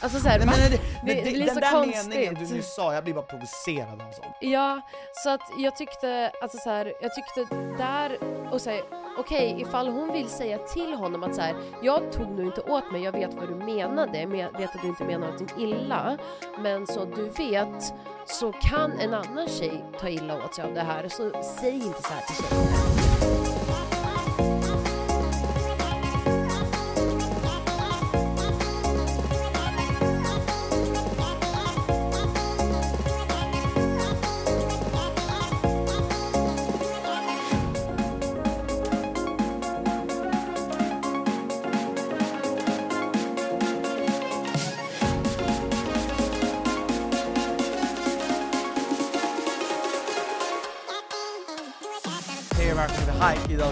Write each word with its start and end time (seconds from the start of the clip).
Alltså 0.00 0.18
såhär, 0.20 0.38
va? 0.38 0.44
men 0.46 0.54
det, 0.70 0.80
det, 1.06 1.14
det, 1.24 1.30
blir 1.30 1.46
den 1.46 1.54
så 1.54 1.60
där 1.60 1.70
konstigt. 1.70 2.08
meningen 2.08 2.34
du 2.34 2.54
nyss 2.54 2.74
sa, 2.74 2.94
jag 2.94 3.04
blir 3.04 3.14
bara 3.14 3.24
provocerad 3.24 4.02
av 4.02 4.12
sånt. 4.12 4.36
Ja, 4.40 4.80
så 5.12 5.30
att 5.30 5.40
jag 5.58 5.76
tyckte, 5.76 6.32
alltså 6.42 6.58
så 6.58 6.70
här, 6.70 6.92
jag 7.02 7.14
tyckte 7.14 7.54
där, 7.78 8.18
och 8.52 8.60
säga 8.60 8.82
okej 9.18 9.56
ifall 9.60 9.88
hon 9.88 10.12
vill 10.12 10.28
säga 10.28 10.58
till 10.58 10.94
honom 10.94 11.22
att 11.22 11.34
så 11.34 11.40
här, 11.40 11.54
jag 11.82 12.12
tog 12.12 12.30
nu 12.30 12.42
inte 12.44 12.60
åt 12.60 12.92
mig, 12.92 13.02
jag 13.02 13.12
vet 13.12 13.34
vad 13.34 13.48
du 13.48 13.54
menade, 13.54 14.18
jag 14.20 14.28
men- 14.28 14.52
vet 14.52 14.74
att 14.76 14.82
du 14.82 14.88
inte 14.88 15.04
menar 15.04 15.26
någonting 15.26 15.62
illa, 15.64 16.18
men 16.58 16.86
så 16.86 17.04
du 17.04 17.28
vet 17.28 17.94
så 18.26 18.52
kan 18.52 18.92
en 18.98 19.14
annan 19.14 19.48
tjej 19.48 19.84
ta 20.00 20.08
illa 20.08 20.44
åt 20.44 20.54
sig 20.54 20.64
av 20.64 20.74
det 20.74 20.80
här, 20.80 21.08
så 21.08 21.42
säg 21.60 21.74
inte 21.74 22.02
så 22.02 22.08
här 22.12 22.20
till 22.26 22.44
tjejen. 22.44 24.03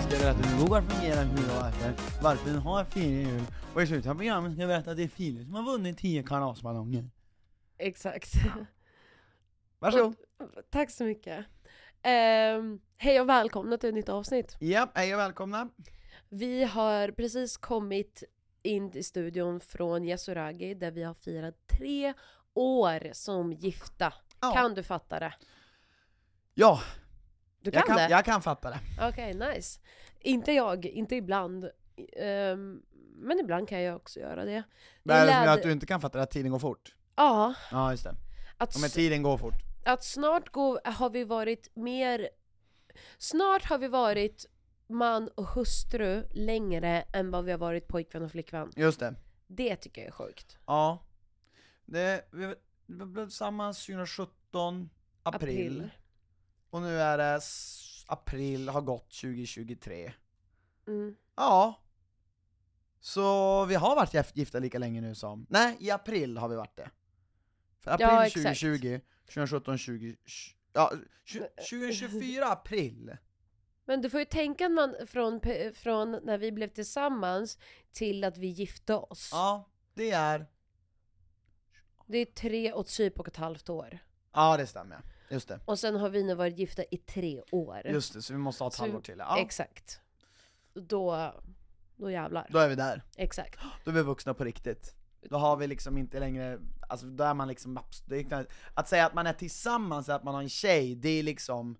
Idag 0.02 0.18
ska 0.18 0.26
jag 0.26 0.36
berätta 0.36 0.48
hur 0.48 0.66
vår 0.66 0.80
fungerar, 0.80 1.24
hur 1.24 1.50
och 1.50 1.62
varför, 1.62 2.22
varför 2.22 2.50
den 2.50 2.58
har 2.58 2.84
fyra 2.84 3.30
hjul, 3.30 3.42
och 3.74 3.82
i 3.82 3.86
slutet 3.86 4.10
av 4.10 4.14
programmet 4.14 4.52
ska 4.52 4.62
jag 4.62 4.68
berätta 4.68 4.90
att 4.90 4.96
det 4.96 5.02
är 5.02 5.08
Filip 5.08 5.44
som 5.44 5.54
har 5.54 5.62
vunnit 5.62 5.98
10 5.98 6.22
kalasballonger. 6.22 7.10
Exakt. 7.78 8.32
Varsågod! 9.78 10.14
Tack 10.70 10.90
så 10.90 11.04
mycket. 11.04 11.46
Ehm, 12.02 12.80
hej 12.96 13.20
och 13.20 13.28
välkomna 13.28 13.78
till 13.78 13.88
ett 13.88 13.94
nytt 13.94 14.08
avsnitt. 14.08 14.56
Ja, 14.60 14.90
hej 14.94 15.14
och 15.14 15.20
välkomna. 15.20 15.68
Vi 16.28 16.64
har 16.64 17.10
precis 17.10 17.56
kommit 17.56 18.22
in 18.62 18.90
till 18.90 19.04
studion 19.04 19.60
från 19.60 20.04
Yasuragi 20.04 20.74
där 20.74 20.90
vi 20.90 21.02
har 21.02 21.14
firat 21.14 21.54
tre 21.78 22.14
år 22.54 23.10
som 23.12 23.52
gifta. 23.52 24.12
Ja. 24.40 24.52
Kan 24.52 24.74
du 24.74 24.82
fatta 24.82 25.20
det? 25.20 25.34
Ja, 26.54 26.80
Du 27.62 27.70
kan, 27.70 27.78
jag 27.78 27.86
kan, 27.86 27.96
det? 27.96 28.08
jag 28.10 28.24
kan 28.24 28.42
fatta 28.42 28.70
det. 28.70 28.78
Okej, 29.08 29.34
nice. 29.34 29.80
Inte 30.20 30.52
jag, 30.52 30.86
inte 30.86 31.16
ibland. 31.16 31.70
Ehm, 32.16 32.82
men 33.16 33.38
ibland 33.40 33.68
kan 33.68 33.82
jag 33.82 33.96
också 33.96 34.20
göra 34.20 34.44
det. 34.44 34.52
Är 34.54 34.64
det 35.02 35.14
gör 35.18 35.26
läder- 35.26 35.52
att 35.54 35.62
du 35.62 35.72
inte 35.72 35.86
kan 35.86 36.00
fatta 36.00 36.18
det, 36.18 36.22
att 36.24 36.30
tiden 36.30 36.50
går 36.52 36.58
fort? 36.58 36.94
Ja, 37.16 37.54
Ja, 37.70 37.90
just 37.90 38.04
det. 38.04 38.14
att, 38.56 38.80
men 38.80 38.90
tiden 38.90 39.22
går 39.22 39.38
fort. 39.38 39.54
att 39.84 40.04
snart 40.04 40.48
gå, 40.48 40.80
har 40.84 41.10
vi 41.10 41.24
varit 41.24 41.76
mer... 41.76 42.28
Snart 43.18 43.64
har 43.64 43.78
vi 43.78 43.88
varit 43.88 44.46
man 44.86 45.28
och 45.28 45.44
hustru 45.46 46.24
längre 46.30 47.04
än 47.12 47.30
vad 47.30 47.44
vi 47.44 47.50
har 47.50 47.58
varit 47.58 47.88
pojkvän 47.88 48.22
och 48.22 48.30
flickvän. 48.30 48.70
Just 48.76 49.00
det. 49.00 49.14
Det 49.46 49.76
tycker 49.76 50.00
jag 50.02 50.08
är 50.08 50.12
sjukt. 50.12 50.58
Ja. 50.66 51.06
Det, 51.84 52.28
vi, 52.32 52.54
vi 52.86 53.04
blev 53.06 53.26
tillsammans 53.26 53.86
2017, 53.86 54.90
april. 55.22 55.90
Och 56.72 56.82
nu 56.82 57.00
är 57.00 57.18
det 57.18 57.40
april, 58.06 58.68
har 58.68 58.80
gått 58.80 59.10
2023. 59.20 60.12
Mm. 60.86 61.16
Ja. 61.36 61.82
Så 63.00 63.64
vi 63.64 63.74
har 63.74 63.96
varit 63.96 64.12
gif- 64.14 64.32
gifta 64.34 64.58
lika 64.58 64.78
länge 64.78 65.00
nu 65.00 65.14
som, 65.14 65.46
nej 65.50 65.76
i 65.80 65.90
april 65.90 66.38
har 66.38 66.48
vi 66.48 66.56
varit 66.56 66.76
det. 66.76 66.90
För 67.80 67.90
april 67.90 68.06
Ja, 68.08 68.26
exakt. 68.26 68.42
2020, 68.60 69.00
2017, 69.26 69.78
20, 69.78 70.16
ja, 70.72 70.92
20, 71.24 71.48
2024 71.70 72.46
april. 72.52 73.16
Men 73.84 74.02
du 74.02 74.10
får 74.10 74.20
ju 74.20 74.26
tänka 74.26 74.66
att 74.66 74.72
man 74.72 74.94
från, 75.06 75.40
från 75.74 76.10
när 76.22 76.38
vi 76.38 76.52
blev 76.52 76.68
tillsammans 76.68 77.58
till 77.92 78.24
att 78.24 78.38
vi 78.38 78.46
gifte 78.46 78.94
oss. 78.94 79.28
Ja, 79.32 79.68
det 79.94 80.10
är, 80.10 80.46
Det 82.06 82.18
är 82.18 82.24
tre 82.26 82.72
och 82.72 82.86
typ 82.86 83.20
och 83.20 83.28
ett 83.28 83.36
halvt 83.36 83.68
år. 83.68 83.98
ja 84.32 84.56
det 84.56 84.66
stämmer. 84.66 85.00
Just 85.32 85.48
det. 85.48 85.60
Och 85.64 85.78
sen 85.78 85.96
har 85.96 86.08
vi 86.08 86.22
nu 86.22 86.34
varit 86.34 86.58
gifta 86.58 86.82
i 86.90 86.96
tre 86.96 87.42
år. 87.50 87.82
Just 87.84 88.12
det, 88.14 88.22
så 88.22 88.32
vi 88.32 88.38
måste 88.38 88.64
ha 88.64 88.68
ett 88.68 88.74
Så- 88.74 88.82
halvår 88.82 89.00
till. 89.00 89.14
Ja, 89.18 89.38
Exakt. 89.38 90.00
Då, 90.74 91.32
då 91.96 92.10
jävlar. 92.10 92.46
då 92.50 92.58
är 92.58 92.68
vi 92.68 92.74
där. 92.74 93.02
Exakt. 93.16 93.60
Då 93.84 93.90
är 93.90 93.94
vi 93.94 94.02
vuxna 94.02 94.34
på 94.34 94.44
riktigt. 94.44 94.94
Då 95.30 95.36
har 95.36 95.56
vi 95.56 95.66
liksom 95.66 95.98
inte 95.98 96.20
längre, 96.20 96.58
alltså 96.88 97.06
då 97.06 97.24
är 97.24 97.34
man 97.34 97.48
liksom, 97.48 97.78
abs- 97.78 98.02
det 98.06 98.16
är, 98.18 98.22
knappt- 98.22 98.52
att 98.74 98.88
säga 98.88 99.06
att 99.06 99.14
man 99.14 99.26
är 99.26 99.32
tillsammans, 99.32 100.08
att 100.08 100.24
man 100.24 100.34
har 100.34 100.42
en 100.42 100.48
tjej, 100.48 100.94
det 100.94 101.08
är 101.08 101.22
liksom, 101.22 101.76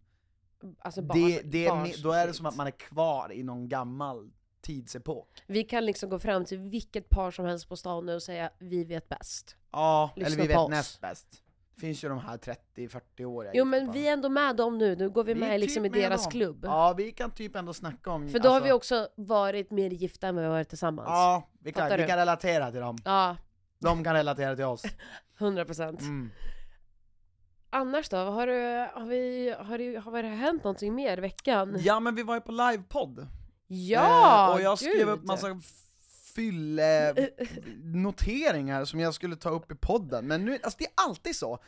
Alltså 0.79 1.03
barn, 1.03 1.19
det, 1.19 1.41
det 1.45 1.67
är, 1.67 1.71
me- 1.73 2.03
då 2.03 2.13
är 2.13 2.27
det 2.27 2.35
som 2.35 2.47
att 2.47 2.57
man 2.57 2.67
är 2.67 2.71
kvar 2.71 3.33
i 3.33 3.43
någon 3.43 3.69
gammal 3.69 4.31
tidsepok. 4.61 5.29
Vi 5.47 5.65
kan 5.65 5.87
liksom 5.87 6.11
gå 6.11 6.19
fram 6.19 6.45
till 6.45 6.59
vilket 6.59 7.09
par 7.09 7.31
som 7.31 7.45
helst 7.45 7.69
på 7.69 7.77
stan 7.77 8.07
nu 8.07 8.15
och 8.15 8.23
säga 8.23 8.51
vi 8.59 8.85
vet 8.85 9.09
bäst. 9.09 9.57
Ja, 9.71 10.11
Lyssna 10.17 10.27
eller 10.27 10.37
vi 10.37 10.43
på 10.43 10.49
vet 10.49 10.59
oss. 10.59 10.71
näst 10.71 11.01
bäst. 11.01 11.43
Det 11.83 11.87
finns 11.87 12.05
ju 12.05 12.09
de 12.09 12.19
här 12.19 12.37
30-40-åriga 12.77 13.53
Jo 13.55 13.65
men 13.65 13.93
vi 13.93 14.09
är 14.09 14.13
ändå 14.13 14.29
med 14.29 14.57
dem 14.57 14.79
nu, 14.79 14.97
nu 14.97 15.11
går 15.11 15.25
vi, 15.25 15.35
Vi 15.35 15.41
med 15.41 15.61
liksom 15.61 15.83
typ 15.83 15.97
i 15.97 16.01
med 16.01 16.11
deras 16.11 16.23
dem. 16.23 16.31
klubb. 16.31 16.65
Ja, 16.65 16.95
vi 16.97 17.13
kan 17.13 17.31
typ 17.31 17.57
ändå 17.57 17.73
snacka 17.73 18.11
om, 18.11 18.29
För 18.29 18.39
då 18.39 18.49
har 18.49 18.55
alltså- 18.57 18.67
vi 18.67 18.73
också 18.73 19.09
varit 19.17 19.71
mer 19.71 19.91
gifta 19.91 20.27
än 20.29 20.35
vad 20.35 20.43
vi 20.45 20.49
har 20.49 20.55
varit 20.57 20.69
tillsammans. 20.69 21.07
Ja, 21.09 21.49
vi 21.61 21.73
kan, 21.73 21.83
Fattar 21.83 21.97
vi 21.97 22.03
du? 22.03 22.09
kan 22.09 22.17
relatera 22.19 22.71
till 22.71 22.81
dem. 22.81 22.99
Ja, 23.05 23.37
De 23.79 24.05
kan 24.05 24.15
relatera 24.15 24.57
till 24.57 24.65
oss. 24.65 24.83
100 25.39 25.65
procent. 25.65 26.01
Mm. 26.01 26.31
Annars 27.71 28.09
då? 28.09 28.17
Har, 28.17 28.47
du, 28.47 28.89
har, 29.01 29.07
vi, 29.07 29.55
har, 29.59 29.79
det, 29.79 29.97
har 29.97 30.23
det 30.23 30.29
hänt 30.29 30.65
någonting 30.65 30.95
mer 30.95 31.19
i 31.19 31.21
veckan? 31.21 31.77
Ja 31.81 32.01
men 32.01 32.15
vi 32.15 32.23
var 32.23 32.35
ju 32.35 32.41
på 32.41 32.53
livepodd. 32.53 33.27
Ja! 33.67 34.49
Eh, 34.49 34.55
och 34.55 34.61
jag 34.63 34.79
skrev 34.79 35.09
upp 35.09 35.25
massa 35.25 35.47
fylle 36.35 37.15
noteringar 37.83 38.85
som 38.85 39.01
jag 39.01 39.15
skulle 39.15 39.37
ta 39.37 39.51
upp 39.51 39.73
i 39.73 39.75
podden, 39.75 40.27
men 40.27 40.45
nu, 40.45 40.53
alltså 40.63 40.77
det 40.79 40.85
är 40.85 40.93
alltid 40.97 41.37
så. 41.37 41.59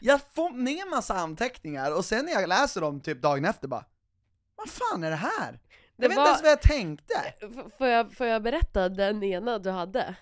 Jag 0.00 0.20
får 0.34 0.50
ner 0.50 0.90
massa 0.90 1.14
anteckningar 1.14 1.96
och 1.96 2.04
sen 2.04 2.24
när 2.24 2.32
jag 2.32 2.48
läser 2.48 2.80
dem 2.80 3.00
typ 3.00 3.22
dagen 3.22 3.44
efter 3.44 3.68
bara 3.68 3.84
Vad 4.56 4.68
fan 4.68 5.04
är 5.04 5.10
det 5.10 5.16
här? 5.16 5.52
Det 5.52 6.04
Jag 6.04 6.08
vet 6.08 6.16
var- 6.16 6.22
inte 6.22 6.28
ens 6.30 6.42
vad 6.42 6.50
jag 6.50 6.62
tänkte. 6.62 7.14
F- 7.40 7.72
Får 7.78 7.86
jag, 7.86 8.12
får 8.12 8.26
jag 8.26 8.42
berätta 8.42 8.88
den 8.88 9.22
ena 9.22 9.58
du 9.58 9.70
hade? 9.70 10.14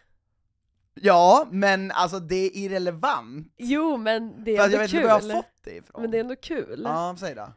Ja, 0.94 1.46
men 1.50 1.90
alltså 1.90 2.18
det 2.20 2.36
är 2.36 2.56
irrelevant. 2.56 3.54
Jo 3.56 3.96
men 3.96 4.44
det 4.44 4.50
är 4.50 4.56
För 4.56 4.64
ändå 4.64 4.74
jag 4.76 4.80
vet 4.80 4.90
kul. 4.90 4.98
inte 5.00 5.08
var 5.12 5.20
jag 5.20 5.34
har 5.34 5.42
fått 5.42 5.62
det 5.64 5.70
ifrån. 5.76 6.02
Men 6.02 6.10
det 6.10 6.16
är 6.16 6.20
ändå 6.20 6.36
kul. 6.36 6.80
Ja, 6.84 7.16
säg 7.20 7.34
då. 7.34 7.52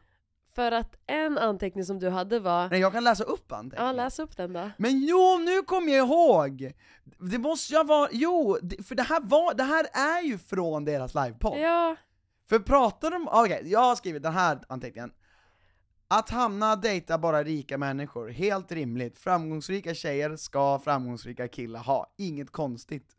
För 0.54 0.72
att 0.72 0.96
en 1.06 1.38
anteckning 1.38 1.84
som 1.84 1.98
du 1.98 2.08
hade 2.08 2.40
var... 2.40 2.68
Nej 2.68 2.80
jag 2.80 2.92
kan 2.92 3.04
läsa 3.04 3.24
upp 3.24 3.52
anteckningar. 3.52 3.86
Ja, 3.86 3.92
läs 3.92 4.18
upp 4.18 4.36
den 4.36 4.52
då. 4.52 4.70
Men 4.78 5.00
jo, 5.00 5.38
nu 5.38 5.62
kommer 5.62 5.92
jag 5.92 6.06
ihåg! 6.06 6.72
Det 7.18 7.38
måste 7.38 7.74
jag 7.74 7.86
vara, 7.86 8.08
jo, 8.12 8.58
för 8.84 8.94
det 8.94 9.02
här 9.02 9.20
var, 9.20 9.54
det 9.54 9.62
här 9.62 9.86
är 9.92 10.22
ju 10.22 10.38
från 10.38 10.84
deras 10.84 11.14
livepodd. 11.14 11.58
Ja, 11.58 11.96
För 12.48 12.58
pratar 12.58 13.10
de, 13.10 13.28
okej, 13.28 13.62
jag 13.64 13.80
har 13.80 13.96
skrivit 13.96 14.22
den 14.22 14.32
här 14.32 14.58
anteckningen. 14.68 15.12
Att 16.08 16.30
Hanna 16.30 16.76
dejtar 16.76 17.18
bara 17.18 17.42
rika 17.44 17.78
människor, 17.78 18.28
helt 18.28 18.72
rimligt. 18.72 19.18
Framgångsrika 19.18 19.94
tjejer 19.94 20.36
ska 20.36 20.78
framgångsrika 20.78 21.48
killar 21.48 21.80
ha, 21.80 22.14
inget 22.18 22.50
konstigt. 22.50 23.16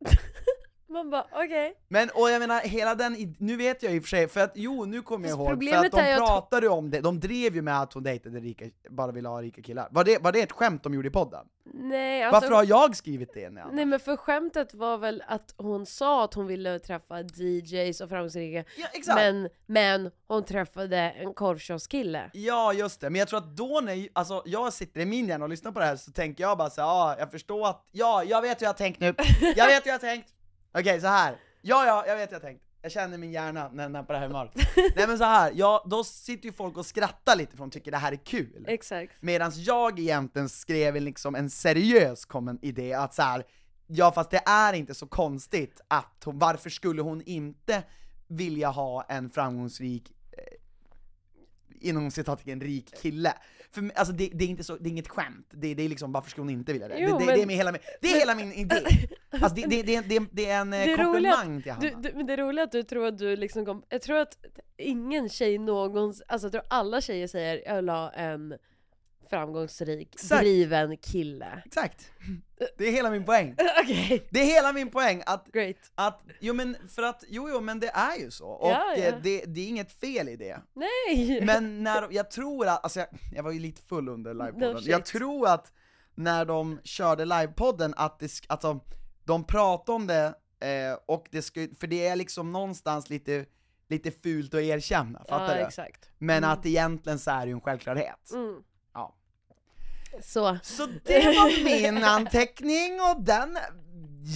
Man 0.94 1.10
bara 1.10 1.26
okej. 1.32 1.74
Men, 1.88 2.10
och 2.14 2.30
jag 2.30 2.40
menar, 2.40 2.60
hela 2.60 2.94
den, 2.94 3.34
nu 3.38 3.56
vet 3.56 3.82
jag 3.82 3.94
i 3.94 3.98
och 3.98 4.02
för 4.02 4.08
sig, 4.08 4.28
för 4.28 4.40
att 4.40 4.52
jo, 4.54 4.84
nu 4.84 5.02
kommer 5.02 5.28
jag 5.28 5.38
ihåg, 5.38 5.64
för 5.64 5.76
att 5.76 5.92
de 5.92 6.16
pratade 6.16 6.68
om 6.68 6.90
det, 6.90 7.00
de 7.00 7.20
drev 7.20 7.54
ju 7.54 7.62
med 7.62 7.80
att 7.80 7.92
hon 7.92 8.02
dejtade 8.02 8.40
rika, 8.40 8.64
bara 8.90 9.12
ville 9.12 9.28
ha 9.28 9.42
rika 9.42 9.62
killar. 9.62 9.88
Var 9.90 10.04
det, 10.04 10.18
var 10.22 10.32
det 10.32 10.40
ett 10.40 10.52
skämt 10.52 10.82
de 10.82 10.94
gjorde 10.94 11.08
i 11.08 11.10
podden? 11.10 11.46
Nej 11.72 12.22
alltså. 12.22 12.40
Varför 12.40 12.54
har 12.54 12.64
jag 12.64 12.96
skrivit 12.96 13.34
det? 13.34 13.46
Anna? 13.46 13.70
Nej 13.72 13.84
men 13.84 14.00
för 14.00 14.16
skämtet 14.16 14.74
var 14.74 14.98
väl 14.98 15.22
att 15.26 15.54
hon 15.56 15.86
sa 15.86 16.24
att 16.24 16.34
hon 16.34 16.46
ville 16.46 16.78
träffa 16.78 17.20
DJs 17.22 18.00
och 18.00 18.08
framgångsrika, 18.08 18.64
Ja, 18.76 18.86
exakt! 18.92 19.16
men, 19.16 19.48
men 19.66 20.10
hon 20.26 20.44
träffade 20.44 20.96
en 20.98 21.34
korvkioskille. 21.34 22.30
Ja 22.32 22.72
just 22.72 23.00
det, 23.00 23.10
men 23.10 23.18
jag 23.18 23.28
tror 23.28 23.38
att 23.38 23.56
då 23.56 23.80
när, 23.84 24.08
alltså 24.12 24.42
jag 24.46 24.72
sitter 24.72 25.00
i 25.00 25.06
min 25.06 25.28
hjärna 25.28 25.44
och 25.44 25.48
lyssnar 25.50 25.72
på 25.72 25.78
det 25.78 25.84
här 25.86 25.96
så 25.96 26.12
tänker 26.12 26.44
jag 26.44 26.58
bara 26.58 26.70
så 26.70 26.80
ja 26.80 27.16
jag 27.18 27.30
förstår 27.30 27.68
att, 27.68 27.86
ja 27.92 28.24
jag 28.24 28.42
vet 28.42 28.60
hur 28.60 28.64
jag 28.64 28.68
har 28.72 28.74
tänkt 28.78 29.00
nu, 29.00 29.14
jag 29.56 29.66
vet 29.66 29.84
hur 29.86 29.90
jag 29.90 29.94
har 29.94 29.98
tänkt! 29.98 30.33
Okej 30.78 31.00
så 31.00 31.06
här. 31.06 31.36
ja 31.62 31.86
ja, 31.86 32.04
jag 32.06 32.16
vet 32.16 32.32
jag 32.32 32.42
tänkt, 32.42 32.64
jag 32.82 32.92
känner 32.92 33.18
min 33.18 33.32
hjärna 33.32 33.70
när 33.72 33.82
den 33.82 33.96
är 33.96 34.02
på 34.02 34.12
det 34.12 34.18
här 34.18 34.26
humöret. 34.26 34.52
Nej 34.96 35.06
men 35.06 35.18
så 35.18 35.24
här, 35.24 35.52
ja 35.54 35.84
då 35.86 36.04
sitter 36.04 36.46
ju 36.46 36.52
folk 36.52 36.76
och 36.76 36.86
skrattar 36.86 37.36
lite 37.36 37.50
för 37.50 37.58
de 37.58 37.70
tycker 37.70 37.90
det 37.90 37.96
här 37.96 38.12
är 38.12 38.16
kul. 38.16 38.64
Exakt. 38.68 39.16
Medan 39.20 39.52
jag 39.54 39.98
egentligen 39.98 40.48
skrev 40.48 40.94
liksom 40.96 41.34
en 41.34 41.50
seriös 41.50 42.24
kommen 42.24 42.58
idé 42.62 42.92
att 42.92 43.14
så 43.14 43.22
här, 43.22 43.44
ja 43.86 44.12
fast 44.12 44.30
det 44.30 44.42
är 44.46 44.72
inte 44.72 44.94
så 44.94 45.06
konstigt 45.06 45.80
att 45.88 46.22
hon, 46.24 46.38
varför 46.38 46.70
skulle 46.70 47.02
hon 47.02 47.22
inte 47.22 47.82
vilja 48.26 48.68
ha 48.68 49.02
en 49.02 49.30
framgångsrik 49.30 50.12
inom 51.84 52.10
citattecken 52.10 52.60
rik 52.60 52.94
kille? 53.02 53.34
För 53.70 53.90
alltså 53.94 54.14
det, 54.14 54.30
det 54.34 54.44
är 54.44 54.48
inte 54.48 54.64
så, 54.64 54.76
det 54.76 54.88
är 54.88 54.90
inget 54.90 55.08
skämt, 55.08 55.46
det, 55.50 55.74
det 55.74 55.82
är 55.82 55.88
liksom 55.88 56.12
varför 56.12 56.30
skulle 56.30 56.42
hon 56.42 56.50
inte 56.50 56.72
vilja 56.72 56.88
det? 56.88 56.98
Jo, 56.98 57.18
det, 57.18 57.24
men- 57.26 57.36
det 57.36 57.42
är, 57.54 57.56
hela, 57.56 57.72
min- 57.72 57.80
det 58.00 58.08
är 58.12 58.18
hela 58.18 58.34
min 58.34 58.52
idé! 58.52 58.76
Alltså 59.40 59.54
det, 59.54 59.64
är 60.46 60.60
en 60.60 60.72
eh, 60.72 60.84
Det 60.86 60.96
komplimang 60.96 61.62
till 61.62 61.72
Hanna. 61.72 61.88
Du, 61.90 62.08
du, 62.08 62.16
men 62.16 62.26
det 62.26 62.36
roliga 62.36 62.62
är 62.62 62.66
att 62.66 62.72
du 62.72 62.82
tror 62.82 63.06
att 63.06 63.18
du 63.18 63.36
liksom 63.36 63.66
kom, 63.66 63.82
jag 63.88 64.02
tror 64.02 64.18
att 64.18 64.38
ingen 64.76 65.28
tjej 65.28 65.58
någonsin, 65.58 66.24
alltså 66.28 66.46
jag 66.46 66.52
tror 66.52 66.62
alla 66.70 67.00
tjejer 67.00 67.26
säger 67.26 67.62
jag 67.66 67.82
ha 67.92 68.10
en 68.10 68.54
framgångsrik, 69.30 70.14
Exakt. 70.14 70.40
driven 70.42 70.96
kille. 70.96 71.62
Exakt! 71.66 72.10
Det 72.78 72.88
är 72.88 72.92
hela 72.92 73.10
min 73.10 73.24
poäng. 73.24 73.56
Okej, 73.82 74.26
Det 74.30 74.40
är 74.40 74.44
hela 74.44 74.72
min 74.72 74.90
poäng, 74.90 75.22
att 75.26 75.46
great. 75.52 75.76
Att, 75.94 76.22
jo 76.40 76.54
men 76.54 76.76
för 76.88 77.02
att, 77.02 77.24
jo 77.28 77.48
jo 77.50 77.60
men 77.60 77.80
det 77.80 77.88
är 77.88 78.16
ju 78.18 78.30
så, 78.30 78.48
och 78.48 78.70
Ja, 78.70 78.94
ja. 78.96 79.02
eh, 79.04 79.14
Det, 79.22 79.44
det 79.46 79.60
är 79.60 79.68
inget 79.68 79.92
fel 79.92 80.28
i 80.28 80.36
det. 80.36 80.58
Nej! 80.74 81.40
Men 81.44 81.82
när, 81.82 82.08
jag 82.10 82.30
tror 82.30 82.66
att, 82.68 82.82
alltså 82.84 82.98
jag, 83.00 83.08
jag 83.34 83.42
var 83.42 83.50
ju 83.52 83.58
lite 83.60 83.82
full 83.82 84.08
under 84.08 84.34
livepodden, 84.34 84.72
No 84.74 84.80
jag 84.84 85.04
tror 85.04 85.48
att 85.48 85.72
när 86.14 86.44
de 86.44 86.80
körde 86.84 87.24
livepodden 87.24 87.94
att 87.96 88.18
det, 88.18 88.26
sk- 88.26 88.44
alltså, 88.48 88.80
de 89.24 89.44
pratade 89.46 89.96
om 89.96 90.06
det, 90.06 90.34
eh, 90.60 90.98
och 91.06 91.26
det 91.30 91.42
skulle, 91.42 91.68
för 91.80 91.86
det 91.86 92.06
är 92.06 92.16
liksom 92.16 92.52
någonstans 92.52 93.10
lite, 93.10 93.44
lite 93.88 94.10
fult 94.10 94.54
att 94.54 94.60
erkänna, 94.60 95.18
fattar 95.28 95.48
ja, 95.54 95.54
du? 95.54 95.66
exakt. 95.66 96.08
Men 96.18 96.44
att 96.44 96.66
egentligen 96.66 97.18
så 97.18 97.30
är 97.30 97.40
det 97.40 97.46
ju 97.46 97.52
en 97.52 97.60
självklarhet. 97.60 98.30
Mm. 98.32 98.62
Ja. 100.16 100.22
Så. 100.22 100.58
Så 100.62 100.86
det 101.04 101.18
var 101.24 101.64
min 101.64 102.04
anteckning 102.04 103.00
och 103.00 103.22
den, 103.24 103.58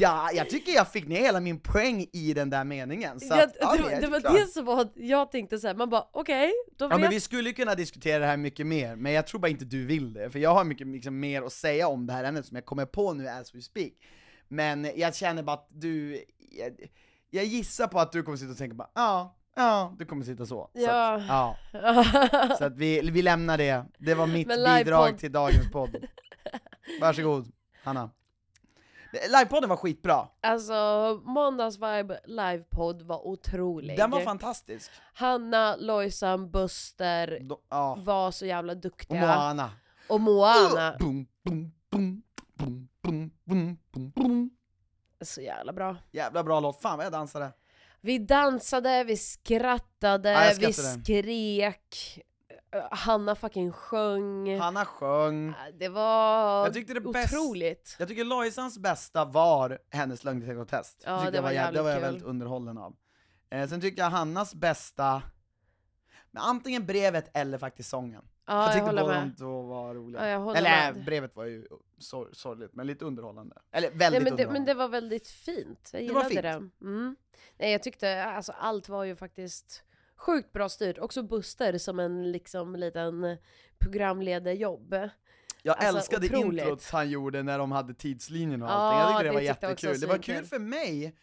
ja, 0.00 0.30
jag 0.34 0.50
tycker 0.50 0.72
jag 0.72 0.92
fick 0.92 1.06
ner 1.08 1.20
hela 1.20 1.40
min 1.40 1.60
poäng 1.60 2.06
i 2.12 2.34
den 2.34 2.50
där 2.50 2.64
meningen. 2.64 3.20
Så 3.20 3.26
Ja, 3.30 3.44
att, 3.44 3.56
ja, 3.60 3.76
det, 3.76 3.82
var- 3.82 4.00
det 4.00 4.06
var 4.06 4.20
klart. 4.20 4.34
det 4.34 4.46
som 4.52 4.64
var, 4.64 4.88
jag 4.94 5.30
tänkte 5.30 5.58
såhär, 5.58 5.74
man 5.74 5.90
bara 5.90 6.04
okej, 6.12 6.52
då 6.78 6.84
Ja 6.84 6.88
vet 6.88 7.00
men 7.00 7.10
vi 7.10 7.20
skulle 7.20 7.52
kunna 7.52 7.74
diskutera 7.74 8.18
det 8.18 8.26
här 8.26 8.36
mycket 8.36 8.66
mer, 8.66 8.96
men 8.96 9.12
jag 9.12 9.26
tror 9.26 9.40
bara 9.40 9.48
inte 9.48 9.64
du 9.64 9.86
vill 9.86 10.12
det, 10.12 10.30
för 10.30 10.38
jag 10.38 10.54
har 10.54 10.64
mycket 10.64 10.86
liksom, 10.86 11.20
mer 11.20 11.42
att 11.42 11.52
säga 11.52 11.88
om 11.88 12.06
det 12.06 12.12
här 12.12 12.24
ämnet 12.24 12.46
som 12.46 12.54
jag 12.54 12.64
kommer 12.64 12.86
på 12.86 13.12
nu 13.12 13.28
as 13.28 13.54
we 13.54 13.62
speak. 13.62 13.92
Men 14.48 14.90
jag 14.96 15.14
känner 15.14 15.42
bara 15.42 15.54
att 15.56 15.68
du, 15.70 16.24
jag, 16.50 16.72
jag 17.30 17.44
gissar 17.44 17.86
på 17.86 18.00
att 18.00 18.12
du 18.12 18.22
kommer 18.22 18.36
sitta 18.38 18.50
och 18.52 18.58
tänka 18.58 18.74
bara 18.74 18.90
ja, 18.94 19.37
ja, 19.58 19.94
du 19.98 20.04
kommer 20.06 20.24
sitta 20.24 20.46
så. 20.46 20.70
Så 20.74 20.80
Ja. 20.80 21.14
att, 21.14 21.26
ja. 21.28 21.56
Så 22.58 22.64
att 22.64 22.76
vi, 22.76 23.10
vi 23.10 23.22
lämnar 23.22 23.58
det, 23.58 23.84
det 23.98 24.14
var 24.14 24.26
mitt 24.26 24.48
bidrag 24.48 25.18
till 25.18 25.32
dagens 25.32 25.70
podd. 25.72 25.96
Varsågod, 27.00 27.52
Hanna. 27.84 28.10
Livepodden 29.38 29.68
var 29.68 29.76
skitbra, 29.76 30.28
Alltså, 30.42 30.74
Måndags 31.24 31.76
Vibe 31.76 32.20
livepodd 32.24 33.02
var 33.02 33.26
otrolig. 33.26 33.96
den 33.96 34.10
var 34.10 34.20
fantastisk. 34.20 34.90
Hanna, 35.14 35.76
Lojsan, 35.76 36.50
Buster 36.50 37.38
Då, 37.42 37.60
ja. 37.68 37.98
var 38.00 38.30
så 38.30 38.46
jävla 38.46 38.72
Och 38.72 38.78
duktiga. 38.78 39.20
Moana. 39.20 39.70
Och 40.08 40.20
Moana. 40.20 40.96
Boom, 41.00 41.26
boom, 41.44 41.72
boom, 41.90 42.22
boom, 42.56 42.88
boom, 43.02 43.30
boom, 43.46 43.78
boom, 43.92 44.12
boom. 44.14 44.50
Så 45.20 45.40
jävla 45.40 45.72
bra. 45.72 45.96
Jävla 46.10 46.44
bra 46.44 46.60
låt, 46.60 46.82
fan 46.82 46.96
vad 46.96 47.06
jag 47.06 47.12
dansade. 47.12 47.52
Vi 48.00 48.18
dansade, 48.18 49.04
vi 49.04 49.16
skrattade, 49.16 50.30
Ja, 50.32 50.52
vi 50.58 50.72
skrek. 50.72 52.20
Hanna 52.90 53.34
fucking 53.34 53.72
sjöng. 53.72 54.58
Hanna 54.60 54.84
sjöng. 54.84 55.48
Eh, 55.48 55.54
Det 55.78 55.88
var 55.88 56.64
Jag 56.64 56.74
tyckte 56.74 56.94
det 56.94 57.00
bäst- 57.00 57.32
otroligt. 57.34 57.96
Jag 57.98 58.08
tycker 58.08 58.24
Lojsans 58.24 58.78
bästa 58.78 59.24
var 59.24 59.78
hennes 59.90 60.24
lögndetektortest. 60.24 61.02
Ja, 61.06 61.12
Det 61.12 61.18
tyckte 61.20 61.30
det 61.38 61.40
var 61.40 61.50
jä- 61.50 61.72
Det 61.72 61.82
var 61.82 61.88
jag 61.90 61.94
jävligt 61.94 62.08
väldigt 62.08 62.24
underhållen 62.28 62.78
av. 62.78 62.96
Eh, 63.50 63.68
sen 63.68 63.80
tycker 63.80 64.02
jag 64.02 64.10
Hannas 64.10 64.54
bästa, 64.54 65.22
men 66.30 66.42
antingen 66.42 66.86
brevet 66.86 67.30
eller 67.36 67.58
faktiskt 67.58 67.90
sången. 67.90 68.24
Ja, 68.48 68.54
jag 68.54 68.66
jag, 68.66 68.72
tyckte 68.86 69.02
båda 69.02 69.20
de 69.20 69.34
två 69.36 69.62
var 69.62 69.94
roliga. 69.94 70.28
Ja, 70.28 70.56
eller 70.56 70.92
med. 70.92 71.04
brevet 71.04 71.36
var 71.36 71.44
ju 71.44 71.66
sor- 71.98 72.28
sorgligt, 72.32 72.74
men 72.74 72.86
lite 72.86 73.04
underhållande. 73.04 73.56
Eller 73.72 73.90
väldigt 73.90 74.00
Nej, 74.00 74.10
men, 74.10 74.24
det, 74.24 74.30
underhållande. 74.30 74.58
men 74.60 74.64
det 74.66 74.74
var 74.74 74.88
väldigt 74.88 75.28
fint. 75.28 75.90
Jag 75.92 76.02
Det 76.02 76.12
var 76.12 76.28
gillade 76.30 76.52
fint. 76.60 76.72
det. 76.78 76.86
Mm. 76.86 77.16
Nej, 77.58 77.72
jag 77.72 77.82
tyckte 77.82 78.24
alltså, 78.24 78.52
allt 78.52 78.88
var 78.88 79.04
ju 79.04 79.16
faktiskt 79.16 79.82
sjukt 80.16 80.52
bra 80.52 80.68
styrt. 80.68 80.98
Också 80.98 81.22
Buster 81.22 81.78
som 81.78 81.98
en 81.98 82.32
liksom 82.32 82.76
liten 82.76 83.36
programledarjobb. 83.78 84.94
Jag 85.62 85.76
Alltså, 85.78 85.96
älskade 85.96 86.26
otroligt. 86.26 86.62
introt 86.62 86.90
han 86.92 87.10
gjorde 87.10 87.42
när 87.42 87.58
de 87.58 87.72
hade 87.72 87.94
tidslinjen 87.94 88.62
och 88.62 88.68
Ja, 88.68 88.72
allting, 88.72 88.98
jag 88.98 89.08
tyckte 89.08 89.22
det 89.22 89.28
det 89.28 89.34
var 89.34 89.40
jag 89.40 89.72
också 89.72 89.86
jättekul. 89.86 90.00
Det 90.00 90.06
var 90.06 90.18
kul 90.18 90.44
för 90.44 90.58
mig, 90.58 91.16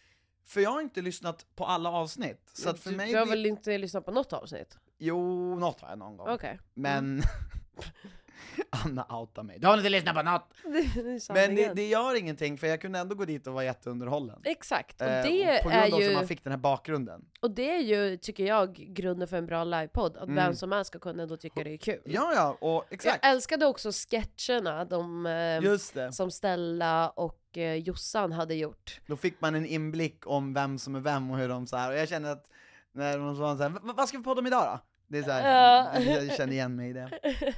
för 0.46 0.62
jag 0.62 0.70
har 0.70 0.82
inte 0.82 1.02
lyssnat 1.02 1.46
på 1.56 1.66
alla 1.66 1.90
avsnitt. 1.92 2.50
Så 2.54 2.70
att 2.70 2.80
för 2.80 2.90
du, 2.90 2.96
mig 2.98 3.12
du 3.12 3.18
har 3.18 3.26
blir- 3.26 3.32
väl 3.36 3.46
inte 3.46 3.78
lyssnat 3.78 4.06
på 4.06 4.12
något 4.12 4.34
avsnitt? 4.34 4.78
Jo, 5.06 5.56
något 5.60 5.82
har 5.82 5.90
jag 5.90 5.98
någon 6.00 6.18
gång. 6.18 6.28
Okej. 6.30 6.60
Men 6.74 7.22
Anna 8.70 9.06
outar 9.20 9.44
mig. 9.44 9.60
Du 9.60 9.68
har 9.68 9.78
inte 9.78 9.90
lyssnat 9.90 10.16
på 10.16 10.22
något! 10.22 10.50
Det 10.96 11.30
Men 11.34 11.56
det, 11.56 11.74
det 11.74 11.88
gör 11.88 12.16
ingenting, 12.20 12.58
för 12.58 12.68
jag 12.68 12.82
kunde 12.82 13.00
ändå 13.00 13.16
gå 13.16 13.26
dit 13.26 13.48
och 13.48 13.54
vara 13.54 13.64
jätteunderhållen. 13.64 14.42
Exakt, 14.44 15.02
och 15.02 15.08
Eh, 15.08 15.24
det, 15.24 15.64
på 15.64 15.70
grund 15.70 15.82
är 15.84 15.88
av 15.88 15.94
att 15.94 16.02
ju, 16.04 16.14
man 16.14 16.28
fick 16.28 16.44
den 16.44 16.52
här 16.52 16.58
bakgrunden. 16.58 17.26
och 17.42 17.52
det 17.52 17.76
är 17.76 17.80
ju, 17.80 18.18
tycker 18.18 18.46
jag, 18.46 18.74
grunden 18.76 19.28
för 19.28 19.38
en 19.38 19.46
bra 19.46 19.64
livepodd. 19.64 20.18
Att 20.18 20.24
Mm. 20.24 20.36
vem 20.36 20.56
som 20.56 20.72
helst 20.72 20.88
ska 20.88 21.00
kunna 21.00 21.24
ändå 21.24 21.38
tycka 21.38 21.64
det 21.64 21.74
är 21.74 21.78
kul. 21.78 22.02
Ja, 22.06 22.34
ja, 22.36 22.58
och 22.62 22.86
exakt. 22.90 23.20
Jag 23.24 23.32
älskade 23.32 23.66
också 23.66 23.92
sketcherna 23.92 24.86
de, 24.86 25.26
eh, 25.26 26.12
som 26.12 26.32
Stella 26.32 27.10
och 27.10 27.58
eh, 27.58 27.76
Jossan 27.76 28.32
hade 28.32 28.56
gjort. 28.56 29.00
Då 29.08 29.18
fick 29.18 29.42
man 29.42 29.56
en 29.56 29.66
inblick 29.66 30.28
om 30.28 30.54
vem 30.54 30.78
som 30.80 30.96
är 30.96 31.00
vem 31.00 31.32
och 31.32 31.38
hur 31.38 31.50
de 31.50 31.68
så 31.68 31.78
här. 31.78 31.92
och 31.92 31.98
jag 31.98 32.10
känner 32.10 32.32
att 32.32 32.50
när 32.92 33.18
de 33.18 33.36
sa 33.36 33.58
så 33.58 33.64
här, 33.64 33.70
"Va- 33.70 33.94
vad 33.98 34.08
ska 34.10 34.18
vi 34.18 34.24
podda 34.24 34.40
om 34.40 34.48
idag 34.48 34.64
då? 34.74 34.80
Det 35.08 35.18
är 35.18 35.24
så 35.24 35.32
här, 35.32 36.00
Ja. 36.00 36.00
jag 36.02 36.34
känner 36.38 36.54
igen 36.54 36.76
mig 36.76 36.90
i 36.90 36.94
det. 36.94 37.10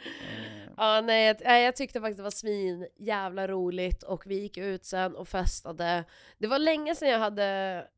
Eh, 0.00 0.72
Ja, 0.76 1.00
nej, 1.00 1.36
jag, 1.44 1.62
jag 1.62 1.76
tyckte 1.76 2.00
faktiskt 2.00 2.16
det 2.16 2.22
var 2.22 2.30
svin 2.30 2.88
jävla 2.96 3.48
roligt 3.48 4.02
och 4.02 4.26
vi 4.26 4.40
gick 4.40 4.56
ut 4.58 4.84
sen 4.84 5.16
och 5.16 5.28
festade. 5.28 6.04
Det 6.38 6.46
var 6.46 6.58
länge 6.58 6.94
sedan 6.94 7.08
jag 7.08 7.18
hade 7.18 7.44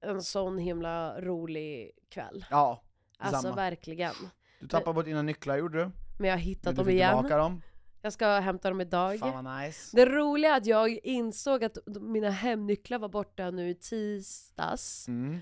en 0.00 0.22
sån 0.22 0.58
himla 0.58 1.20
rolig 1.20 1.90
kväll. 2.10 2.44
Ja, 2.50 2.82
Alltså 3.18 3.36
detsamma. 3.36 3.56
verkligen. 3.56 4.14
Du 4.60 4.68
tappade 4.68 4.94
bort 4.94 5.04
dina 5.04 5.22
nycklar 5.22 5.56
gjorde 5.56 5.78
du? 5.78 5.90
Men 6.18 6.28
jag 6.30 6.36
har 6.36 6.40
hittat 6.40 6.76
dem 6.76 6.88
igen. 6.88 7.28
dem? 7.28 7.62
Jag 8.02 8.12
ska 8.12 8.38
hämta 8.38 8.68
dem 8.68 8.80
idag. 8.80 9.18
Fan 9.18 9.44
vad 9.44 9.60
nice. 9.60 9.96
Det 9.96 10.06
roliga 10.06 10.52
är 10.52 10.56
att 10.56 10.66
jag 10.66 10.88
insåg 11.02 11.64
att 11.64 11.78
mina 12.00 12.30
hemnycklar 12.30 12.98
var 12.98 13.08
borta 13.08 13.50
nu 13.50 13.70
i 13.70 13.74
tisdags. 13.74 15.08
Mm. 15.08 15.38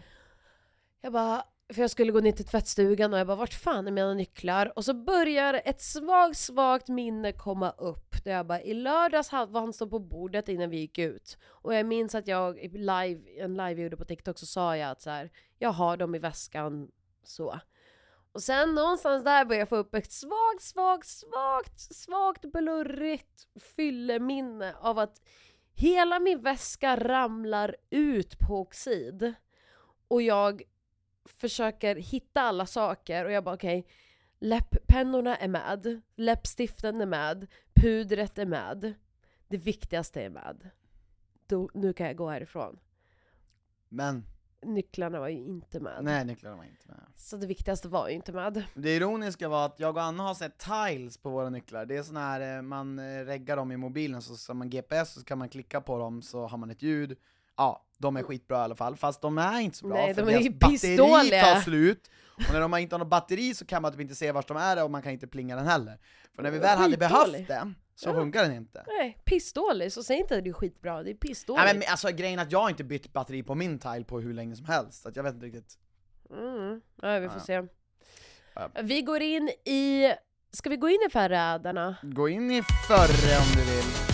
Jag 1.00 1.12
bara, 1.12 1.42
för 1.72 1.80
jag 1.80 1.90
skulle 1.90 2.12
gå 2.12 2.20
ner 2.20 2.32
till 2.32 2.44
tvättstugan 2.44 3.12
och 3.12 3.18
jag 3.18 3.26
bara 3.26 3.36
vart 3.36 3.54
fan 3.54 3.86
är 3.86 3.90
mina 3.90 4.14
nycklar? 4.14 4.72
Och 4.76 4.84
så 4.84 4.94
börjar 4.94 5.62
ett 5.64 5.80
svagt, 5.80 6.38
svagt 6.38 6.88
minne 6.88 7.32
komma 7.32 7.70
upp. 7.70 8.24
Där 8.24 8.32
jag 8.32 8.46
bara, 8.46 8.62
i 8.62 8.74
lördags 8.74 9.32
var 9.32 9.60
han 9.60 9.72
stod 9.72 9.90
på 9.90 9.98
bordet 9.98 10.48
innan 10.48 10.70
vi 10.70 10.76
gick 10.76 10.98
ut. 10.98 11.38
Och 11.44 11.74
jag 11.74 11.86
minns 11.86 12.14
att 12.14 12.28
jag 12.28 12.58
i 12.58 12.68
live, 12.68 13.20
en 13.38 13.54
live 13.54 13.70
jag 13.70 13.80
gjorde 13.80 13.96
på 13.96 14.04
TikTok 14.04 14.38
så 14.38 14.46
sa 14.46 14.76
jag 14.76 14.90
att 14.90 15.02
så 15.02 15.10
här, 15.10 15.30
jag 15.58 15.70
har 15.70 15.96
dem 15.96 16.14
i 16.14 16.18
väskan 16.18 16.90
så. 17.22 17.60
Och 18.32 18.42
sen 18.42 18.74
någonstans 18.74 19.24
där 19.24 19.44
började 19.44 19.60
jag 19.60 19.68
få 19.68 19.76
upp 19.76 19.94
ett 19.94 20.12
svagt, 20.12 20.62
svagt, 20.62 21.06
svagt, 21.06 21.80
svagt 21.80 22.52
blurrigt 22.52 23.48
fylleminne 23.76 24.74
av 24.80 24.98
att 24.98 25.22
hela 25.74 26.18
min 26.18 26.42
väska 26.42 26.96
ramlar 26.96 27.76
ut 27.90 28.38
på 28.38 28.60
oxid. 28.60 29.34
Och 30.08 30.22
jag 30.22 30.62
försöker 31.36 31.96
hitta 31.96 32.40
alla 32.40 32.66
saker 32.66 33.24
och 33.24 33.32
jag 33.32 33.44
bara 33.44 33.54
okej, 33.54 33.86
Läpppennorna 34.40 35.36
är 35.36 35.48
med, 35.48 36.00
läppstiften 36.16 37.00
är 37.00 37.06
med, 37.06 37.46
pudret 37.74 38.38
är 38.38 38.46
med. 38.46 38.94
Det 39.48 39.56
viktigaste 39.56 40.22
är 40.22 40.30
med. 40.30 40.70
Då, 41.46 41.70
nu 41.74 41.92
kan 41.92 42.06
jag 42.06 42.16
gå 42.16 42.28
härifrån. 42.28 42.78
Men, 43.88 44.24
Nycklarna 44.62 45.20
var 45.20 45.28
ju 45.28 45.38
inte 45.38 45.80
med. 45.80 46.04
nej 46.04 46.24
nycklarna 46.24 46.56
var 46.56 46.64
inte 46.64 46.88
med. 46.88 47.00
Så 47.16 47.36
det 47.36 47.46
viktigaste 47.46 47.88
var 47.88 48.08
ju 48.08 48.14
inte 48.14 48.32
med. 48.32 48.64
Det 48.74 48.96
ironiska 48.96 49.48
var 49.48 49.66
att 49.66 49.80
jag 49.80 49.96
och 49.96 50.02
Anna 50.02 50.22
har 50.22 50.34
sett 50.34 50.58
tiles 50.58 51.18
på 51.18 51.30
våra 51.30 51.50
nycklar, 51.50 51.86
det 51.86 51.96
är 51.96 52.02
sån 52.02 52.16
här, 52.16 52.56
eh, 52.56 52.62
man 52.62 52.98
eh, 52.98 53.24
reggar 53.24 53.56
dem 53.56 53.72
i 53.72 53.76
mobilen, 53.76 54.22
så 54.22 54.36
ska 54.36 54.54
man 54.54 54.70
GPS 54.70 55.12
så 55.12 55.24
kan 55.24 55.38
man 55.38 55.48
klicka 55.48 55.80
på 55.80 55.98
dem 55.98 56.22
så 56.22 56.46
har 56.46 56.58
man 56.58 56.70
ett 56.70 56.82
ljud, 56.82 57.18
ja, 57.58 57.84
de 57.98 58.16
är 58.16 58.22
skitbra 58.22 58.56
i 58.56 58.60
alla 58.60 58.74
fall, 58.74 58.96
fast 58.96 59.20
de 59.22 59.38
är 59.38 59.60
inte 59.60 59.76
så 59.78 59.86
bra 59.86 59.96
Nej, 59.96 60.14
för 60.14 60.22
de 60.22 60.28
är 60.28 60.40
deras 60.40 60.58
batteri 60.58 61.30
tar 61.30 61.60
slut, 61.60 62.10
och 62.48 62.52
när 62.52 62.60
de 62.60 62.74
inte 62.76 62.94
har 62.94 62.98
något 62.98 63.08
batteri 63.08 63.54
så 63.54 63.66
kan 63.66 63.82
man 63.82 63.92
typ 63.92 64.00
inte 64.00 64.14
se 64.14 64.32
vart 64.32 64.48
de 64.48 64.56
är 64.56 64.84
och 64.84 64.90
man 64.90 65.02
kan 65.02 65.12
inte 65.12 65.26
plinga 65.26 65.56
den 65.56 65.66
heller. 65.66 65.98
För 66.36 66.42
när 66.42 66.50
vi 66.50 66.58
väl 66.58 66.78
hade 66.78 66.96
behövt 66.96 67.48
den, 67.48 67.74
så 67.94 68.08
Ja. 68.08 68.14
funkar 68.14 68.42
den 68.42 68.52
inte. 68.54 68.84
Nej, 68.86 69.18
pissdålig. 69.24 69.92
Så 69.92 70.02
säg 70.02 70.16
inte 70.18 70.36
att 70.38 70.44
det 70.44 70.50
är 70.50 70.54
skitbra, 70.54 71.02
det 71.02 71.10
är 71.10 71.14
pissdåligt. 71.14 71.64
Nej, 71.64 71.74
men 71.74 71.82
alltså 71.90 72.08
grejen 72.08 72.38
är 72.38 72.42
att 72.42 72.52
jag 72.52 72.60
har 72.60 72.70
inte 72.70 72.84
bytt 72.84 73.12
batteri 73.12 73.42
på 73.42 73.54
min 73.54 73.78
tile 73.78 74.04
på 74.04 74.20
hur 74.20 74.34
länge 74.34 74.56
som 74.56 74.66
helst, 74.66 75.02
så 75.02 75.08
att 75.08 75.16
jag 75.16 75.22
vet 75.22 75.34
inte 75.34 75.46
riktigt. 75.46 75.78
Mm. 76.30 76.80
Ja, 77.02 77.18
vi 77.18 77.28
får 77.28 77.36
Ja. 77.38 77.44
se. 77.44 77.62
Ja. 78.54 78.68
Vi 78.82 79.02
går 79.02 79.22
in 79.22 79.48
i... 79.64 80.12
Ska 80.52 80.70
vi 80.70 80.76
gå 80.76 80.88
in 80.88 81.00
i 81.08 81.10
Förrädarna? 81.10 81.96
Gå 82.02 82.28
in 82.28 82.50
i 82.50 82.62
förre 82.88 83.36
om 83.38 83.46
du 83.56 83.72
vill. 83.72 84.07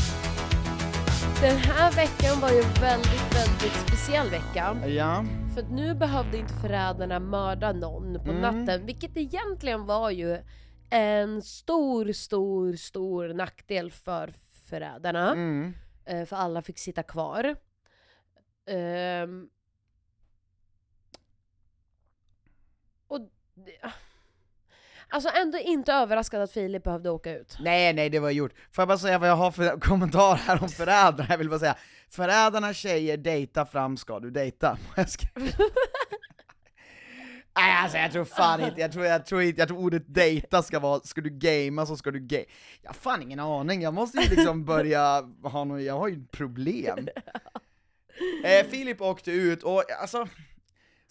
Den 1.45 1.57
här 1.57 1.93
veckan 1.93 2.41
var 2.41 2.51
ju 2.51 2.57
en 2.61 2.75
väldigt, 2.81 3.35
väldigt 3.37 3.73
speciell 3.87 4.31
vecka. 4.31 4.89
Ja. 4.89 5.25
För 5.55 5.63
att 5.63 5.71
nu 5.71 5.95
behövde 5.95 6.39
inte 6.39 6.55
förrädarna 6.55 7.21
mörda 7.21 7.73
någon 7.73 8.25
på 8.25 8.31
Mm. 8.31 8.41
natten, 8.41 8.87
vilket 8.87 9.17
egentligen 9.17 9.87
var 9.87 10.11
ju 10.11 10.39
en 10.91 11.43
stor, 11.43 12.13
stor, 12.13 12.73
stor 12.73 13.29
nackdel 13.29 13.93
för 13.93 14.33
förrädarna. 14.69 15.33
Mm. 15.33 15.75
Eh, 16.05 16.25
för 16.27 16.37
alla 16.37 16.63
fick 16.63 16.79
sitta 16.79 17.03
kvar. 17.03 17.57
Ehm. 18.67 19.49
och 23.09 23.21
Alltså 25.15 25.31
ändå 25.35 25.59
inte 25.59 25.93
överraskad 25.93 26.43
att 26.43 26.53
Filip 26.53 26.85
behövde 26.85 27.11
åka 27.11 27.39
ut. 27.39 27.57
Nej, 27.61 27.93
nej, 27.93 28.11
det 28.11 28.19
var 28.19 28.31
gjort. 28.31 28.53
Får 28.73 28.83
jag 28.83 28.89
bara 28.89 28.99
säga 28.99 29.19
vad 29.19 29.29
jag 29.29 29.37
har 29.37 29.51
för 29.51 29.81
kommentar 29.81 30.35
här 30.35 30.63
om 30.63 30.69
förrädarna? 30.69 31.27
Jag 31.31 31.39
vill 31.39 31.51
bara 31.51 31.59
säga, 31.59 31.77
förrädarna 32.11 32.75
tjejer, 32.75 33.17
dejta 33.17 33.67
fram 33.67 33.97
ska 33.97 34.21
du 34.21 34.31
dejta. 34.31 34.79
Nej 37.57 37.83
alltså 37.83 37.99
jag 37.99 38.13
tror 38.13 38.25
fan 38.25 38.61
inte, 38.61 38.81
jag 38.81 38.93
tror, 38.93 39.05
jag 39.05 39.27
tror 39.27 39.43
inte, 39.43 39.61
jag 39.61 39.69
tror 39.69 39.79
ordet 39.79 40.15
dejta 40.15 40.63
ska 40.63 40.79
vara, 40.79 41.01
ska 41.01 41.21
du 41.21 41.31
gamea 41.31 41.87
så 41.87 41.97
ska 41.97 42.11
du 42.11 42.21
ga 42.21 42.45
Jag 42.83 42.89
har 42.91 42.95
fan 42.95 43.23
ingen 43.23 43.41
aning, 43.41 43.83
jag 43.83 43.95
måste 43.95 44.19
ju 44.19 44.37
liksom 44.37 44.65
börja 44.65 45.23
ha 45.43 45.65
något, 45.65 45.83
jag 45.83 45.99
har 45.99 46.09
ju 46.09 46.27
problem. 46.27 47.09
Eh, 48.45 48.67
Filip 48.67 49.01
åkte 49.01 49.31
ut 49.33 49.63
och 49.63 49.85
alltså, 50.01 50.29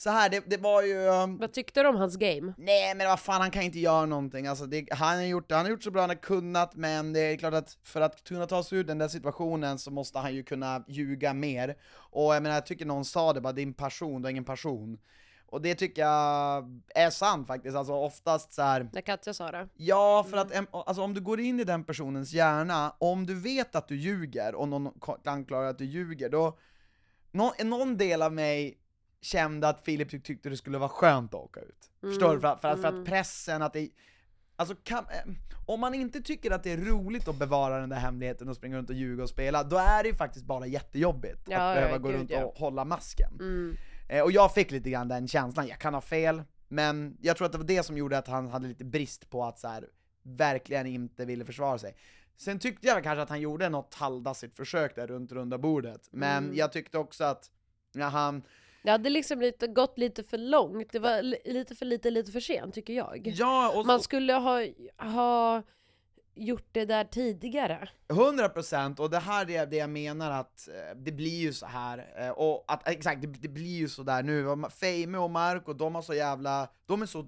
så 0.04 0.10
här 0.10 0.30
det, 0.30 0.44
det 0.48 0.58
var 0.58 0.84
ju... 0.84 1.08
um, 1.08 1.38
Vad 1.38 1.54
tyckte 1.54 1.84
du 1.84 1.90
om 1.90 1.96
hans 1.96 2.16
game? 2.18 2.54
Nej 2.58 2.96
men 2.96 3.08
vad 3.08 3.20
fan, 3.20 3.42
han 3.42 3.52
kan 3.52 3.62
inte 3.64 3.80
göra 3.80 4.06
någonting, 4.06 4.48
alltså 4.48 4.66
det, 4.66 4.88
han, 4.92 5.18
har 5.18 5.24
gjort, 5.24 5.52
han 5.52 5.62
har 5.66 5.70
gjort 5.70 5.84
så 5.84 5.92
bra 5.92 6.02
han 6.02 6.10
har 6.10 6.16
kunnat, 6.16 6.76
men 6.76 7.14
det 7.14 7.20
är 7.20 7.38
klart 7.38 7.54
att 7.54 7.78
för 7.84 8.02
att 8.02 8.24
kunna 8.24 8.46
ta 8.46 8.64
sig 8.64 8.78
ur 8.78 8.84
den 8.84 8.98
där 8.98 9.08
situationen 9.08 9.80
så 9.80 9.92
måste 9.92 10.20
han 10.20 10.36
ju 10.36 10.44
kunna 10.44 10.84
ljuga 10.88 11.34
mer. 11.34 11.76
Och 11.96 12.36
jag 12.36 12.44
menar, 12.44 12.56
jag 12.56 12.66
tycker 12.66 12.86
någon 12.86 13.06
sa 13.06 13.34
det 13.34 13.42
bara, 13.42 13.54
din 13.54 13.74
passion, 13.74 14.22
du 14.22 14.26
har 14.26 14.32
ingen 14.32 14.46
passion. 14.46 14.98
Och 15.46 15.62
det 15.62 15.76
tycker 15.76 16.02
jag 16.02 16.82
är 16.96 17.10
sant 17.10 17.48
faktiskt, 17.48 17.76
alltså 17.78 17.94
oftast 17.94 18.54
så 18.54 18.62
här. 18.62 18.90
När 18.94 19.02
Katja 19.02 19.34
sa 19.34 19.52
det. 19.52 19.68
Ja, 19.76 20.26
för 20.30 20.38
att 20.38 20.52
em- 20.54 20.68
alltså, 20.72 21.02
om 21.04 21.14
du 21.14 21.22
går 21.22 21.40
in 21.40 21.60
i 21.60 21.64
den 21.64 21.84
personens 21.84 22.34
hjärna, 22.34 22.96
om 22.98 23.26
du 23.26 23.36
vet 23.40 23.76
att 23.76 23.88
du 23.88 23.96
ljuger 23.96 24.56
och 24.56 24.68
någon 24.68 24.92
anklagar 25.26 25.70
att 25.70 25.78
du 25.78 25.86
ljuger, 25.86 26.30
då... 26.30 26.58
Någon, 27.32 27.52
någon 27.64 27.98
del 27.98 28.22
av 28.22 28.34
mig 28.34 28.78
kände 29.24 29.68
att 29.68 29.82
Filip 29.82 30.10
tyck- 30.12 30.22
tyckte 30.24 30.50
det 30.50 30.58
skulle 30.58 30.78
vara 30.78 30.90
skönt 30.90 31.34
att 31.34 31.40
åka 31.42 31.60
ut. 31.60 31.92
Förstår 32.02 32.34
du? 32.36 32.40
För, 32.42 32.48
att- 32.48 32.62
för, 32.62 32.68
att, 32.68 32.82
för 32.82 32.88
att 32.88 33.06
pressen, 33.06 33.62
att 33.62 33.74
det... 33.74 33.90
Alltså 34.56 34.76
kan, 34.84 34.98
eh, 35.04 35.34
om 35.66 35.80
man 35.80 35.94
inte 35.94 36.22
tycker 36.22 36.52
att 36.52 36.64
det 36.64 36.72
är 36.72 36.78
roligt 36.78 37.28
att 37.28 37.36
bevara 37.40 37.80
den 37.80 37.90
där 37.90 37.98
hemligheten 37.98 38.50
och 38.50 38.56
springa 38.56 38.78
runt 38.78 38.90
och 38.90 38.96
ljuga 38.96 39.24
och 39.24 39.30
spela, 39.30 39.64
då 39.64 39.78
är 39.78 40.04
det 40.04 40.10
ju 40.10 40.16
faktiskt 40.16 40.46
bara 40.46 40.66
jättejobbigt 40.68 41.42
Ja, 41.48 41.58
att 41.58 41.76
ja, 41.76 41.82
behöva 41.82 41.98
gå 41.98 42.08
gud, 42.08 42.18
runt 42.18 42.30
ja. 42.30 42.46
och 42.46 42.56
hålla 42.56 42.86
masken. 42.86 43.32
Mm. 43.40 43.76
Eh, 44.10 44.22
och 44.24 44.32
jag 44.32 44.54
fick 44.54 44.72
lite 44.72 44.90
grann 44.90 45.08
den 45.08 45.28
känslan, 45.28 45.68
jag 45.68 45.80
kan 45.80 45.94
ha 45.94 46.02
fel, 46.02 46.44
men 46.68 47.18
jag 47.22 47.38
tror 47.38 47.46
att 47.46 47.52
det 47.52 47.58
var 47.58 47.66
det 47.66 47.84
som 47.84 47.98
gjorde 47.98 48.18
att 48.18 48.28
han 48.28 48.48
hade 48.50 48.68
lite 48.68 48.86
brist 48.86 49.30
på 49.30 49.44
att 49.46 49.60
så 49.60 49.68
här, 49.68 49.88
verkligen 50.24 50.88
inte 50.88 51.26
ville 51.26 51.46
försvara 51.46 51.78
sig. 51.78 51.96
Sen 52.38 52.60
tyckte 52.60 52.88
jag 52.88 53.04
kanske 53.04 53.22
att 53.22 53.30
han 53.30 53.42
gjorde 53.42 53.70
något 53.70 53.94
halvdassigt 53.94 54.56
försök 54.58 54.96
där 54.96 55.08
runt 55.08 55.32
runda 55.32 55.58
bordet, 55.58 56.10
men 56.12 56.44
Mm. 56.44 56.56
jag 56.56 56.72
tyckte 56.72 56.98
också 56.98 57.24
att 57.24 57.52
ja, 57.94 58.06
han, 58.06 58.44
Det 58.84 58.92
hade 58.92 59.10
liksom 59.10 59.42
lite, 59.42 59.68
gått 59.68 59.98
lite 59.98 60.24
för 60.24 60.38
långt, 60.38 60.92
det 60.92 61.00
var 61.00 61.22
li- 61.22 61.42
lite 61.46 61.76
för 61.76 61.86
lite, 61.86 62.10
lite 62.12 62.32
för 62.32 62.40
sent 62.40 62.74
tycker 62.74 62.94
jag. 62.94 63.28
ja, 63.36 63.74
och 63.76 63.86
Man 63.86 64.02
skulle 64.02 64.34
ha, 64.34 64.60
ha 64.98 65.62
gjort 66.36 66.68
det 66.72 66.86
där 66.86 67.04
tidigare. 67.04 67.90
100% 68.08 69.00
och 69.00 69.10
det 69.10 69.20
här 69.20 69.50
är 69.50 69.66
det 69.66 69.76
jag 69.76 69.90
menar 69.90 70.32
att 70.32 70.68
eh, 70.68 70.96
det 70.98 71.12
blir 71.12 71.40
ju 71.42 71.54
så 71.54 71.66
här 71.66 72.14
eh, 72.18 72.30
och 72.30 72.64
att 72.68 72.88
exakt, 72.88 73.22
det, 73.22 73.28
det 73.28 73.48
blir 73.48 73.78
ju 73.78 73.90
så 73.90 74.04
där 74.04 74.24
nu, 74.24 74.48
Och 74.48 74.74
Feime 74.74 75.18
och 75.18 75.32
Marco, 75.32 75.74
de 75.74 75.96
har 75.96 76.02
så 76.02 76.14
jävla, 76.14 76.68
de 76.86 77.02
är 77.02 77.06
så 77.06 77.28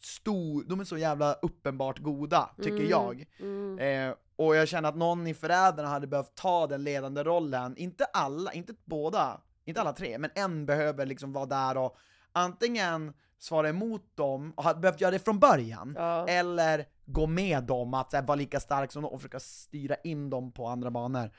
stor, 0.00 0.64
de 0.66 0.80
är 0.80 0.84
så 0.84 0.98
jävla 0.98 1.32
uppenbart 1.32 1.98
goda, 1.98 2.50
tycker 2.56 2.70
Mm, 2.76 2.88
jag. 2.90 3.26
Mm. 3.40 3.78
Eh, 4.08 4.14
och 4.36 4.56
jag 4.56 4.68
känner 4.68 4.88
att 4.88 4.96
någon 4.96 5.26
i 5.26 5.34
Förrädarna 5.34 5.88
hade 5.88 6.06
behövt 6.06 6.34
ta 6.34 6.66
den 6.66 6.84
ledande 6.84 7.22
rollen, 7.22 7.76
inte 7.76 8.04
alla, 8.04 8.52
inte 8.52 8.74
båda, 8.84 9.40
inte 9.64 9.80
alla 9.80 9.92
tre, 9.92 10.18
men 10.18 10.30
en 10.34 10.66
behöver 10.66 11.06
liksom 11.06 11.32
vara 11.32 11.46
där 11.46 11.76
och 11.76 11.96
antingen 12.32 13.12
svara 13.38 13.68
emot 13.68 14.16
dem 14.16 14.52
och 14.56 14.64
hade 14.64 14.80
behövt 14.80 15.00
göra 15.00 15.10
det 15.10 15.18
från 15.18 15.38
början, 15.38 15.94
Ja. 15.98 16.28
eller 16.28 16.86
gå 17.04 17.26
med 17.26 17.64
dem, 17.64 17.94
att 17.94 18.12
här, 18.12 18.22
vara 18.22 18.34
lika 18.34 18.60
stark 18.60 18.92
som 18.92 19.02
dem 19.02 19.12
och 19.12 19.20
försöka 19.20 19.40
styra 19.40 19.94
in 20.04 20.30
dem 20.30 20.52
på 20.52 20.66
andra 20.66 20.90
banor. 20.90 21.30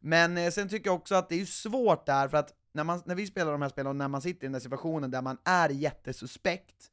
Men 0.00 0.38
eh, 0.38 0.50
sen 0.50 0.68
tycker 0.68 0.88
jag 0.90 0.96
också 0.96 1.14
att 1.14 1.28
det 1.28 1.40
är 1.40 1.44
svårt 1.44 2.06
där, 2.06 2.28
för 2.28 2.36
att 2.36 2.54
när, 2.72 2.84
man, 2.84 3.02
när 3.04 3.14
vi 3.14 3.26
spelar 3.26 3.52
de 3.52 3.62
här 3.62 3.68
spelen 3.68 3.86
och 3.90 3.96
när 3.96 4.08
man 4.08 4.22
sitter 4.22 4.44
i 4.44 4.46
den 4.46 4.52
där 4.52 4.60
situationen 4.60 5.10
där 5.10 5.22
man 5.22 5.38
är 5.44 5.68
jättesuspekt, 5.68 6.90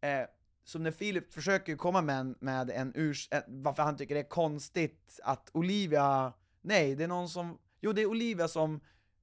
eh, 0.00 0.26
som 0.64 0.82
när 0.82 0.90
Filip 0.90 1.32
försöker 1.32 1.76
komma 1.76 2.02
med 2.02 2.18
en, 2.20 2.36
med 2.40 2.70
en 2.70 2.92
urs, 2.96 3.28
en, 3.30 3.42
varför 3.46 3.82
han 3.82 3.96
tycker 3.96 4.14
det 4.14 4.20
är 4.20 4.28
konstigt 4.28 5.20
att 5.24 5.50
Olivia, 5.52 6.32
nej 6.62 6.94
det 6.94 7.04
är 7.04 7.08
någon 7.08 7.28
som, 7.28 7.58
jo 7.80 7.92
det 7.92 8.02
är 8.02 8.06
Olivia 8.06 8.48
som 8.48 8.80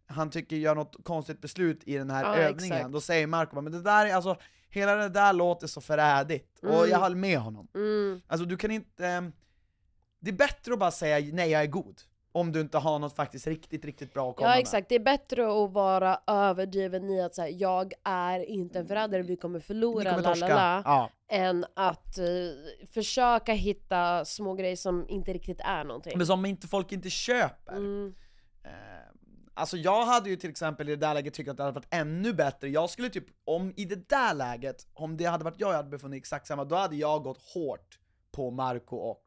han 0.08 0.30
tycker 0.30 0.56
gör 0.56 0.76
något 0.76 0.96
konstigt 1.04 1.42
beslut 1.42 1.84
i 1.86 1.98
den 1.98 2.10
här 2.10 2.24
Ja, 2.24 2.36
övningen, 2.36 2.78
exakt. 2.78 2.94
då 2.94 3.02
säger 3.02 3.28
Marco 3.28 3.62
men 3.62 3.72
det 3.72 3.82
där 3.82 4.06
är 4.06 4.14
alltså, 4.16 4.38
hela 4.70 4.96
det 4.96 5.10
där 5.10 5.34
låter 5.34 5.68
så 5.68 5.82
förrädigt, 5.82 6.60
och 6.64 6.70
Mm. 6.70 6.90
jag 6.90 7.00
håller 7.00 7.16
med 7.16 7.40
honom. 7.40 7.68
Mm. 7.76 8.22
Alltså 8.28 8.46
du 8.46 8.58
kan 8.58 8.72
inte, 8.72 9.08
eh, 9.08 9.22
det 10.20 10.30
är 10.32 10.36
bättre 10.36 10.74
att 10.74 10.80
bara 10.80 10.92
säga 10.92 11.34
nej 11.34 11.50
jag 11.52 11.62
är 11.62 11.68
god, 11.68 12.02
om 12.32 12.52
du 12.52 12.62
inte 12.62 12.78
har 12.78 13.00
något 13.00 13.16
faktiskt 13.16 13.48
riktigt, 13.48 13.86
riktigt 13.86 14.14
bra 14.14 14.30
att 14.30 14.36
komma 14.36 14.48
Ja 14.50 14.54
med. 14.56 14.60
exakt, 14.62 14.90
det 14.90 14.96
är 14.96 15.00
bättre 15.00 15.64
att 15.64 15.72
vara 15.72 16.20
överdriven 16.28 17.10
i 17.10 17.22
att 17.22 17.36
säga 17.36 17.50
jag 17.50 17.94
är 18.04 18.40
inte 18.40 18.80
en 18.80 18.88
förrädare, 18.88 19.22
vi 19.22 19.36
kommer 19.38 19.60
förlora, 19.60 20.10
kommer 20.10 20.24
torska. 20.24 20.48
lalala, 20.48 20.82
Ja. 20.86 21.10
än 21.30 21.66
att 21.76 22.18
eh, 22.18 22.26
försöka 22.94 23.54
hitta 23.54 24.26
små 24.26 24.54
grejer 24.54 24.76
som 24.76 25.10
inte 25.10 25.34
riktigt 25.34 25.60
är 25.62 25.84
någonting. 25.84 26.18
Men 26.18 26.28
som 26.28 26.46
inte 26.46 26.68
folk 26.68 26.92
inte 26.92 27.10
köper. 27.10 27.74
Mm. 27.74 28.14
Eh, 28.64 28.72
alltså 29.56 29.78
jag 29.78 30.06
hade 30.06 30.30
ju 30.30 30.36
till 30.36 30.50
exempel 30.50 30.90
i 30.90 30.92
det 30.96 31.08
där 31.08 31.14
läget 31.14 31.34
tyckt 31.34 31.50
att 31.50 31.58
det 31.58 31.64
hade 31.64 31.76
varit 31.76 31.88
ännu 31.94 32.34
bättre, 32.34 32.70
jag 32.70 32.90
skulle 32.90 33.10
typ, 33.10 33.26
om 33.46 33.74
i 33.78 33.86
det 33.86 34.10
där 34.10 34.34
läget, 34.34 34.88
om 34.94 35.18
det 35.18 35.26
hade 35.26 35.44
varit 35.44 35.60
jag 35.60 35.70
jag 35.70 35.76
hade 35.78 35.90
befunnit 35.90 36.18
exakt 36.18 36.48
samma, 36.48 36.64
då 36.66 36.76
hade 36.76 36.96
jag 36.96 37.24
gått 37.24 37.42
hårt 37.54 38.00
på 38.32 38.52
Marco 38.52 38.96
och 38.96 39.24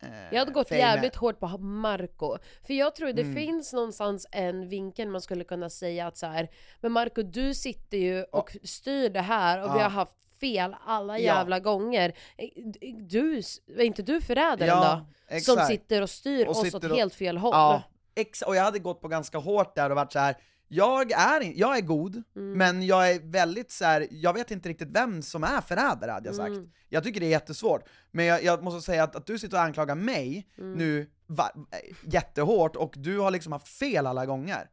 eh, 0.00 0.08
Jag 0.32 0.38
hade 0.38 0.52
gått 0.52 0.68
Feime. 0.68 0.80
jävligt 0.84 1.16
hårt 1.16 1.40
på 1.40 1.46
Marco 1.58 2.36
För 2.66 2.74
jag 2.74 2.94
tror 2.96 3.12
det 3.12 3.22
Mm. 3.22 3.34
finns 3.36 3.72
någonstans 3.72 4.26
en 4.32 4.68
vinkel 4.68 5.08
man 5.08 5.20
skulle 5.20 5.44
kunna 5.44 5.70
säga 5.70 6.06
att 6.06 6.16
så 6.16 6.26
här, 6.26 6.48
Men 6.80 6.92
Marco 6.92 7.22
du 7.22 7.54
sitter 7.54 7.98
ju 7.98 8.24
och 8.24 8.56
styr 8.64 9.10
det 9.10 9.20
här 9.20 9.58
och 9.64 9.74
vi 9.74 9.78
Ja. 9.78 9.82
har 9.82 9.90
haft 9.90 10.12
fel 10.40 10.76
alla 10.86 11.18
Ja. 11.18 11.24
jävla 11.34 11.60
gånger 11.60 12.12
Eh, 12.36 12.48
Du, 12.94 13.38
är 13.68 13.80
inte 13.82 14.02
du 14.02 14.20
förrädaren 14.20 14.68
Ja, 14.68 15.06
då? 15.28 15.34
exakt. 15.34 15.58
Som 15.58 15.66
sitter 15.66 16.02
och 16.02 16.10
styr 16.10 16.44
Och 16.46 16.50
oss 16.50 16.62
sitter 16.62 16.78
åt 16.78 16.84
och- 16.84 16.96
helt 16.96 17.14
fel 17.14 17.36
håll 17.38 17.50
Ja, 17.54 17.82
ex- 18.20 18.42
och 18.42 18.56
jag 18.56 18.62
hade 18.62 18.78
gått 18.78 19.00
på 19.00 19.08
ganska 19.08 19.38
hårt 19.38 19.74
där 19.76 19.90
och 19.90 19.96
varit 19.96 20.12
så 20.12 20.18
här. 20.18 20.36
jag 20.68 21.12
är, 21.12 21.52
jag 21.58 21.76
är 21.76 21.80
god, 21.80 22.22
Mm. 22.36 22.58
men 22.58 22.86
jag 22.86 23.10
är 23.10 23.20
väldigt 23.30 23.70
så 23.70 23.84
här. 23.84 24.06
jag 24.10 24.32
vet 24.32 24.50
inte 24.50 24.68
riktigt 24.68 24.88
vem 24.90 25.22
som 25.22 25.44
är 25.44 25.60
förrädare 25.60 26.10
hade 26.10 26.28
jag 26.28 26.36
sagt. 26.36 26.48
Mm. 26.48 26.70
Jag 26.88 27.04
tycker 27.04 27.20
det 27.20 27.26
är 27.26 27.30
jättesvårt, 27.30 27.82
men 28.10 28.24
jag, 28.24 28.44
jag 28.44 28.62
måste 28.62 28.80
säga 28.80 29.02
att, 29.04 29.16
att 29.16 29.26
du 29.26 29.38
sitter 29.38 29.56
och 29.56 29.62
anklagar 29.62 29.94
mig 29.94 30.48
Mm. 30.58 30.72
nu 30.72 31.10
va, 31.26 31.50
äh, 31.54 31.96
jättehårt, 32.14 32.76
och 32.76 32.94
du 32.96 33.18
har 33.18 33.30
liksom 33.30 33.52
haft 33.52 33.68
fel 33.68 34.06
alla 34.06 34.26
gånger. 34.26 34.70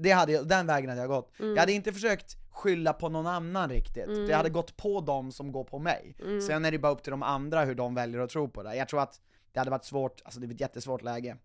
Det 0.00 0.10
hade 0.10 0.32
jag, 0.32 0.48
den 0.48 0.66
vägen 0.66 0.88
hade 0.90 1.00
jag 1.02 1.08
gått. 1.10 1.38
Mm. 1.40 1.50
Jag 1.54 1.60
hade 1.60 1.72
inte 1.72 1.92
försökt 1.92 2.36
skylla 2.50 2.92
på 2.92 3.08
någon 3.08 3.26
annan 3.26 3.70
riktigt. 3.70 4.06
Mm. 4.06 4.26
Det 4.26 4.34
hade 4.34 4.50
gått 4.50 4.76
på 4.76 5.00
dem 5.00 5.32
som 5.32 5.52
går 5.52 5.64
på 5.64 5.78
mig. 5.78 6.16
Sen 6.48 6.64
är 6.64 6.70
det 6.70 6.78
bara 6.78 6.92
upp 6.92 7.02
till 7.02 7.10
de 7.10 7.22
andra 7.22 7.64
hur 7.64 7.74
de 7.74 7.94
väljer 7.94 8.20
att 8.20 8.30
tro 8.30 8.48
på 8.48 8.62
det. 8.62 8.74
Jag 8.76 8.88
tror 8.88 9.00
att 9.02 9.20
det 9.52 9.58
hade 9.58 9.70
varit 9.70 9.84
svårt, 9.84 10.22
alltså 10.24 10.40
det 10.40 10.46
är 10.46 10.50
ett 10.54 10.60
jättesvårt 10.60 11.02
läge. 11.02 11.36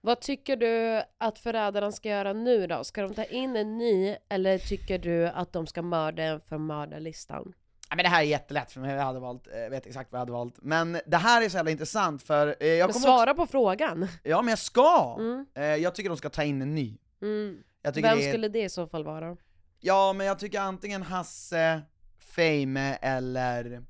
Vad 0.00 0.20
tycker 0.20 0.56
du 0.56 1.02
att 1.18 1.38
förrädaren 1.38 1.92
ska 1.92 2.08
göra 2.08 2.32
nu 2.32 2.66
då? 2.66 2.84
Ska 2.84 3.02
de 3.02 3.14
ta 3.14 3.24
in 3.24 3.56
en 3.56 3.78
ny 3.78 4.16
eller 4.28 4.58
tycker 4.58 4.98
du 4.98 5.26
att 5.26 5.52
de 5.52 5.66
ska 5.66 5.82
mörda 5.82 6.22
en 6.22 6.40
för 6.40 6.58
mördarlistan? 6.58 7.52
Ja, 7.88 7.96
men 7.96 8.02
det 8.02 8.08
här 8.08 8.20
är 8.20 8.26
jättelätt 8.26 8.72
för 8.72 8.80
mig, 8.80 8.94
jag 8.94 9.02
hade 9.02 9.20
valt, 9.20 9.48
jag 9.54 9.70
vet 9.70 9.86
exakt 9.86 10.12
vad 10.12 10.18
jag 10.18 10.20
hade 10.20 10.32
valt. 10.32 10.54
Men 10.62 11.00
det 11.06 11.16
här 11.16 11.42
är 11.42 11.48
så 11.48 11.56
jävla 11.56 11.70
intressant 11.70 12.22
för 12.22 12.56
eh, 12.60 12.68
jag 12.68 12.88
Men 12.88 12.94
svara 12.94 13.34
på 13.34 13.46
frågan. 13.46 14.02
också, 14.02 14.14
Ja 14.22 14.42
men 14.42 14.48
jag 14.48 14.58
ska! 14.58 15.16
Mm. 15.18 15.46
Eh, 15.54 15.64
jag 15.64 15.94
tycker 15.94 16.10
de 16.10 16.16
ska 16.16 16.28
ta 16.28 16.42
in 16.42 16.62
en 16.62 16.74
ny. 16.74 16.98
Mm. 17.22 17.62
Vem 17.82 17.92
det 17.92 18.08
är, 18.08 18.28
skulle 18.28 18.48
det 18.48 18.62
i 18.64 18.68
så 18.68 18.86
fall 18.86 19.04
vara? 19.04 19.36
Ja 19.80 20.12
men 20.12 20.26
jag 20.26 20.38
tycker 20.38 20.60
antingen 20.60 21.02
Hasse, 21.02 21.82
Feime 22.18 22.94
eller 22.94 23.82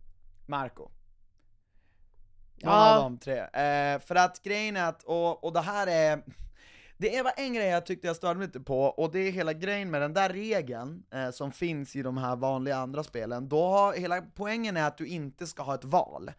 Marco. 0.46 0.90
Någon 2.62 2.74
Ja. 2.74 2.96
av 2.96 3.02
de 3.02 3.18
tre. 3.18 3.38
Eh, 3.38 4.00
för 4.00 4.14
att 4.14 4.42
grejen 4.42 4.76
är 4.76 4.84
att, 4.88 5.02
och, 5.02 5.44
och 5.44 5.52
det 5.52 5.60
här 5.60 5.86
är, 5.86 6.22
det 6.96 7.22
var 7.22 7.32
en 7.36 7.54
grej 7.54 7.66
jag 7.66 7.86
tyckte 7.86 8.06
jag 8.06 8.16
störde 8.16 8.38
mig 8.38 8.46
lite 8.46 8.60
på, 8.60 8.80
och 8.84 9.12
det 9.12 9.18
är 9.18 9.32
hela 9.32 9.52
grejen 9.52 9.90
med 9.90 10.02
den 10.02 10.14
där 10.14 10.28
regeln 10.28 11.02
eh, 11.14 11.30
som 11.30 11.52
finns 11.52 11.96
i 11.96 12.02
de 12.02 12.16
här 12.16 12.36
vanliga 12.36 12.76
andra 12.76 13.02
spelen, 13.02 13.48
då 13.48 13.68
har, 13.68 13.92
hela 13.92 14.22
poängen 14.34 14.76
är 14.76 14.84
att 14.86 14.98
du 14.98 15.06
inte 15.06 15.46
ska 15.46 15.62
ha 15.62 15.74
ett 15.74 15.84
val. 15.84 16.30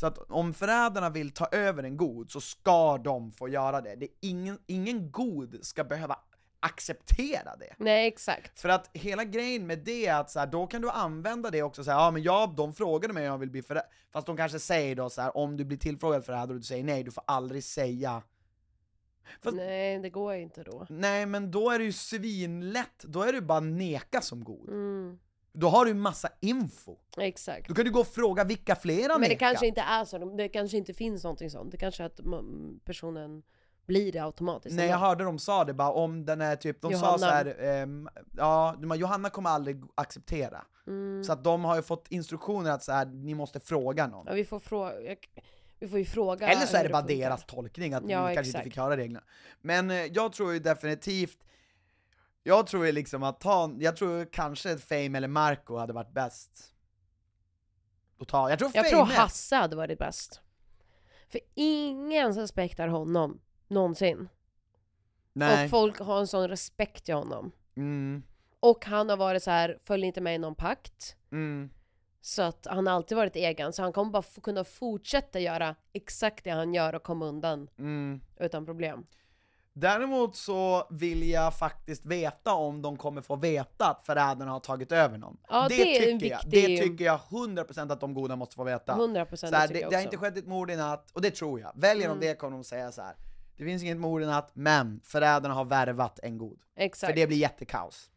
Så 0.00 0.06
att 0.06 0.18
om 0.18 0.54
förrädarna 0.54 1.10
vill 1.10 1.30
ta 1.30 1.46
över 1.52 1.82
en 1.82 1.96
god 1.96 2.30
så 2.30 2.40
ska 2.40 2.98
de 2.98 3.32
få 3.32 3.48
göra 3.48 3.80
det. 3.80 3.94
det 3.96 4.04
är 4.04 4.10
ingen, 4.20 4.58
ingen 4.66 5.10
god 5.10 5.58
ska 5.62 5.84
behöva 5.84 6.18
acceptera 6.60 7.56
det. 7.56 7.74
Nej 7.78 8.06
exakt. 8.08 8.60
För 8.60 8.68
att 8.68 8.90
hela 8.92 9.24
grejen 9.24 9.66
med 9.66 9.78
det 9.78 10.06
är 10.06 10.20
att 10.20 10.30
så 10.30 10.38
här, 10.38 10.46
då 10.46 10.66
kan 10.66 10.82
du 10.82 10.90
använda 10.90 11.50
det 11.50 11.62
också 11.62 11.84
så 11.84 11.90
här, 11.90 11.98
ja 11.98 12.10
men 12.10 12.22
ja, 12.22 12.54
de 12.56 12.74
frågade 12.74 13.14
mig 13.14 13.22
om 13.22 13.30
jag 13.32 13.38
vill 13.38 13.50
bli 13.50 13.62
förrädare, 13.62 13.86
fast 14.12 14.26
de 14.26 14.36
kanske 14.36 14.58
säger 14.58 14.96
då 14.96 15.10
så 15.10 15.22
här, 15.22 15.36
om 15.36 15.56
du 15.56 15.64
blir 15.64 15.78
tillfrågad 15.78 16.24
förrädare 16.24 16.48
och 16.52 16.56
du 16.58 16.62
säger 16.62 16.84
nej, 16.84 17.02
du 17.04 17.10
får 17.10 17.24
aldrig 17.26 17.64
säga 17.64 18.22
Fast- 19.42 19.56
Nej 19.56 19.98
det 19.98 20.10
går 20.10 20.34
inte 20.34 20.62
då. 20.62 20.86
Nej 20.88 21.26
men 21.26 21.50
då 21.50 21.70
är 21.70 21.78
det 21.78 21.84
ju 21.84 21.92
svinlätt, 21.92 22.98
då 23.04 23.22
är 23.22 23.32
det 23.32 23.40
bara 23.40 23.60
neka 23.60 24.20
som 24.20 24.44
god. 24.44 24.68
Mm. 24.68 25.18
Då 25.52 25.68
har 25.68 25.84
du 25.84 25.94
massa 25.94 26.28
info. 26.40 26.96
Exakt. 27.18 27.68
Då 27.68 27.74
kan 27.74 27.84
du 27.84 27.90
gå 27.90 28.00
och 28.00 28.06
fråga 28.06 28.44
vilka 28.44 28.76
fler 28.76 29.02
har 29.08 29.18
Men 29.18 29.20
det 29.20 29.28
nekat. 29.28 29.38
kanske 29.48 29.66
inte 29.66 29.80
är 29.80 30.04
så, 30.04 30.18
det 30.36 30.48
kanske 30.48 30.76
inte 30.76 30.94
finns 30.94 31.24
någonting 31.24 31.50
sånt. 31.50 31.70
Det 31.70 31.76
kanske 31.76 32.02
är 32.02 32.06
att 32.06 32.20
personen 32.84 33.42
blir 33.86 34.12
det 34.12 34.18
automatiskt. 34.18 34.76
Nej 34.76 34.88
jag 34.88 34.98
hörde 34.98 35.24
de 35.24 35.38
sa 35.38 35.64
det 35.64 35.74
bara 35.74 35.92
om 35.92 36.24
den 36.24 36.40
är 36.40 36.56
typ, 36.56 36.80
de 36.82 36.92
sa 36.92 36.98
Johanna. 36.98 37.18
så 37.18 37.24
här, 37.24 37.56
ehm, 37.60 38.08
ja, 38.36 38.76
de 38.80 38.86
bara, 38.86 38.94
Johanna 38.98 39.30
kommer 39.30 39.50
aldrig 39.50 39.82
acceptera. 39.94 40.64
Mm. 40.86 41.24
Så 41.24 41.32
att 41.32 41.44
de 41.44 41.64
har 41.64 41.76
ju 41.76 41.82
fått 41.82 42.06
instruktioner 42.08 42.70
att 42.70 42.82
så 42.82 42.92
här, 42.92 43.06
ni 43.06 43.34
måste 43.34 43.60
fråga 43.60 44.06
någon. 44.06 44.26
Ja, 44.26 44.32
vi, 44.32 44.44
får 44.44 44.60
fråga, 44.60 44.92
vi 45.78 45.88
får 45.88 45.98
ju 45.98 46.04
fråga 46.04 46.48
Eller 46.48 46.66
så 46.66 46.76
är 46.76 46.82
det 46.82 46.88
bara 46.90 47.02
funkar. 47.02 47.16
deras 47.16 47.44
tolkning, 47.46 47.94
att 47.94 48.08
Ja, 48.08 48.26
vi 48.26 48.34
kanske 48.34 48.50
inte 48.58 48.62
fick 48.62 48.76
höra 48.76 48.96
reglerna. 48.96 49.24
Men 49.60 49.90
eh, 49.90 49.96
jag 49.96 50.32
tror 50.32 50.52
ju 50.52 50.58
definitivt, 50.58 51.38
jag 52.42 52.66
tror 52.66 52.86
ju 52.86 52.92
liksom 52.92 53.22
att 53.22 53.40
ta, 53.40 53.70
jag 53.78 53.96
tror 53.96 54.24
kanske 54.32 54.72
att 54.72 54.80
Fame 54.80 55.16
eller 55.18 55.28
Marco 55.28 55.76
hade 55.76 55.92
varit 55.92 56.12
bäst. 56.12 56.74
Att 58.20 58.28
ta, 58.28 58.50
jag 58.50 58.58
tror 58.58 58.70
Jag 58.74 58.84
Fame 58.90 59.04
tror 59.04 59.14
är- 59.14 59.20
Hasse 59.20 59.56
hade 59.56 59.76
varit 59.76 59.98
bäst. 59.98 60.40
För 61.28 61.40
ingen 61.54 62.32
respektar 62.32 62.88
honom, 62.88 63.40
någonsin. 63.70 64.28
Nej. 65.32 65.64
Och 65.64 65.70
folk 65.70 65.98
har 65.98 66.18
en 66.20 66.26
sån 66.26 66.48
respekt 66.48 67.04
till 67.04 67.14
honom. 67.14 67.52
Mm, 67.76 68.22
Och 68.60 68.84
han 68.84 69.08
har 69.08 69.16
varit 69.16 69.42
så 69.42 69.50
här, 69.50 69.78
följ 69.84 70.06
inte 70.06 70.20
med 70.20 70.34
i 70.34 70.38
någon 70.38 70.54
pakt. 70.54 71.16
mm. 71.32 71.70
Så 72.22 72.42
att 72.42 72.66
han 72.70 72.86
har 72.86 72.94
alltid 72.94 73.16
varit 73.16 73.36
egen, 73.36 73.72
så 73.72 73.82
han 73.82 73.92
kommer 73.92 74.10
bara 74.12 74.22
kunna 74.42 74.64
fortsätta 74.64 75.40
göra 75.40 75.74
exakt 75.92 76.44
det 76.44 76.50
han 76.50 76.74
gör 76.74 76.94
och 76.94 77.02
komma 77.02 77.26
undan 77.26 77.68
Mm. 77.78 78.20
utan 78.40 78.66
problem. 78.66 79.06
Däremot 79.72 80.36
så 80.36 80.86
vill 80.90 81.30
jag 81.30 81.58
faktiskt 81.58 82.06
veta 82.06 82.54
om 82.54 82.82
de 82.82 82.96
kommer 82.96 83.22
få 83.22 83.36
veta 83.36 83.86
att 83.90 84.06
förrädarna 84.06 84.50
har 84.50 84.60
tagit 84.60 84.92
över 84.92 85.18
någon. 85.18 85.36
Ja, 85.48 85.66
det 85.68 86.10
en 86.10 86.18
tycker 86.18 86.30
jag. 86.34 86.38
viktig- 86.38 86.50
Det 86.50 86.82
tycker 86.82 87.04
jag 87.04 87.18
100% 87.30 87.92
att 87.92 88.00
de 88.00 88.14
goda 88.14 88.36
måste 88.36 88.54
få 88.56 88.64
veta. 88.64 88.92
100 88.94 89.24
procent 89.26 89.50
Så 89.50 89.56
här, 89.56 89.68
det, 89.68 89.80
jag 89.80 89.90
det 89.90 89.96
har 89.96 90.02
inte 90.02 90.16
skett 90.16 90.36
ett 90.38 90.46
mord 90.46 90.70
i 90.70 90.76
natt, 90.76 91.10
och 91.12 91.22
det 91.22 91.30
tror 91.30 91.60
jag. 91.60 91.72
Väljer 91.74 92.06
Mm. 92.06 92.20
de 92.20 92.26
det 92.26 92.34
kommer 92.34 92.56
de 92.56 92.64
säga 92.64 92.92
så 92.92 93.02
här. 93.02 93.14
Det 93.60 93.66
finns 93.66 93.82
inget 93.82 93.96
mord 93.96 94.22
i 94.22 94.26
natt, 94.26 94.50
men 94.54 95.00
förrädarna 95.04 95.54
har 95.54 95.64
värvat 95.64 96.18
en 96.22 96.38
god. 96.38 96.60
Exakt. 96.76 97.10
För 97.10 97.16
det 97.16 97.26
blir 97.26 97.36
jättekaos. 97.36 98.10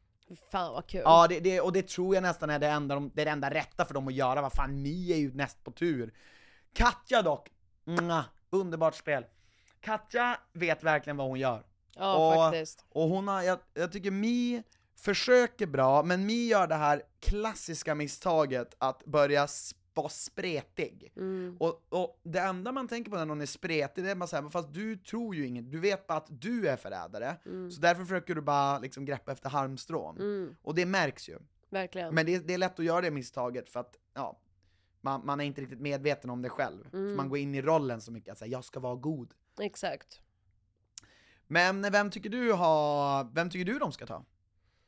Fan 0.51 0.73
vad 0.73 0.87
kul. 0.87 1.01
Ja, 1.05 1.27
det, 1.27 1.39
det, 1.39 1.61
och 1.61 1.73
det 1.73 1.87
tror 1.87 2.15
jag 2.15 2.21
nästan 2.21 2.49
är 2.49 2.59
det 2.59 2.67
enda, 2.67 2.95
de, 2.95 3.11
det 3.13 3.21
är 3.21 3.25
det 3.25 3.31
enda 3.31 3.49
rätta 3.49 3.85
för 3.85 3.93
dem 3.93 4.07
att 4.07 4.13
göra, 4.13 4.41
vad 4.41 4.53
fan, 4.53 4.81
Mi 4.81 5.11
är 5.11 5.17
ju 5.17 5.33
näst 5.33 5.63
på 5.63 5.71
tur. 5.71 6.13
Katja 6.73 7.21
dock, 7.21 7.49
mwah, 7.83 8.25
underbart 8.49 8.95
spel. 8.95 9.25
Katja 9.79 10.37
vet 10.53 10.83
verkligen 10.83 11.17
vad 11.17 11.27
hon 11.27 11.39
gör. 11.39 11.63
Ja, 11.95 12.15
och, 12.15 12.51
faktiskt. 12.51 12.85
Och 12.89 13.09
hon 13.09 13.27
har, 13.27 13.41
jag, 13.41 13.59
jag 13.73 13.91
tycker 13.91 14.11
Mi 14.11 14.63
försöker 14.95 15.67
bra, 15.67 16.03
men 16.03 16.25
Mi 16.25 16.47
gör 16.47 16.67
det 16.67 16.75
här 16.75 17.01
klassiska 17.19 17.95
misstaget 17.95 18.75
att 18.77 19.05
börja 19.05 19.47
vara 19.93 20.09
spretig. 20.09 21.11
Mm. 21.15 21.57
Och, 21.59 21.83
och 21.89 22.19
det 22.23 22.39
enda 22.39 22.71
man 22.71 22.87
tänker 22.87 23.11
på 23.11 23.17
när 23.17 23.25
någon 23.25 23.41
är 23.41 23.45
spretig, 23.45 24.03
det 24.03 24.11
är 24.11 24.15
bara 24.15 24.27
såhär, 24.27 24.49
fast 24.49 24.73
du 24.73 24.97
tror 24.97 25.35
ju 25.35 25.47
inget, 25.47 25.71
du 25.71 25.79
vet 25.79 26.07
bara 26.07 26.17
att 26.17 26.27
du 26.29 26.67
är 26.67 26.75
förrädare, 26.77 27.35
Mm. 27.45 27.71
så 27.71 27.81
därför 27.81 28.03
försöker 28.03 28.35
du 28.35 28.41
bara 28.41 28.79
liksom 28.79 29.05
greppa 29.05 29.31
efter 29.31 29.49
halmstrån. 29.49 30.17
Mm. 30.17 30.55
Och 30.61 30.75
det 30.75 30.85
märks 30.85 31.29
ju. 31.29 31.39
Verkligen. 31.69 32.15
Men 32.15 32.25
det, 32.25 32.47
det 32.47 32.53
är 32.53 32.57
lätt 32.57 32.79
att 32.79 32.85
göra 32.85 33.01
det 33.01 33.11
misstaget 33.11 33.69
för 33.69 33.79
att, 33.79 33.97
ja, 34.13 34.39
man, 35.01 35.25
man 35.25 35.39
är 35.41 35.45
inte 35.45 35.61
riktigt 35.61 35.81
medveten 35.81 36.29
om 36.29 36.41
det 36.41 36.49
själv. 36.49 36.89
För 36.89 36.97
Mm. 36.97 37.15
man 37.15 37.29
går 37.29 37.37
in 37.37 37.55
i 37.55 37.61
rollen 37.61 38.01
så 38.01 38.11
mycket, 38.11 38.31
att 38.31 38.37
säga 38.37 38.51
jag 38.51 38.63
ska 38.63 38.79
vara 38.79 38.95
god. 38.95 39.33
Exakt. 39.59 40.21
Men 41.47 41.81
vem 41.91 42.09
tycker 42.11 42.29
du 42.29 42.51
har, 42.53 43.23
vem 43.33 43.49
tycker 43.49 43.73
du 43.73 43.79
de 43.79 43.91
ska 43.91 44.05
ta? 44.05 44.25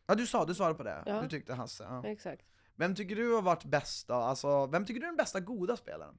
Ja 0.08 0.16
du 0.16 0.28
sa, 0.28 0.46
du 0.46 0.56
svarade 0.56 0.76
på 0.76 0.84
det. 0.84 1.04
Ja. 1.06 1.22
Du 1.22 1.30
tyckte 1.30 1.54
Hasse. 1.54 1.84
Ja. 1.84 2.06
Exakt. 2.08 2.46
Vem 2.76 2.96
tycker 2.96 3.16
du 3.16 3.34
har 3.34 3.42
varit 3.42 3.64
bäst 3.64 4.08
då? 4.08 4.14
Alltså, 4.14 4.66
vem 4.66 4.86
tycker 4.86 5.00
du 5.00 5.06
är 5.06 5.10
den 5.10 5.18
bästa 5.18 5.40
goda 5.40 5.78
spelaren? 5.78 6.18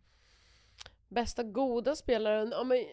Bästa 1.08 1.42
goda 1.42 1.96
spelaren? 1.96 2.50
Ja, 2.50 2.64
men... 2.64 2.84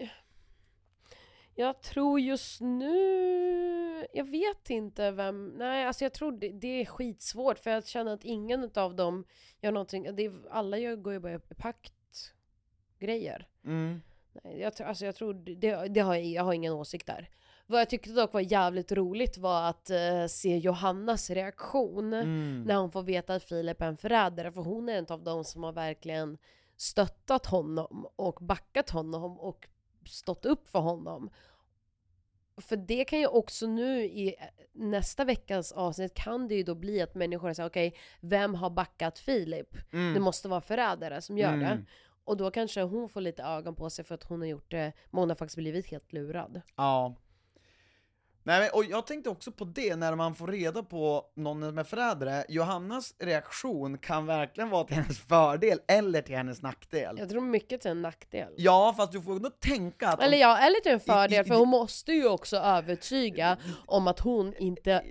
Jag 1.56 1.82
tror 1.82 2.20
just 2.20 2.62
nu... 2.62 4.08
Jag 4.14 4.32
vet 4.32 4.70
inte 4.70 5.12
vem... 5.12 5.48
Nej, 5.48 5.86
alltså 5.86 6.06
jag 6.06 6.14
tror 6.14 6.32
det, 6.32 6.50
det 6.50 6.82
är 6.82 6.86
skitsvårt 6.86 7.60
för 7.60 7.72
jag 7.72 7.88
känner 7.88 8.14
att 8.14 8.24
ingen 8.24 8.72
av 8.76 8.96
dem 8.96 9.26
gör 9.62 9.72
någonting. 9.72 10.16
Det 10.16 10.26
är, 10.26 10.34
alla 10.50 10.78
gör, 10.78 10.96
går 10.96 11.14
ju 11.14 11.20
bara 11.20 11.36
upp 11.36 11.52
i 11.52 11.56
paktgrejer. 11.56 13.48
Mm. 13.66 14.02
Nej, 14.44 14.60
jag, 14.60 14.82
alltså 14.82 15.06
jag 15.06 15.16
tror, 15.16 15.34
det, 15.34 15.88
det 15.88 16.00
har, 16.00 16.16
jag 16.16 16.44
har 16.44 16.54
ingen 16.54 16.74
åsikt 16.74 17.08
där. 17.08 17.30
Vad 17.66 17.82
jag 17.82 17.90
tyckte 17.90 18.10
dock 18.12 18.34
var 18.34 18.42
jävligt 18.42 18.92
roligt 18.92 19.38
var 19.38 19.70
att 19.70 19.90
eh, 19.90 20.26
se 20.28 20.58
Johannas 20.58 21.30
reaktion 21.30 22.14
Mm. 22.14 22.64
när 22.64 22.76
hon 22.76 22.92
får 22.92 23.04
veta 23.04 23.34
att 23.36 23.44
Filip 23.44 23.82
är 23.82 23.86
en 23.88 23.98
förrädare, 23.98 24.52
för 24.52 24.62
hon 24.62 24.90
är 24.90 24.98
en 24.98 25.06
av 25.10 25.24
de 25.24 25.44
som 25.44 25.64
har 25.64 25.74
verkligen 25.74 26.38
stöttat 26.78 27.46
honom 27.46 28.08
och 28.16 28.38
backat 28.42 28.90
honom 28.90 29.40
och 29.40 29.68
stått 30.06 30.46
upp 30.46 30.68
för 30.70 30.80
honom. 30.80 31.30
För 32.58 32.76
det 32.78 33.06
kan 33.06 33.20
ju 33.20 33.28
också 33.28 33.68
nu 33.68 34.04
i 34.04 34.28
eh, 34.40 34.46
nästa 34.72 35.26
veckas 35.26 35.72
avsnitt 35.72 36.14
kan 36.14 36.48
det 36.48 36.56
ju 36.56 36.64
då 36.64 36.76
bli 36.76 37.02
att 37.02 37.16
människor 37.16 37.54
säger 37.54 37.70
okej, 37.70 37.96
vem 38.20 38.56
har 38.56 38.70
backat 38.70 39.20
Filip? 39.20 39.94
Mm. 39.94 40.14
Det 40.14 40.20
måste 40.20 40.48
vara 40.48 40.62
förrädare 40.62 41.22
som 41.22 41.38
gör 41.38 41.58
det. 41.58 41.66
Mm. 41.66 41.86
Och 42.26 42.38
då 42.38 42.52
kanske 42.52 42.82
hon 42.82 43.10
får 43.10 43.22
lite 43.22 43.44
ögon 43.44 43.76
på 43.76 43.90
sig 43.90 44.06
för 44.06 44.16
att 44.16 44.24
hon 44.24 44.40
har 44.42 44.48
gjort 44.48 44.72
det, 44.72 44.94
men 45.12 45.20
hon 45.20 45.30
har 45.30 45.36
faktiskt 45.36 45.58
blivit 45.58 45.88
helt 45.88 46.14
lurad. 46.14 46.62
Ja. 46.76 47.16
Nej, 48.46 48.60
men, 48.60 48.70
och 48.74 48.86
jag 48.86 49.08
tänkte 49.08 49.30
också 49.30 49.52
på 49.52 49.66
det 49.66 49.96
när 49.96 50.16
man 50.16 50.36
får 50.36 50.48
reda 50.48 50.84
på 50.84 51.26
någon 51.36 51.62
som 51.62 51.78
är 51.78 51.84
förrädare. 51.84 52.44
Johannas 52.50 53.14
reaktion 53.20 53.98
kan 53.98 54.26
verkligen 54.26 54.70
vara 54.70 54.84
till 54.84 54.96
hennes 54.96 55.20
fördel 55.20 55.80
eller 55.88 56.22
till 56.22 56.36
hennes 56.36 56.62
nackdel. 56.62 57.16
Jag 57.20 57.30
tror 57.30 57.42
mycket 57.42 57.82
till 57.82 57.92
en 57.92 58.02
nackdel. 58.02 58.54
Ja, 58.58 58.94
fast 58.98 59.12
du 59.12 59.22
får 59.22 59.32
ändå 59.36 59.50
tänka 59.50 60.08
att... 60.10 60.22
Eller 60.22 60.38
ja, 60.38 60.58
eller 60.58 60.80
till 60.80 60.92
en 60.92 61.00
fördel, 61.00 61.34
I- 61.34 61.42
i- 61.42 61.44
för 61.44 61.56
hon 61.56 61.70
måste 61.70 62.12
ju 62.12 62.28
också 62.28 62.58
övertyga 62.58 63.58
om 63.86 64.08
att 64.08 64.20
hon 64.20 64.54
inte 64.56 65.04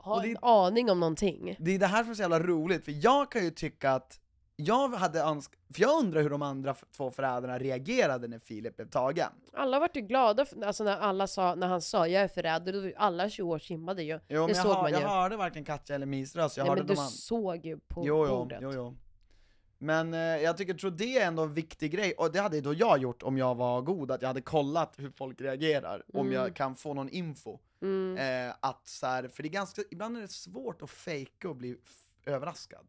har 0.00 0.22
det- 0.22 0.28
en 0.28 0.36
aning 0.42 0.90
om 0.90 1.00
någonting. 1.00 1.56
Det 1.58 1.74
är 1.74 1.78
det 1.78 1.86
här 1.86 2.02
som 2.02 2.10
är 2.10 2.14
så 2.14 2.22
jävla 2.22 2.40
roligt, 2.40 2.84
för 2.84 2.92
jag 3.04 3.30
kan 3.30 3.44
ju 3.44 3.50
tycka 3.50 3.92
att 3.92 4.20
jag 4.60 4.88
hade 4.88 5.20
önskat, 5.20 5.60
för 5.74 5.80
jag 5.82 5.98
undrar 6.00 6.22
hur 6.22 6.30
de 6.30 6.42
andra 6.42 6.74
två 6.96 7.10
förrädarna 7.10 7.58
reagerade 7.58 8.28
när 8.28 8.38
Filip 8.38 8.76
blev 8.76 8.90
tagen. 8.90 9.30
Alla 9.52 9.80
vart 9.80 9.96
ju 9.96 10.00
glada, 10.00 10.44
för, 10.44 10.64
alltså 10.64 10.84
när, 10.84 10.96
alla 10.98 11.26
sa, 11.26 11.54
när 11.54 11.66
han 11.66 11.82
sa 11.82 12.08
jag 12.08 12.22
är 12.22 12.28
förrädare, 12.28 12.76
ju 12.76 12.94
alla 12.96 13.30
20 13.30 13.42
år 13.48 13.58
simmade 13.58 14.02
ju. 14.02 14.20
Jo, 14.28 14.40
men 14.40 14.46
det 14.46 14.52
jag, 14.52 14.56
såg 14.56 14.74
hör, 14.74 14.82
man 14.82 14.92
jag 14.92 15.00
ju. 15.00 15.06
hörde 15.06 15.36
varken 15.36 15.64
Katja 15.64 15.94
eller 15.94 16.06
Mis 16.06 16.36
röst, 16.36 16.56
jag 16.56 16.64
Nej, 16.64 16.68
hörde 16.70 16.82
men 16.82 16.96
du 17.06 17.10
såg 17.10 17.66
ju 17.66 17.78
på 17.78 18.06
Jo, 18.06 18.26
jo, 18.26 18.36
bordet. 18.38 18.58
jo, 18.62 18.70
jo. 18.74 18.96
Men 19.78 20.14
eh, 20.14 20.20
jag 20.20 20.56
tycker, 20.56 20.74
tror 20.74 20.90
det 20.90 21.18
är 21.18 21.26
ändå 21.26 21.42
en 21.42 21.54
viktig 21.54 21.90
grej, 21.92 22.12
och 22.12 22.32
det 22.32 22.40
hade 22.40 22.60
då 22.60 22.74
jag 22.74 22.98
gjort 22.98 23.22
om 23.22 23.38
jag 23.38 23.54
var 23.54 23.82
god, 23.82 24.10
att 24.10 24.22
jag 24.22 24.28
hade 24.28 24.40
kollat 24.40 24.94
hur 24.96 25.10
folk 25.10 25.40
reagerar, 25.40 26.02
om 26.14 26.32
jag 26.32 26.56
kan 26.56 26.76
få 26.76 26.94
någon 26.94 27.08
info. 27.08 27.58
Eh, 28.18 28.54
att 28.60 28.88
så 28.88 29.06
här, 29.06 29.28
för 29.28 29.42
det 29.42 29.48
är 29.48 29.50
ganska, 29.50 29.82
ibland 29.90 30.16
är 30.16 30.20
det 30.20 30.28
svårt 30.28 30.82
att 30.82 30.90
fejka 30.90 31.48
och 31.48 31.56
bli 31.56 31.76
överraskad. 32.26 32.86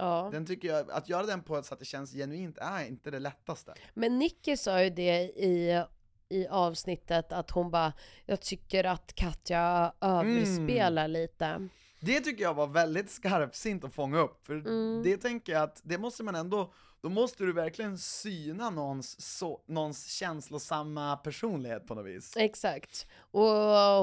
Ja. 0.00 0.28
Den 0.32 0.46
tycker 0.46 0.68
jag, 0.68 0.90
att 0.90 1.08
göra 1.08 1.26
den 1.26 1.42
på 1.42 1.62
sätt 1.62 1.72
att 1.72 1.78
det 1.78 1.84
känns 1.84 2.12
genuint 2.12 2.58
är 2.58 2.86
inte 2.86 3.10
det 3.10 3.18
lättaste. 3.18 3.74
Men 3.94 4.18
Nicky 4.18 4.56
sa 4.56 4.82
ju 4.82 4.90
det 4.90 5.22
i, 5.22 5.84
i 6.28 6.46
avsnittet 6.46 7.32
att 7.32 7.50
hon 7.50 7.70
bara, 7.70 7.92
jag 8.26 8.40
tycker 8.40 8.84
att 8.84 9.14
Katja 9.14 9.92
överspelar 10.00 11.08
lite. 11.08 11.68
Det 12.00 12.20
tycker 12.20 12.42
jag 12.42 12.54
var 12.54 12.66
väldigt 12.66 13.10
skarpsint 13.10 13.84
att 13.84 13.94
fånga 13.94 14.18
upp, 14.18 14.46
för 14.46 14.54
det 15.02 15.16
tänker 15.16 15.52
jag 15.52 15.62
att 15.62 15.80
det 15.84 15.98
måste 15.98 16.22
man 16.22 16.34
ändå, 16.34 16.72
då 17.02 17.08
måste 17.08 17.44
du 17.44 17.52
verkligen 17.52 17.98
syna 17.98 18.70
någons, 18.70 19.36
så, 19.38 19.60
någons 19.66 20.06
känslosamma 20.06 21.16
personlighet 21.16 21.86
på 21.86 21.94
något 21.94 22.06
vis. 22.06 22.36
Exakt. 22.36 23.06
Och 23.30 23.50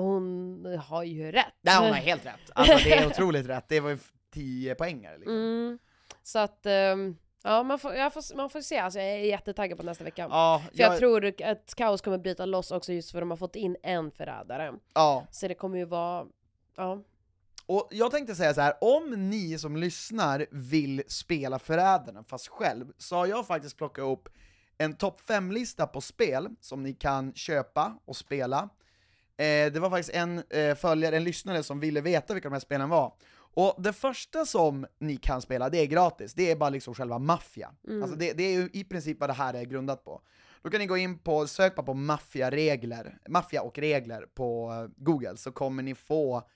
hon 0.02 0.66
har 0.88 1.04
ju 1.04 1.32
rätt. 1.32 1.54
Nej 1.62 1.78
hon 1.78 1.88
har 1.88 1.94
helt 1.94 2.26
rätt, 2.26 2.52
alltså 2.54 2.78
det 2.84 2.94
är 2.94 3.08
otroligt 3.08 3.48
rätt, 3.48 3.66
det 3.68 3.80
var 3.80 3.90
ju 3.90 3.98
10 4.34 4.76
poängare 4.76 5.18
liksom. 5.18 5.36
Mm. 5.36 5.80
Så 6.28 6.40
att, 6.40 6.66
ehm, 6.66 7.18
ja 7.44 7.64
man 7.64 7.80
får, 7.80 7.94
jag 7.94 8.14
får, 8.14 8.36
man 8.36 8.50
får 8.50 8.62
se, 8.62 8.78
alltså 8.78 9.00
jag 9.00 9.10
är 9.10 9.18
jättetaggad 9.18 9.78
på 9.78 9.84
nästa 9.84 10.04
vecka. 10.04 10.28
Ja, 10.30 10.62
För 10.72 10.80
jag, 10.80 10.98
tror 10.98 11.34
att 11.44 11.76
kaos 11.76 12.02
kommer 12.02 12.18
bryta 12.18 12.46
loss 12.46 12.72
också 12.72 12.94
just 12.94 13.12
för 13.12 13.18
att 13.18 13.22
de 13.22 13.30
har 13.30 13.38
fått 13.38 13.56
in 13.56 13.78
en 13.84 14.12
förrädare. 14.12 14.74
ja. 14.94 15.28
Så 15.32 15.48
det 15.48 15.54
kommer 15.54 15.78
ju 15.78 15.86
vara, 15.86 16.26
ja. 16.76 17.04
Och 17.66 17.88
jag 17.92 18.12
tänkte 18.12 18.36
säga 18.36 18.54
så 18.54 18.62
här, 18.62 18.74
om 18.82 19.30
ni 19.30 19.60
som 19.60 19.78
lyssnar 19.78 20.46
vill 20.52 21.04
spela 21.08 21.60
Förrädarna 21.60 22.24
fast 22.24 22.48
själv, 22.48 22.86
så 22.98 23.16
har 23.16 23.26
jag 23.26 23.48
faktiskt 23.48 23.78
plockat 23.78 24.06
upp 24.06 24.30
en 24.78 24.94
topp 24.96 25.22
5-lista 25.28 25.88
på 25.88 26.02
spel 26.02 26.50
som 26.62 26.84
ni 26.84 26.94
kan 26.94 27.34
köpa 27.34 28.00
och 28.06 28.16
spela. 28.16 28.70
Eh, 29.38 29.72
det 29.72 29.80
var 29.80 29.90
faktiskt 29.90 30.16
en 30.16 30.44
eh, 30.50 30.76
följare, 30.76 31.18
en 31.18 31.24
lyssnare 31.24 31.64
som 31.64 31.80
ville 31.80 32.02
veta 32.02 32.34
vilka 32.34 32.50
de 32.50 32.54
här 32.54 32.60
spelen 32.60 32.90
var. 32.90 33.14
Och 33.58 33.76
det 33.78 33.94
första 33.94 34.46
som 34.46 34.86
ni 35.00 35.18
kan 35.18 35.42
spela, 35.42 35.70
det 35.70 35.78
är 35.78 35.86
gratis, 35.86 36.34
det 36.34 36.52
är 36.52 36.56
bara 36.56 36.70
liksom 36.70 36.94
själva 36.94 37.20
maffia. 37.20 37.72
Alltså 38.02 38.18
det, 38.18 38.34
det 38.34 38.44
är 38.44 38.52
ju 38.52 38.70
i 38.74 38.84
princip 38.84 39.20
vad 39.20 39.30
det 39.30 39.34
här 39.34 39.54
är 39.54 39.64
grundat 39.64 40.06
på. 40.06 40.22
Då 40.62 40.70
kan 40.70 40.80
ni 40.80 40.86
gå 40.86 40.98
in 40.98 41.20
på, 41.20 41.48
sök 41.48 41.76
bara 41.76 41.86
på 41.86 41.94
maffia-regler, 41.94 43.18
maffia 43.30 43.62
och 43.62 43.78
regler 43.78 44.22
på 44.22 44.72
eh, 44.72 45.04
google, 45.04 45.38
så 45.38 45.52
kommer 45.52 45.84
ni 45.84 45.96
få 45.96 46.48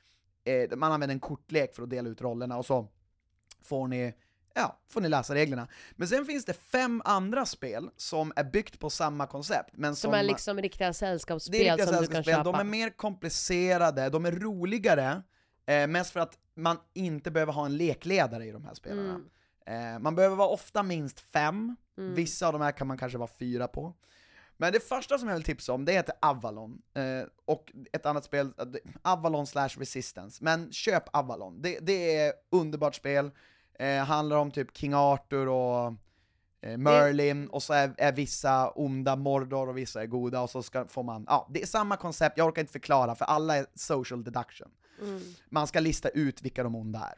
eh, 0.44 0.78
man 0.78 0.92
använder 0.92 1.14
en 1.14 1.20
kortlek 1.20 1.76
för 1.76 1.84
att 1.84 1.90
dela 1.90 2.10
ut 2.10 2.22
rollerna 2.22 2.58
och 2.58 2.66
så 2.66 2.88
får 3.64 3.88
ni, 3.88 4.14
ja, 4.54 4.80
får 4.90 5.02
ni 5.02 5.10
läsa 5.10 5.36
reglerna. 5.36 5.68
Men 5.92 6.08
sen 6.08 6.26
finns 6.26 6.46
det 6.46 6.54
fem 6.54 7.02
andra 7.06 7.46
spel 7.46 7.90
som 7.98 8.34
är 8.36 8.44
byggt 8.44 8.80
på 8.80 8.90
samma 8.90 9.28
koncept, 9.28 9.70
men 9.74 9.96
som, 9.96 10.12
Som 10.12 10.20
är 10.20 10.24
liksom 10.24 10.62
riktiga 10.62 10.94
sällskapsspel 10.94 11.60
det 11.60 11.68
är 11.68 11.78
riktiga 11.78 11.94
som 11.94 12.06
du 12.06 12.08
kan 12.08 12.24
köpa. 12.24 12.44
de 12.44 12.56
är 12.56 12.64
mer 12.64 12.90
komplicerade, 12.90 14.10
de 14.10 14.26
är 14.26 14.32
roligare, 14.32 15.24
eh, 15.66 15.88
mest 15.88 16.12
för 16.12 16.20
att 16.20 16.38
man 16.62 16.78
inte 16.93 17.32
behöver 17.32 17.54
ha 17.54 17.65
en 17.65 17.78
lekledare 17.78 18.45
i 18.45 18.52
de 18.52 18.65
här 18.65 18.74
spelarna. 18.74 19.21
Mm. 19.65 19.95
Eh, 19.95 20.00
man 20.00 20.15
behöver 20.15 20.36
vara 20.36 20.50
ofta 20.50 20.84
minst 20.84 21.19
fem, 21.19 21.76
vissa 21.95 22.47
av 22.47 22.54
de 22.54 22.62
här 22.62 22.71
kan 22.71 22.88
man 22.88 22.97
kanske 22.97 23.17
vara 23.17 23.30
fyra 23.39 23.67
på. 23.67 23.93
Men 24.62 24.74
det 24.74 24.80
första 24.80 25.17
som 25.17 25.28
jag 25.28 25.36
vill 25.36 25.43
tipsa 25.43 25.74
om, 25.74 25.86
det 25.86 25.91
heter 25.91 26.15
Avalon, 26.19 26.82
eh, 26.93 27.28
och 27.45 27.71
ett 27.93 28.06
annat 28.06 28.24
spel, 28.24 28.54
eh, 28.58 28.65
Avalon 29.02 29.47
slash 29.47 29.69
Resistance, 29.78 30.43
men 30.43 30.71
köp 30.71 31.04
Avalon, 31.13 31.62
det, 31.62 31.80
det 31.82 32.15
är 32.17 32.34
underbart 32.52 32.95
spel, 32.95 33.32
eh, 33.80 33.95
handlar 33.95 34.38
om 34.38 34.52
typ 34.52 34.78
King 34.78 34.93
Arthur 34.93 35.47
och 35.47 35.93
eh, 36.62 36.78
Merlin, 36.78 37.47
och 37.47 37.63
så 37.63 37.74
är, 37.74 37.93
är 37.97 38.12
vissa 38.12 38.69
onda 38.69 39.15
Mordor 39.15 39.69
och 39.69 39.78
vissa 39.78 40.02
är 40.02 40.08
goda, 40.08 40.41
och 40.41 40.50
så 40.50 40.63
ska, 40.63 40.88
får 40.88 41.04
man, 41.04 41.26
ja, 41.28 41.50
det 41.54 41.62
är 41.62 41.67
samma 41.67 41.97
koncept, 41.97 42.38
jag 42.38 42.47
orkar 42.47 42.62
inte 42.62 42.74
förklara, 42.74 43.15
för 43.15 43.26
alla 43.26 43.58
är 43.58 43.65
social 43.76 44.24
deduction. 44.24 44.71
Man 45.50 45.68
ska 45.68 45.80
lista 45.80 46.10
ut 46.10 46.42
vilka 46.42 46.64
de 46.64 46.76
onda 46.76 47.00
är. 47.00 47.18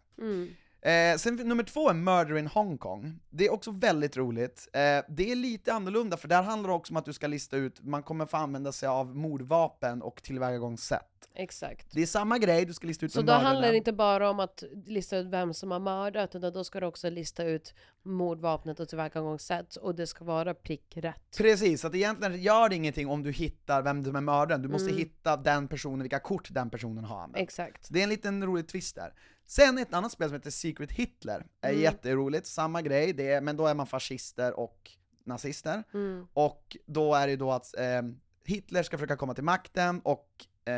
Eh, 0.86 1.18
sen 1.18 1.36
nummer 1.36 1.64
två 1.64 1.90
är 1.90 1.94
Murder 1.94 2.38
in 2.38 2.48
Hong 2.48 2.78
Kong. 2.78 3.20
Det 3.30 3.46
är 3.46 3.54
också 3.54 3.72
väldigt 3.72 4.18
roligt. 4.18 4.68
Eh, 4.74 4.80
det 5.10 5.32
är 5.32 5.36
lite 5.36 5.74
annorlunda, 5.74 6.18
för 6.18 6.28
där 6.28 6.44
handlar 6.44 6.70
det 6.70 6.76
också 6.76 6.94
om 6.94 6.98
att 6.98 7.06
du 7.06 7.14
ska 7.14 7.28
lista 7.28 7.58
ut, 7.58 7.82
man 7.84 8.04
kommer 8.04 8.26
få 8.26 8.38
använda 8.38 8.72
sig 8.72 8.90
av 8.90 9.16
mordvapen 9.16 10.02
och 10.02 10.24
tillvägagångssätt. 10.24 11.13
Exakt. 11.36 11.88
Det 11.92 12.02
är 12.02 12.06
samma 12.06 12.38
grej, 12.38 12.66
du 12.66 12.74
ska 12.74 12.88
lista 12.88 13.06
ut 13.06 13.12
Så 13.12 13.20
då 13.20 13.26
mördaren 13.26 13.46
handlar 13.46 13.72
det 13.72 13.78
inte 13.78 13.94
bara 13.94 14.30
om 14.30 14.40
att 14.40 14.64
lista 14.86 15.18
ut 15.18 15.28
vem 15.28 15.54
som 15.54 15.72
har 15.72 15.80
mördat, 15.80 16.36
utan 16.36 16.54
då 16.54 16.64
ska 16.64 16.80
du 16.80 16.86
också 16.86 17.10
lista 17.10 17.44
ut 17.44 17.74
mordvapnet 18.04 18.80
och 18.80 18.90
tillvägagångssätt, 18.90 19.76
och 19.76 19.96
det 19.96 20.08
ska 20.08 20.26
vara 20.26 20.54
prick 20.54 20.98
rätt. 20.98 21.38
Precis, 21.38 21.86
att 21.86 21.96
egentligen 21.96 22.42
gör 22.42 22.70
det 22.70 22.76
ingenting 22.76 23.08
om 23.08 23.24
du 23.24 23.32
hittar 23.32 23.82
vem 23.82 24.04
som 24.04 24.16
är 24.16 24.22
mördaren, 24.22 24.62
du 24.62 24.68
måste 24.70 24.90
Mm. 24.90 24.98
hitta 24.98 25.38
den 25.38 25.68
personen, 25.68 26.00
vilka 26.02 26.20
kort 26.20 26.48
den 26.52 26.70
personen 26.70 27.04
har 27.04 27.20
använt. 27.24 27.44
Exakt. 27.44 27.86
Så 27.86 27.94
det 27.94 28.00
är 28.00 28.04
en 28.04 28.10
liten 28.10 28.46
rolig 28.46 28.68
twist 28.68 28.96
där. 28.96 29.14
Sen 29.46 29.78
ett 29.78 29.94
annat 29.94 30.12
spel 30.12 30.28
som 30.30 30.36
heter 30.36 30.52
Secret 30.52 30.92
Hitler, 30.92 31.46
är 31.62 31.70
Mm. 31.70 31.82
jätteroligt, 31.82 32.48
samma 32.48 32.82
grej, 32.82 33.14
det 33.14 33.32
är, 33.32 33.42
men 33.42 33.58
då 33.58 33.66
är 33.68 33.74
man 33.74 33.88
fascister 33.88 34.60
och 34.60 34.92
nazister. 35.26 35.84
Mm. 35.94 36.28
Och 36.34 36.78
då 36.86 37.16
är 37.16 37.28
det 37.28 37.36
då 37.36 37.52
att 37.52 37.78
eh, 37.78 38.02
Hitler 38.46 38.84
ska 38.84 38.98
försöka 38.98 39.16
komma 39.18 39.34
till 39.34 39.44
makten 39.44 40.02
och 40.04 40.30
eh, 40.66 40.74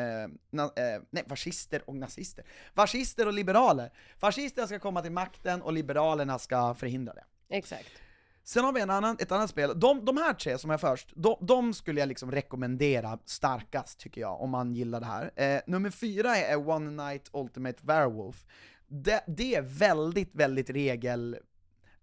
na, 0.49 0.63
eh, 0.63 1.01
nej, 1.09 1.23
fascister 1.29 1.89
och 1.89 1.95
nazister. 1.95 2.45
Fascister 2.75 3.27
och 3.27 3.33
liberaler. 3.33 3.93
Fascisterna 4.17 4.67
ska 4.67 4.79
komma 4.79 5.01
till 5.01 5.11
makten 5.11 5.61
och 5.61 5.73
liberalerna 5.73 6.39
ska 6.39 6.75
förhindra 6.75 7.13
det. 7.13 7.23
Exakt. 7.49 7.89
Sen 8.43 8.63
har 8.65 8.73
vi 8.73 8.81
en 8.81 8.89
annan, 8.89 9.17
ett 9.19 9.31
annat 9.31 9.49
spel, 9.49 9.79
de, 9.79 10.05
de 10.05 10.17
här 10.17 10.33
tre 10.33 10.57
som 10.57 10.71
är 10.71 10.77
först, 10.77 11.13
de, 11.15 11.37
de 11.41 11.73
skulle 11.73 11.99
jag 11.99 12.09
liksom 12.09 12.31
rekommendera 12.31 13.19
starkast 13.25 13.99
tycker 13.99 14.21
jag, 14.21 14.41
om 14.41 14.49
man 14.49 14.75
gillar 14.75 14.99
det 14.99 15.05
här. 15.05 15.31
Eh, 15.35 15.61
nummer 15.67 15.89
fyra 15.89 16.37
är 16.37 16.69
One 16.69 17.05
Night 17.05 17.29
Ultimate 17.33 17.79
Werewolf. 17.81 18.45
Det, 18.87 19.23
det 19.27 19.55
är 19.55 19.61
väldigt, 19.61 20.35
väldigt 20.35 20.69
regel... 20.69 21.37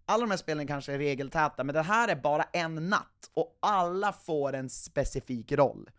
Alla 0.07 0.21
de 0.21 0.31
här 0.31 0.39
spelen 0.39 0.67
kanske 0.67 0.93
är 0.93 0.99
regeltäta, 0.99 1.65
men 1.65 1.75
det 1.75 1.83
här 1.83 2.09
är 2.09 2.17
bara 2.17 2.43
en 2.43 2.89
natt, 2.89 3.31
och 3.35 3.59
alla 3.61 4.13
får 4.13 4.53
en 4.53 4.71
specifik 4.71 5.53
roll. 5.53 5.91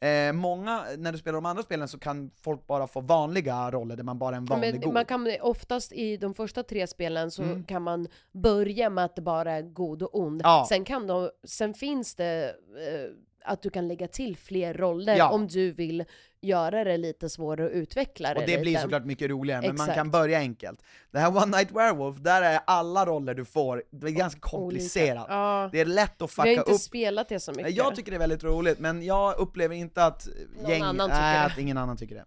Eh, 0.00 0.32
många, 0.32 0.84
när 0.98 1.12
du 1.12 1.18
spelar 1.18 1.34
de 1.34 1.46
andra 1.46 1.62
spelen 1.62 1.88
så 1.88 1.98
kan 1.98 2.30
folk 2.40 2.66
bara 2.66 2.86
få 2.86 3.00
vanliga 3.00 3.70
roller 3.70 3.96
där 3.96 4.04
man 4.04 4.18
bara 4.18 4.34
är 4.34 4.38
en 4.38 4.44
vanlig 4.44 4.72
Men 4.72 4.80
god. 4.80 4.94
man 4.94 5.04
kan, 5.04 5.28
oftast 5.40 5.92
i 5.92 6.16
de 6.16 6.34
första 6.34 6.62
tre 6.62 6.86
spelen 6.86 7.30
så 7.30 7.42
Mm. 7.42 7.64
kan 7.64 7.82
man 7.82 8.08
börja 8.32 8.90
med 8.90 9.04
att 9.04 9.16
det 9.16 9.22
bara 9.22 9.52
är 9.52 9.62
god 9.62 10.02
och 10.02 10.18
ond. 10.20 10.40
Ja. 10.44 10.66
Sen, 10.68 10.84
kan 10.84 11.06
de, 11.06 11.30
sen 11.44 11.74
finns 11.74 12.14
det 12.14 12.54
eh, 12.88 13.10
att 13.46 13.62
du 13.62 13.70
kan 13.70 13.88
lägga 13.88 14.08
till 14.08 14.36
fler 14.36 14.74
roller 14.74 15.16
Ja. 15.16 15.30
om 15.30 15.46
du 15.48 15.72
vill 15.72 16.04
göra 16.40 16.84
det 16.84 16.96
lite 16.96 17.30
svårare 17.30 17.66
att 17.66 17.72
utveckla 17.72 18.34
det 18.34 18.40
Och 18.40 18.46
det 18.46 18.58
blir 18.58 18.64
lite. 18.72 18.82
såklart 18.82 19.04
mycket 19.04 19.30
roligare, 19.30 19.60
men 19.60 19.76
man 19.76 19.84
Exakt. 19.84 19.96
kan 19.96 20.10
börja 20.10 20.38
enkelt. 20.38 20.82
Det 21.10 21.18
här 21.18 21.36
One 21.36 21.46
Night 21.56 21.72
Werewolf, 21.72 22.16
där 22.18 22.42
är 22.42 22.60
alla 22.66 23.06
roller 23.06 23.34
du 23.34 23.44
får, 23.44 23.82
det 23.90 24.06
är 24.06 24.10
ganska 24.10 24.40
komplicerat. 24.40 25.26
Ja. 25.28 25.68
Det 25.72 25.80
är 25.80 25.84
lätt 25.84 26.22
att 26.22 26.38
Vi 26.38 26.40
har 26.40 26.46
fucka 26.46 26.50
inte 26.50 26.72
upp. 26.72 26.80
spelat 26.80 27.28
det 27.28 27.40
så 27.40 27.52
mycket. 27.52 27.74
Jag 27.76 27.96
tycker 27.96 28.10
det 28.10 28.16
är 28.16 28.18
väldigt 28.18 28.44
roligt, 28.44 28.78
men 28.78 29.02
jag 29.02 29.38
upplever 29.38 29.74
inte 29.74 30.04
att 30.04 30.28
Någon 30.62 30.70
gäng, 30.70 30.82
annan 30.82 31.08
tycker 31.10 31.20
nej, 31.20 31.38
det. 31.38 31.44
att 31.52 31.58
ingen 31.58 31.78
annan 31.78 31.96
tycker 31.96 32.14
det. 32.14 32.24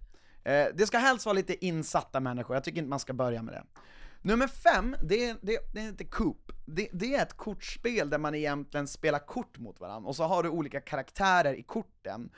Eh, 0.52 0.68
det 0.76 0.86
ska 0.88 0.98
helst 0.98 1.26
vara 1.26 1.34
lite 1.34 1.66
insatta 1.66 2.20
människor, 2.20 2.56
jag 2.56 2.64
tycker 2.64 2.78
inte 2.80 2.90
man 2.90 3.00
ska 3.00 3.14
börja 3.14 3.42
med 3.42 3.54
det. 3.54 3.64
Nummer 4.22 4.48
fem, 4.48 4.96
det 5.04 5.30
är, 5.30 5.36
det, 5.42 5.60
det 5.74 5.80
heter 5.82 6.06
Coop. 6.06 6.52
Det, 6.66 6.88
det 6.94 7.16
är 7.16 7.22
ett 7.22 7.38
kortspel 7.38 8.10
där 8.10 8.18
man 8.18 8.36
egentligen 8.36 8.88
spelar 8.88 9.20
kort 9.20 9.58
mot 9.58 9.80
varandra, 9.80 10.10
och 10.10 10.16
så 10.16 10.24
har 10.24 10.44
du 10.44 10.50
olika 10.50 10.82
karaktärer 10.82 11.54
i 11.54 11.64
korten. 11.64 12.30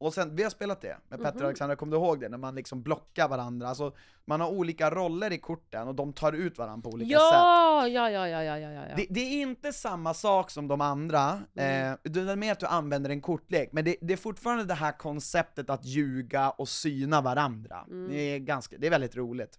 Och 0.00 0.14
sen, 0.14 0.36
vi 0.36 0.42
har 0.42 0.50
spelat 0.50 0.80
det 0.80 0.96
med 1.08 1.22
Petter 1.22 1.38
och 1.40 1.44
Alexandra, 1.46 1.76
kommer 1.76 1.96
du 1.96 2.02
ihåg 2.02 2.20
det? 2.20 2.28
När 2.28 2.38
man 2.38 2.54
liksom 2.54 2.82
blockar 2.82 3.28
varandra, 3.28 3.68
alltså 3.68 3.94
man 4.24 4.40
har 4.40 4.48
olika 4.48 4.90
roller 4.90 5.32
i 5.32 5.38
korten 5.38 5.88
och 5.88 5.94
de 5.94 6.12
tar 6.12 6.32
ut 6.32 6.58
varandra 6.58 6.90
på 6.90 6.94
olika 6.94 7.08
sätt. 7.18 7.18
ja, 7.32 7.88
ja, 7.88 8.10
ja, 8.10 8.28
ja, 8.28 8.42
ja, 8.42 8.58
ja, 8.58 8.72
ja. 8.72 8.96
Det, 8.96 9.06
det 9.10 9.20
är 9.20 9.40
inte 9.42 9.72
samma 9.72 10.14
sak 10.14 10.50
som 10.50 10.68
de 10.68 10.80
andra, 10.80 11.42
Mm. 11.54 11.92
eh, 11.92 11.98
det 12.02 12.20
är 12.20 12.36
mer 12.36 12.52
att 12.52 12.60
du 12.60 12.66
använder 12.66 13.10
en 13.10 13.20
kortlek, 13.20 13.68
men 13.72 13.84
det, 13.84 13.96
det 14.00 14.12
är 14.12 14.16
fortfarande 14.16 14.64
det 14.64 14.74
här 14.74 14.92
konceptet 14.98 15.70
att 15.70 15.84
ljuga 15.84 16.50
och 16.50 16.68
syna 16.68 17.20
varandra. 17.20 17.84
Mm. 17.90 18.08
Det, 18.10 18.16
är 18.20 18.38
ganska, 18.38 18.76
det 18.78 18.86
är 18.86 18.90
väldigt 18.90 19.16
roligt. 19.16 19.58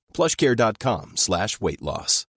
plushcare.com 0.13 1.11
slash 1.15 1.57
weight 1.59 1.81
loss. 1.81 2.27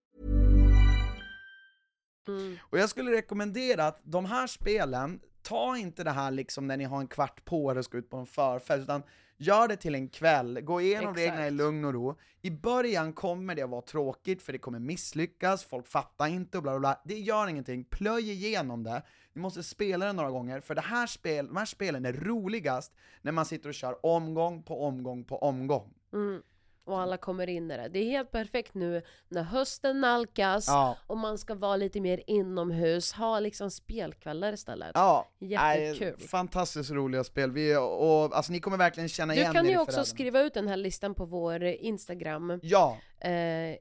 Och 2.61 2.79
jag 2.79 2.89
skulle 2.89 3.13
rekommendera 3.13 3.87
att 3.87 4.01
de 4.03 4.25
här 4.25 4.47
spelen, 4.47 5.21
ta 5.43 5.77
inte 5.77 6.05
det 6.05 6.11
här 6.11 6.31
liksom 6.31 6.67
när 6.67 6.77
ni 6.77 6.85
har 6.85 7.01
en 7.01 7.07
kvart 7.07 7.45
på 7.45 7.71
er 7.71 7.79
och 7.79 7.85
ska 7.85 7.99
ut 7.99 8.11
på 8.11 8.17
en 8.17 8.27
förfest, 8.27 8.83
utan 8.83 9.03
gör 9.37 9.69
det 9.69 9.77
till 9.77 9.95
en 9.95 10.09
kväll, 10.09 10.61
gå 10.61 10.81
igenom 10.81 11.11
Exakt. 11.11 11.19
reglerna 11.19 11.47
i 11.47 11.51
lugn 11.51 11.85
och 11.85 11.93
ro. 11.93 12.19
I 12.43 12.51
början 12.51 13.13
kommer 13.13 13.55
det 13.55 13.63
att 13.63 13.71
vara 13.71 13.83
tråkigt, 13.83 14.43
för 14.43 14.53
det 14.53 14.59
kommer 14.59 14.79
misslyckas, 14.79 15.65
folk 15.65 15.87
fattar 15.87 16.27
inte 16.27 16.57
och 16.57 16.63
bla 16.63 16.73
bla 16.73 16.81
bla. 16.81 17.01
Det 17.05 17.19
gör 17.19 17.49
ingenting, 17.49 17.85
plöj 17.85 18.31
igenom 18.31 18.83
det. 18.83 19.03
Ni 19.33 19.41
måste 19.41 19.63
spela 19.63 20.07
det 20.07 20.13
några 20.13 20.31
gånger, 20.31 20.61
för 20.61 20.75
det 20.75 20.81
här 20.81 21.07
spel, 21.07 21.47
de 21.47 21.57
här 21.57 21.65
spelen 21.65 22.05
är 22.05 22.13
roligast 22.13 22.93
när 23.23 23.33
man 23.33 23.47
sitter 23.47 23.69
och 23.69 23.75
kör 23.75 24.07
omgång 24.07 24.63
på 24.63 24.87
omgång 24.87 25.25
på 25.25 25.39
omgång. 25.39 25.95
Mm. 26.13 26.43
Och 26.87 27.01
alla 27.01 27.17
kommer 27.17 27.47
in 27.49 27.71
i 27.71 27.77
det. 27.77 27.89
Det 27.89 27.99
är 27.99 28.11
helt 28.11 28.31
perfekt 28.31 28.75
nu 28.75 29.03
när 29.29 29.43
hösten 29.43 30.01
nalkas 30.01 30.65
Ja. 30.69 30.97
och 31.07 31.17
man 31.19 31.39
ska 31.39 31.55
vara 31.55 31.77
lite 31.77 32.01
mer 32.01 32.23
inomhus, 32.27 33.13
ha 33.13 33.41
liksom 33.41 33.71
spelkvällar 33.71 34.53
istället. 34.53 34.91
Ja, 34.95 35.29
Jättekul. 35.39 36.15
nej, 36.19 36.29
fantastiskt 36.29 36.91
roliga 36.91 37.25
spel. 37.25 37.51
Vi, 37.53 37.77
och, 37.77 38.37
alltså, 38.37 38.53
ni 38.53 38.61
kommer 38.61 38.77
verkligen 38.77 39.09
känna 39.09 39.33
Du 39.35 39.41
igen 39.41 39.53
kan 39.53 39.65
er 39.67 39.71
ju 39.71 39.75
i 39.75 39.77
också 39.79 39.87
förrädarna. 39.87 40.05
skriva 40.05 40.41
ut 40.41 40.55
den 40.55 40.69
här 40.69 40.77
listan 40.77 41.15
på 41.15 41.25
vår 41.25 41.63
Instagram, 41.65 42.61
Ja, 42.63 42.99
eh, 43.21 43.31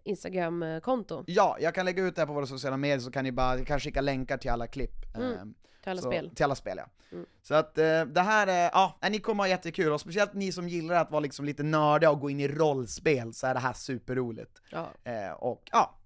Instagram-konto 0.03 1.23
ja, 1.27 1.57
jag 1.59 1.75
kan 1.75 1.85
lägga 1.85 2.03
ut 2.03 2.15
det 2.15 2.21
här 2.21 2.27
på 2.27 2.33
våra 2.33 2.45
sociala 2.45 2.77
medier 2.77 2.99
så 2.99 3.11
kan 3.11 3.23
ni 3.23 3.31
bara, 3.31 3.57
jag 3.57 3.67
kan 3.67 3.79
skicka 3.79 4.01
länkar 4.01 4.37
till 4.37 4.49
alla 4.51 4.67
klipp. 4.67 5.15
Mm, 5.15 5.33
ehm, 5.33 5.53
till 5.84 5.89
alla 5.89 6.02
så, 6.02 6.08
spel. 6.08 6.32
Till 6.36 6.43
alla 6.43 6.56
spel 6.56 6.78
ja. 6.78 6.86
Mm. 7.12 7.26
Så 7.41 7.56
att 7.56 7.78
eh, 7.78 8.06
det 8.06 8.22
här 8.22 8.48
är, 8.48 8.69
ja, 8.74 8.98
ni 9.10 9.19
kommer 9.19 9.43
ha 9.43 9.48
jättekul, 9.48 9.91
och 9.91 10.02
speciellt 10.02 10.34
ni 10.34 10.52
som 10.52 10.69
gillar 10.69 10.96
att 10.96 11.12
vara 11.12 11.19
liksom 11.19 11.46
lite 11.46 11.63
nördiga 11.63 12.12
och 12.12 12.19
gå 12.19 12.30
in 12.30 12.39
i 12.39 12.48
rollspel, 12.48 13.34
så 13.34 13.48
är 13.48 13.54
det 13.54 13.60
här 13.60 13.74
superroligt. 13.74 14.62
Ja. 14.72 14.89
Eh, 15.04 15.32
och 15.32 15.69
ja, 15.72 16.00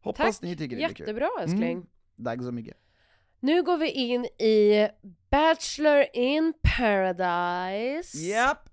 hoppas 0.00 0.38
Tack, 0.38 0.42
ni 0.42 0.56
tycker 0.56 0.76
det 0.76 0.86
blir 0.86 0.94
kul. 0.94 1.06
jättebra 1.06 1.28
älskling. 1.40 1.72
Mm. 1.72 1.86
Tack 2.24 2.42
så 2.42 2.52
mycket. 2.52 2.76
Nu 3.40 3.62
går 3.62 3.76
vi 3.76 3.90
in 3.90 4.24
i 4.24 4.88
Bachelor 5.30 6.04
in 6.12 6.52
paradise. 6.78 8.18
Japp! 8.18 8.68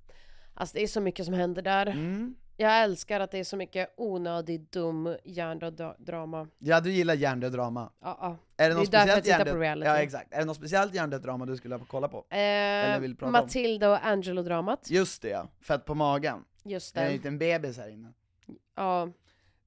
Alltså 0.54 0.78
det 0.78 0.84
är 0.84 0.88
så 0.88 1.02
mycket 1.02 1.26
som 1.26 1.34
händer 1.34 1.62
där. 1.62 1.88
Mm. 1.88 2.36
Jag 2.58 2.84
älskar 2.84 3.20
att 3.20 3.32
det 3.32 3.38
är 3.38 3.44
så 3.44 3.58
mycket 3.58 3.94
onödig, 3.98 4.66
dum 4.70 5.18
hjärndöd-drama. 5.24 6.48
Ja, 6.60 6.80
du 6.80 6.92
gillar 6.92 7.14
hjärndöd 7.14 7.52
drama. 7.52 7.92
Ja, 8.02 8.18
ja. 8.22 8.38
Är 8.58 8.70
det, 8.70 8.76
Det 8.76 8.82
är 8.82 8.86
därför 8.92 9.08
jag 9.08 9.24
tittar 9.24 9.38
hjärndöd? 9.38 9.54
på 9.54 9.60
reality. 9.60 9.88
Ja, 9.90 9.98
exakt. 9.98 10.34
Är 10.34 10.40
det 10.40 10.46
något 10.46 10.58
speciellt 10.58 10.94
hjärndöd 10.96 11.22
drama 11.22 11.46
du 11.46 11.58
skulle 11.58 11.80
kolla 11.88 12.08
på? 12.08 12.18
Eh, 12.36 13.00
vill 13.00 13.16
prata 13.16 13.26
om? 13.26 13.32
Matilda 13.32 13.90
och 13.92 14.06
Angelo-dramat. 14.06 14.88
Just 14.90 15.22
det 15.22 15.30
ja, 15.30 15.48
fett 15.62 15.86
på 15.86 15.96
magen. 15.96 16.44
Just 16.64 16.98
En 16.98 17.06
det. 17.06 17.12
liten 17.12 17.38
bebis 17.38 17.78
här 17.78 17.90
inne. 17.90 18.14
Ja. 18.76 19.10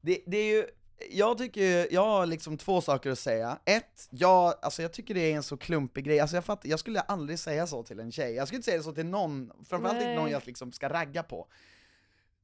Det, 0.01 0.18
det 0.27 0.37
är 0.37 0.57
ju, 0.57 0.66
jag 1.11 1.38
tycker 1.38 1.92
jag 1.94 2.05
har 2.07 2.27
liksom 2.27 2.59
två 2.59 2.81
saker 2.81 3.11
att 3.11 3.18
säga. 3.18 3.59
Ett, 3.64 4.09
jag, 4.11 4.55
alltså 4.62 4.83
jag 4.83 4.92
tycker 4.92 5.14
det 5.14 5.33
är 5.33 5.37
en 5.37 5.42
så 5.42 5.57
klumpig 5.57 6.05
grej, 6.05 6.20
alltså 6.20 6.37
jag, 6.37 6.44
fattar, 6.44 6.68
jag 6.68 6.79
skulle 6.79 7.01
aldrig 7.01 7.38
säga 7.38 7.66
så 7.66 7.83
till 7.83 8.01
en 8.01 8.12
tjej, 8.12 8.35
jag 8.35 8.47
skulle 8.49 8.57
inte 8.57 8.70
säga 8.70 8.83
så 8.83 8.92
till 8.92 9.07
någon, 9.07 9.53
framförallt 9.68 9.97
inte 9.97 10.07
Nej. 10.07 10.16
någon 10.16 10.31
jag 10.31 10.42
liksom 10.47 10.73
ska 10.73 10.88
ragga 10.88 11.23
på. 11.23 11.47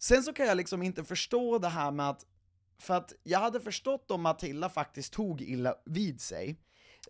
Sen 0.02 0.22
så 0.22 0.32
kan 0.32 0.46
jag 0.46 0.56
liksom 0.56 0.82
inte 0.82 1.04
förstå 1.04 1.58
det 1.58 1.68
här 1.68 1.90
med 1.90 2.10
att, 2.10 2.26
för 2.78 2.94
att 2.94 3.12
jag 3.22 3.38
hade 3.38 3.60
förstått 3.60 4.10
om 4.10 4.22
Matilda 4.22 4.68
faktiskt 4.68 5.12
tog 5.12 5.40
illa 5.42 5.74
vid 5.84 6.20
sig, 6.20 6.56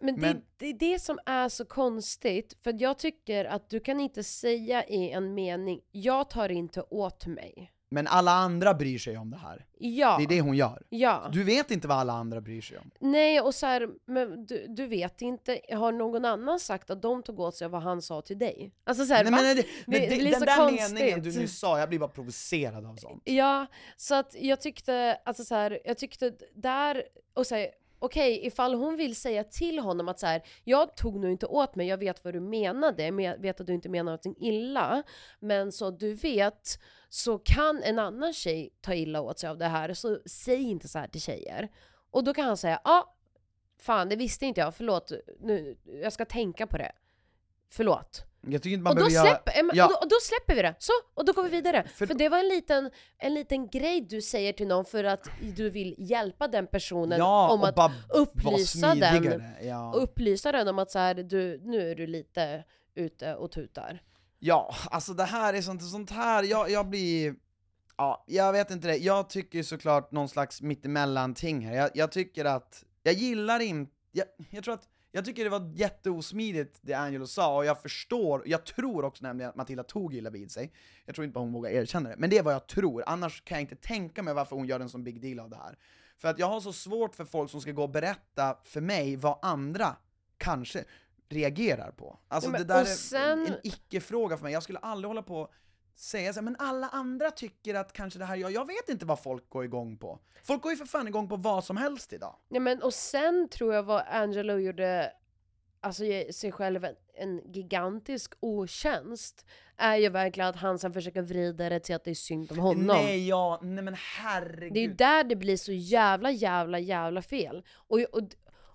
Men, 0.00 0.14
det, 0.14 0.20
Men- 0.20 0.42
det 0.56 0.66
är 0.66 0.74
det 0.74 0.98
som 0.98 1.18
är 1.26 1.48
så 1.48 1.64
konstigt, 1.64 2.56
för 2.62 2.82
jag 2.82 2.98
tycker 2.98 3.44
att 3.44 3.70
du 3.70 3.80
kan 3.80 4.00
inte 4.00 4.24
säga 4.24 4.84
i 4.86 5.10
en 5.10 5.34
mening, 5.34 5.80
jag 5.90 6.30
tar 6.30 6.48
inte 6.48 6.82
åt 6.82 7.26
mig. 7.26 7.72
Men 7.92 8.06
alla 8.06 8.30
andra 8.32 8.74
bryr 8.74 8.98
sig 8.98 9.18
om 9.18 9.30
det 9.30 9.36
här. 9.36 9.66
Ja. 9.78 10.16
Det 10.18 10.24
är 10.24 10.28
det 10.28 10.40
hon 10.40 10.56
gör. 10.56 10.82
Ja. 10.88 11.28
Du 11.32 11.44
vet 11.44 11.70
inte 11.70 11.88
vad 11.88 11.98
alla 11.98 12.12
andra 12.12 12.40
bryr 12.40 12.60
sig 12.60 12.78
om. 12.78 12.90
Nej, 12.98 13.40
och 13.40 13.54
så 13.54 13.66
här, 13.66 13.88
men 14.06 14.46
du, 14.46 14.66
du 14.68 14.86
vet 14.86 15.22
inte, 15.22 15.60
har 15.72 15.92
någon 15.92 16.24
annan 16.24 16.60
sagt 16.60 16.90
att 16.90 17.02
de 17.02 17.22
tog 17.22 17.40
åt 17.40 17.56
sig 17.56 17.64
av 17.64 17.70
vad 17.70 17.82
han 17.82 18.02
sa 18.02 18.22
till 18.22 18.38
dig? 18.38 18.72
Alltså 18.84 19.04
så 19.06 19.14
här, 19.14 19.24
Nej, 19.24 19.32
men 19.32 19.56
det, 19.56 19.64
men 19.86 20.00
Det 20.00 20.06
det, 20.08 20.16
blir 20.16 20.30
den 20.30 20.40
så 20.40 20.44
där 20.44 20.56
konstigt. 20.56 20.92
meningen 20.92 21.22
du 21.22 21.38
nyss 21.38 21.58
sa, 21.58 21.78
jag 21.78 21.88
blir 21.88 21.98
bara 21.98 22.08
provocerad 22.10 22.86
av 22.86 22.96
sånt. 22.96 23.22
Ja, 23.24 23.66
så 23.96 24.14
att 24.14 24.36
jag 24.40 24.60
tyckte, 24.60 25.18
alltså 25.24 25.44
så 25.44 25.54
här, 25.54 25.78
jag 25.84 25.98
tyckte 25.98 26.32
där, 26.54 27.02
och 27.34 27.46
så 27.46 27.54
här, 27.54 27.68
okej, 28.00 28.46
ifall 28.46 28.74
hon 28.74 28.96
vill 28.96 29.16
säga 29.16 29.44
till 29.44 29.78
honom 29.78 30.08
att 30.08 30.20
så 30.20 30.26
här, 30.26 30.42
jag 30.64 30.96
tog 30.96 31.20
nog 31.20 31.30
inte 31.30 31.46
åt 31.46 31.74
mig, 31.74 31.86
jag 31.86 31.98
vet 31.98 32.24
vad 32.24 32.34
du 32.34 32.40
menade, 32.40 33.04
jag 33.04 33.38
vet 33.38 33.60
att 33.60 33.66
du 33.66 33.74
inte 33.74 33.88
menar 33.88 34.04
någonting 34.04 34.36
illa, 34.38 35.02
men 35.40 35.72
så 35.72 35.90
du 35.90 36.14
vet, 36.14 36.80
så 37.08 37.38
kan 37.38 37.82
en 37.82 37.98
annan 37.98 38.32
tjej 38.32 38.70
ta 38.80 38.94
illa 38.94 39.20
åt 39.20 39.38
sig 39.38 39.50
av 39.50 39.58
det 39.58 39.66
här, 39.66 39.94
så 39.94 40.18
säg 40.26 40.62
inte 40.62 40.88
så 40.88 40.98
här 40.98 41.08
till 41.08 41.20
tjejer. 41.20 41.68
Och 42.10 42.24
då 42.24 42.34
kan 42.34 42.44
han 42.44 42.56
säga, 42.56 42.80
ja, 42.84 42.90
ah, 42.90 43.14
fan 43.78 44.08
det 44.08 44.16
visste 44.16 44.46
inte 44.46 44.60
jag, 44.60 44.74
förlåt, 44.74 45.12
nu, 45.40 45.76
jag 46.02 46.12
ska 46.12 46.24
tänka 46.24 46.66
på 46.66 46.78
det. 46.78 46.92
Förlåt. 47.68 48.29
Jag 48.46 48.62
tycker 48.62 48.74
inte 48.74 48.82
man 48.84 48.90
Och 48.92 48.98
då, 48.98 49.08
behöver 49.08 49.28
göra... 49.28 49.40
släpper, 49.44 49.76
ja. 49.76 49.84
Och, 49.86 49.90
då, 49.92 49.96
och 49.96 50.08
då 50.08 50.16
släpper 50.22 50.54
vi 50.54 50.62
det, 50.62 50.74
så, 50.78 50.92
och 51.14 51.24
då 51.24 51.32
går 51.32 51.42
vi 51.42 51.48
vidare. 51.48 51.84
För- 51.94 52.06
För, 52.06 52.14
det 52.14 52.28
var 52.28 52.38
en 52.38 52.48
liten, 52.48 52.90
en 53.18 53.34
liten 53.34 53.68
grej 53.68 54.00
du 54.00 54.22
säger 54.22 54.52
till 54.52 54.66
någon 54.66 54.84
för 54.84 55.04
att 55.04 55.28
du 55.56 55.70
vill 55.70 55.94
hjälpa 55.98 56.48
den 56.48 56.66
personen 56.66 57.18
Ja, 57.18 57.50
om 57.52 57.62
att 57.64 57.92
upplysa 58.08 58.94
den, 58.94 59.42
ja. 59.62 59.92
upplysa 59.96 60.52
den 60.52 60.68
om 60.68 60.78
att 60.78 60.90
så 60.90 60.98
här, 60.98 61.14
du, 61.14 61.60
nu 61.64 61.90
är 61.90 61.94
du 61.94 62.06
lite 62.06 62.64
ute 62.94 63.34
och 63.34 63.52
tutar. 63.52 64.02
Ja, 64.38 64.74
alltså 64.90 65.12
det 65.12 65.24
här 65.24 65.54
är 65.54 65.62
sånt, 65.62 65.82
sånt 65.90 66.10
här, 66.10 66.42
jag, 66.42 66.70
jag 66.70 66.88
blir... 66.88 67.34
Ja, 67.96 68.24
jag 68.26 68.52
vet 68.52 68.70
inte 68.70 68.88
det. 68.88 68.96
Jag 68.96 69.30
tycker 69.30 69.62
såklart 69.62 70.12
någon 70.12 70.28
slags 70.28 70.62
mittemellan-ting 70.62 71.66
här. 71.66 71.74
Jag, 71.74 71.90
jag 71.94 72.12
tycker 72.12 72.44
att, 72.44 72.84
jag 73.02 73.14
gillar 73.14 73.60
inte, 73.60 73.92
jag, 74.12 74.26
jag 74.50 74.64
tror 74.64 74.74
att, 74.74 74.88
jag 75.12 75.24
tycker 75.24 75.44
det 75.44 75.50
var 75.50 75.72
jätteosmidigt 75.74 76.78
det 76.82 76.94
Angelo 76.94 77.26
sa, 77.26 77.56
och 77.56 77.64
jag 77.64 77.82
förstår, 77.82 78.42
jag 78.46 78.64
tror 78.64 79.04
också 79.04 79.22
nämligen 79.24 79.48
att 79.50 79.56
Matilda 79.56 79.82
tog 79.82 80.14
illa 80.14 80.30
vid 80.30 80.50
sig. 80.50 80.72
Jag 81.04 81.14
tror 81.14 81.24
inte 81.24 81.34
bara 81.34 81.40
hon 81.44 81.52
vågar 81.52 81.70
erkänna 81.70 82.08
det, 82.08 82.16
men 82.18 82.30
det 82.30 82.38
är 82.38 82.42
vad 82.42 82.54
jag 82.54 82.66
tror. 82.66 83.02
Annars 83.06 83.40
kan 83.44 83.56
jag 83.56 83.62
inte 83.62 83.76
tänka 83.76 84.22
mig 84.22 84.34
varför 84.34 84.56
hon 84.56 84.66
gör 84.66 84.80
en 84.80 84.88
sån 84.88 85.04
big 85.04 85.20
deal 85.20 85.38
av 85.40 85.50
det 85.50 85.56
här. 85.56 85.78
För 86.18 86.28
att 86.28 86.38
jag 86.38 86.46
har 86.46 86.60
så 86.60 86.72
svårt 86.72 87.14
för 87.14 87.24
folk 87.24 87.50
som 87.50 87.60
ska 87.60 87.72
gå 87.72 87.82
och 87.82 87.90
berätta 87.90 88.56
för 88.64 88.80
mig 88.80 89.16
vad 89.16 89.38
andra 89.42 89.96
kanske 90.38 90.84
reagerar 91.28 91.90
på. 91.90 92.18
Alltså 92.28 92.48
Ja, 92.48 92.52
men- 92.52 92.60
det 92.60 92.66
där 92.74 92.82
och 92.82 92.88
är 92.88 92.94
sen- 92.94 93.46
en 93.46 93.54
icke-fråga 93.62 94.36
för 94.36 94.44
mig, 94.44 94.52
jag 94.52 94.62
skulle 94.62 94.78
aldrig 94.78 95.08
hålla 95.08 95.22
på 95.22 95.52
säga 96.00 96.32
så 96.32 96.40
här, 96.40 96.44
men 96.44 96.56
alla 96.58 96.88
andra 96.88 97.30
tycker 97.30 97.74
att 97.74 97.92
kanske 97.92 98.18
det 98.18 98.24
här, 98.24 98.36
jag, 98.36 98.52
jag 98.52 98.66
vet 98.66 98.88
inte 98.88 99.06
vad 99.06 99.22
folk 99.22 99.48
går 99.50 99.64
igång 99.64 99.96
på. 99.96 100.18
Folk 100.42 100.62
går 100.62 100.72
ju 100.72 100.76
för 100.78 100.86
fan 100.86 101.08
igång 101.08 101.28
på 101.28 101.36
vad 101.36 101.64
som 101.64 101.76
helst 101.76 102.12
idag. 102.12 102.36
Ja, 102.48 102.60
men, 102.60 102.82
och 102.82 102.94
sen 102.94 103.48
tror 103.48 103.74
jag 103.74 103.82
vad 103.82 104.02
Angelo 104.08 104.58
gjorde, 104.58 105.12
alltså 105.80 106.04
ge 106.04 106.32
sig 106.32 106.52
själv 106.52 106.84
en, 106.84 106.94
en 107.14 107.52
gigantisk 107.52 108.32
otjänst, 108.40 109.46
är 109.76 109.96
ju 109.96 110.08
verkligen 110.08 110.48
att 110.50 110.56
han 110.56 110.78
sen 110.78 110.92
försöker 110.92 111.22
vrida 111.22 111.68
det 111.68 111.80
till 111.80 111.94
att 111.94 112.04
det 112.04 112.10
är 112.10 112.14
synd 112.14 112.52
om 112.52 112.58
honom. 112.58 112.86
Nej, 112.86 113.28
ja, 113.28 113.60
nej 113.62 113.84
men 113.84 113.94
herregud. 114.18 114.72
Det 114.72 114.80
är 114.80 114.88
ju 114.88 114.94
där 114.94 115.24
det 115.24 115.36
blir 115.36 115.56
så 115.56 115.72
jävla, 115.72 116.30
jävla, 116.30 116.78
jävla 116.78 117.22
fel. 117.22 117.64
Och, 117.76 117.98
och, 118.00 118.18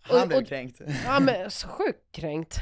och, 0.09 0.17
Han 0.19 0.27
blev 0.27 0.41
och- 0.41 0.47
kränkt. 0.47 0.81
Ja 1.05 1.19
men 1.19 1.51
så 1.51 1.67
sjukt 1.67 2.11
kränkt. 2.11 2.57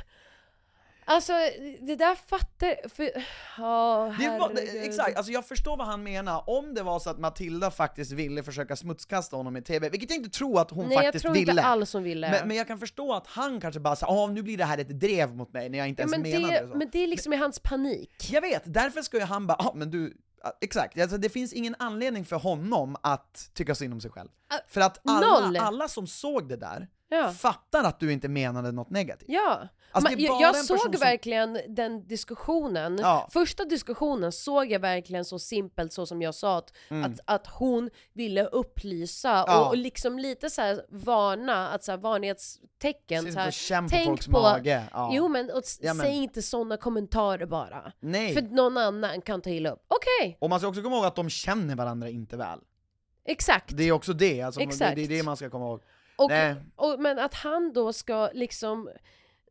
Alltså 1.05 1.33
det 1.81 1.95
där 1.95 2.15
fattar... 2.15 2.89
För, 2.89 3.11
ja, 3.57 4.15
Det 4.19 4.29
var, 4.39 4.53
det, 4.53 4.61
exakt, 4.61 5.17
alltså 5.17 5.31
jag 5.31 5.47
förstår 5.47 5.77
vad 5.77 5.87
han 5.87 6.03
menar, 6.03 6.49
om 6.49 6.73
det 6.73 6.83
var 6.83 6.99
så 6.99 7.09
att 7.09 7.19
Matilda 7.19 7.71
faktiskt 7.71 8.11
ville 8.11 8.43
försöka 8.43 8.75
smutskasta 8.75 9.35
honom 9.35 9.57
i 9.57 9.61
TV, 9.61 9.89
vilket 9.89 10.09
jag 10.09 10.17
inte 10.17 10.29
tror 10.29 10.61
att 10.61 10.71
hon 10.71 10.85
Nej 10.85 10.95
jag 10.95 11.05
faktiskt 11.05 11.23
tror 11.23 11.33
ville. 11.33 11.51
inte 11.51 11.63
alls 11.63 11.93
hon 11.93 12.03
ville. 12.03 12.31
men, 12.31 12.47
men 12.47 12.57
jag 12.57 12.67
kan 12.67 12.79
förstå 12.79 13.13
att 13.13 13.27
han 13.27 13.61
kanske 13.61 13.79
bara 13.79 13.95
sa 13.95 14.07
åh 14.09 14.31
nu 14.31 14.43
blir 14.43 14.57
det 14.57 14.65
här 14.65 14.77
ett 14.77 14.99
drev 14.99 15.35
mot 15.35 15.53
mig 15.53 15.69
när 15.69 15.77
jag 15.77 15.87
inte 15.87 16.01
ja, 16.01 16.07
ens 16.07 16.11
men, 16.11 16.41
menade 16.41 16.61
det, 16.61 16.67
så. 16.71 16.77
men 16.77 16.89
det 16.91 17.03
är 17.03 17.07
liksom 17.07 17.33
i 17.33 17.37
hans 17.37 17.59
panik. 17.59 18.29
Jag 18.31 18.41
vet, 18.41 18.61
därför 18.65 19.01
ska 19.01 19.17
ju 19.17 19.23
han 19.23 19.47
bara, 19.47 19.57
ja 19.59 19.71
men 19.75 19.91
du, 19.91 20.17
exakt, 20.61 20.99
alltså, 20.99 21.17
det 21.17 21.29
finns 21.29 21.53
ingen 21.53 21.75
anledning 21.79 22.25
för 22.25 22.35
honom 22.35 22.95
att 23.01 23.49
tycka 23.53 23.75
synd 23.75 23.93
om 23.93 24.01
sig 24.01 24.11
själv. 24.11 24.29
Ah, 24.47 24.57
För 24.67 24.81
att 24.81 25.01
alla, 25.09 25.39
noll. 25.39 25.57
alla 25.57 25.87
som 25.87 26.07
såg 26.07 26.49
det 26.49 26.57
där, 26.57 26.87
Ja. 27.15 27.31
fattar 27.31 27.83
att 27.83 27.99
du 27.99 28.11
inte 28.13 28.27
menade 28.29 28.71
något 28.71 28.89
negativt. 28.89 29.29
Ja, 29.29 29.67
Alltså, 29.95 30.11
är 30.13 30.19
jag, 30.19 30.41
jag 30.41 30.55
såg 30.55 30.79
som- 30.79 30.91
verkligen 30.91 31.59
den 31.69 32.07
diskussionen, 32.07 32.97
Ja. 33.01 33.27
första 33.31 33.65
diskussionen 33.65 34.31
såg 34.31 34.71
jag 34.71 34.79
verkligen 34.79 35.25
så 35.25 35.39
simpelt 35.39 35.93
så 35.93 36.05
som 36.05 36.21
jag 36.21 36.35
sa 36.35 36.57
att, 36.57 36.73
att, 37.05 37.19
att 37.25 37.47
hon 37.47 37.89
ville 38.13 38.45
upplysa 38.45 39.29
Mm. 39.31 39.43
Ja. 39.47 39.61
och, 39.61 39.67
och 39.67 39.77
liksom 39.77 40.19
lite 40.19 40.49
så 40.49 40.61
här 40.61 40.85
varna, 40.89 41.69
att 41.69 41.83
så 41.83 41.91
här, 41.91 41.97
varningstecken. 41.97 43.33
Så 43.33 43.39
här, 43.39 43.51
känn 43.51 43.89
på 43.89 43.95
folks 44.05 44.25
på, 44.25 44.31
mage. 44.41 44.83
Ja. 44.93 45.09
Jo 45.13 45.27
men, 45.27 45.49
och, 45.51 45.63
Ja, 45.81 45.93
men- 45.93 46.05
säg 46.05 46.15
inte 46.15 46.41
sådana 46.41 46.77
kommentarer 46.77 47.45
bara. 47.45 47.91
Nej. 47.99 48.33
För 48.33 48.41
någon 48.41 48.77
annan 48.77 49.21
kan 49.21 49.41
ta 49.41 49.49
illa 49.49 49.69
upp. 49.69 49.85
Okej, 49.87 50.37
Och 50.41 50.49
man 50.49 50.59
ska 50.59 50.67
också 50.69 50.81
komma 50.81 50.95
ihåg 50.95 51.05
att 51.05 51.15
de 51.15 51.29
känner 51.29 51.75
varandra 51.75 52.09
inte 52.09 52.37
väl. 52.37 52.59
exakt. 53.25 53.77
Det 53.77 53.83
är 53.83 53.91
också 53.91 54.13
det, 54.13 54.41
alltså, 54.41 54.59
det, 54.59 54.63
Exakt. 54.65 54.95
det 54.95 55.03
är 55.03 55.07
det 55.07 55.23
man 55.23 55.37
ska 55.37 55.49
komma 55.49 55.65
ihåg. 55.65 55.81
Och, 56.15 56.31
och, 56.75 56.99
men 56.99 57.19
att 57.19 57.33
han 57.33 57.73
då 57.73 57.93
ska 57.93 58.29
liksom 58.33 58.89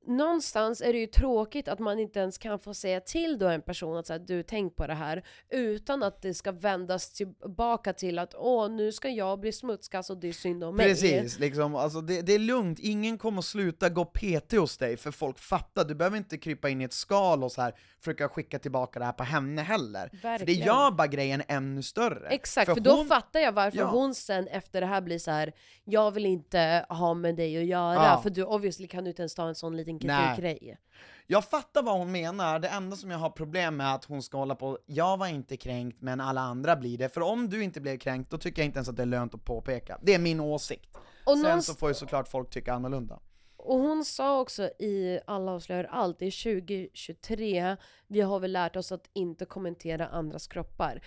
Någonstans 0.07 0.81
är 0.81 0.93
det 0.93 0.99
ju 0.99 1.07
tråkigt 1.07 1.69
att 1.69 1.79
man 1.79 1.99
inte 1.99 2.19
ens 2.21 2.39
kan 2.39 2.59
få 2.59 2.75
säga 2.75 3.01
till 3.01 3.39
då 3.39 3.49
en 3.49 3.63
person 3.63 3.97
att 3.97 4.07
så 4.07 4.13
här, 4.13 4.21
du 4.21 4.43
tänk 4.43 4.77
på 4.77 4.87
det 4.87 4.95
här 4.95 5.25
utan 5.51 6.03
att 6.03 6.23
det 6.23 6.35
ska 6.35 6.53
vändas 6.53 7.13
tillbaka 7.13 7.93
till 7.93 8.19
att 8.19 8.35
åh 8.35 8.71
nu 8.71 8.93
ska 8.93 9.09
jag 9.09 9.41
bli 9.41 9.53
smutskast 9.53 10.11
och 10.11 10.17
det 10.17 10.29
är 10.29 10.33
synd 10.33 10.65
om 10.65 10.77
mig. 10.77 10.87
Precis, 10.89 11.39
liksom, 11.39 11.75
alltså 11.75 12.01
det, 12.01 12.23
det 12.23 12.33
är 12.35 12.39
lugnt, 12.39 12.79
ingen 12.79 13.19
kommer 13.19 13.43
sluta 13.43 13.89
gå 13.89 14.05
PT 14.05 14.53
hos 14.53 14.77
dig 14.79 14.97
för 14.97 15.11
folk 15.11 15.39
fattar, 15.39 15.85
du 15.85 15.95
behöver 15.95 16.17
inte 16.17 16.39
krypa 16.39 16.69
in 16.69 16.81
i 16.81 16.85
ett 16.85 16.93
skal 16.93 17.45
och 17.45 17.53
så 17.53 17.63
här 17.63 17.75
försöka 18.01 18.29
skicka 18.29 18.59
tillbaka 18.59 18.99
det 18.99 19.05
här 19.05 19.13
på 19.13 19.25
henne 19.25 19.63
heller. 19.63 20.09
För 20.09 20.17
det 20.17 20.23
Verkligen. 20.29 20.67
gör 20.67 20.91
bara 20.91 21.07
grejen 21.07 21.43
ännu 21.49 21.83
större. 21.83 22.29
Exakt, 22.29 22.75
för, 22.75 22.81
då 22.81 22.91
hon- 22.97 23.07
fattar 23.07 23.41
jag 23.41 23.53
varför 23.53 23.79
Ja. 23.79 23.87
hon 23.91 24.15
sen 24.15 24.47
efter 24.49 24.81
det 24.81 24.87
här 24.87 25.01
blir 25.01 25.19
så 25.19 25.31
här. 25.31 25.53
jag 25.85 26.11
vill 26.11 26.27
inte 26.27 26.87
ha 26.89 27.15
med 27.15 27.37
dig 27.37 27.59
att 27.59 27.65
göra, 27.65 27.95
Ja. 27.95 28.21
för 28.23 28.31
du 28.31 28.45
obviously 28.45 28.89
kan 28.89 29.05
du 29.05 29.11
inte 29.11 29.23
ens 29.23 29.35
ta 29.35 29.49
en 29.49 29.55
sån 29.55 29.77
liten 29.77 29.92
Nej. 30.03 30.37
kritikgrej. 30.37 30.79
Jag 31.27 31.45
fattar 31.45 31.83
vad 31.83 31.99
hon 31.99 32.13
menar, 32.13 32.59
det 32.59 32.69
enda 32.69 32.97
som 32.97 33.11
jag 33.11 33.19
har 33.19 33.31
problem 33.31 33.77
med 33.77 33.87
är 33.87 33.95
att 33.95 34.05
hon 34.05 34.23
ska 34.23 34.39
hålla 34.39 34.55
på, 34.55 34.79
jag 34.87 35.17
var 35.17 35.27
inte 35.27 35.57
kränkt 35.57 36.01
men 36.01 36.21
alla 36.21 36.41
andra 36.41 36.77
blir 36.77 36.99
det, 36.99 37.09
för 37.09 37.21
om 37.21 37.49
du 37.49 37.65
inte 37.65 37.81
blev 37.81 37.99
kränkt 37.99 38.31
då 38.31 38.39
tycker 38.39 38.63
jag 38.63 38.67
inte 38.67 38.79
ens 38.79 38.89
att 38.89 38.97
det 38.97 39.03
är 39.03 39.07
lönt 39.07 39.35
att 39.35 39.45
påpeka. 39.45 39.99
Det 40.03 40.15
är 40.15 40.19
min 40.19 40.41
åsikt. 40.41 40.97
Och 41.25 41.33
Sen 41.33 41.43
någonst- 41.43 41.67
så 41.69 41.75
får 41.75 41.89
ju 41.89 41.95
såklart 41.95 42.29
folk 42.29 42.51
tycka 42.51 42.73
annorlunda. 42.75 43.21
Och 43.57 43.79
hon 43.79 44.05
sa 44.05 44.41
också 44.41 44.63
i 44.65 45.21
Alla 45.27 45.53
avslöjar 45.53 45.85
allt, 45.85 46.23
är 46.23 46.31
2023, 46.31 47.77
vi 48.07 48.21
har 48.21 48.41
väl 48.41 48.53
lärt 48.53 48.77
oss 48.77 48.93
att 48.93 49.11
inte 49.13 49.45
kommentera 49.45 50.09
andras 50.09 50.47
kroppar. 50.47 51.03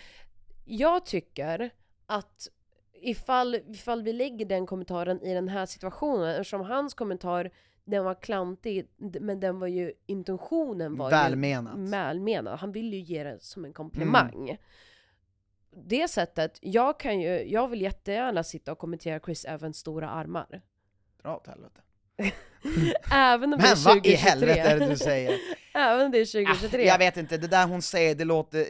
Jag 0.66 1.06
tycker 1.06 1.70
att 2.06 2.48
ifall, 3.02 3.56
ifall 3.56 4.02
vi 4.04 4.14
lägger 4.14 4.46
den 4.46 4.66
kommentaren 4.66 5.22
i 5.22 5.34
den 5.34 5.48
här 5.48 5.66
situationen, 5.66 6.30
eftersom 6.30 6.62
hans 6.62 6.94
kommentar 6.94 7.52
den 7.86 8.04
var 8.04 8.14
klantig, 8.22 8.88
men 8.98 9.40
den 9.40 9.60
var 9.60 9.68
ju, 9.68 9.94
intentionen 10.06 10.98
var 10.98 11.10
Välmenat. 11.12 11.78
ju 11.78 11.86
välmenad. 11.86 12.60
Han 12.60 12.72
ville 12.72 12.96
ju 12.96 13.02
ge 13.02 13.24
det 13.24 13.38
som 13.44 13.66
en 13.66 13.74
komplimang. 13.74 14.58
Det 15.88 16.08
sättet, 16.08 16.60
jag 16.62 17.00
kan 17.00 17.20
ju, 17.22 17.52
jag 17.52 17.68
vill 17.68 17.82
jättegärna 17.82 18.44
sitta 18.44 18.72
och 18.72 18.78
kommentera 18.78 19.20
Chris 19.20 19.46
Evans 19.46 19.78
stora 19.78 20.10
armar. 20.10 20.62
Dra 21.24 21.36
åt 21.36 21.48
helvete. 21.48 21.82
Även 23.12 23.54
om 23.54 23.60
det 23.60 23.64
Men 23.64 23.72
är 23.72 23.86
vad 23.86 23.94
2023. 24.04 24.12
i 24.12 24.16
helvete 24.16 24.60
är 24.62 24.80
det 24.80 24.86
du 24.86 24.98
säger? 24.98 25.34
Även 25.74 26.06
om 26.06 26.12
det 26.12 26.18
är 26.18 26.22
Ah, 26.22 26.46
2023. 26.46 26.86
jag 26.88 26.98
vet 26.98 27.18
inte, 27.18 27.38
det 27.38 27.48
där 27.48 27.68
hon 27.68 27.82
säger, 27.82 28.16
det 28.16 28.24
låter... 28.26 28.66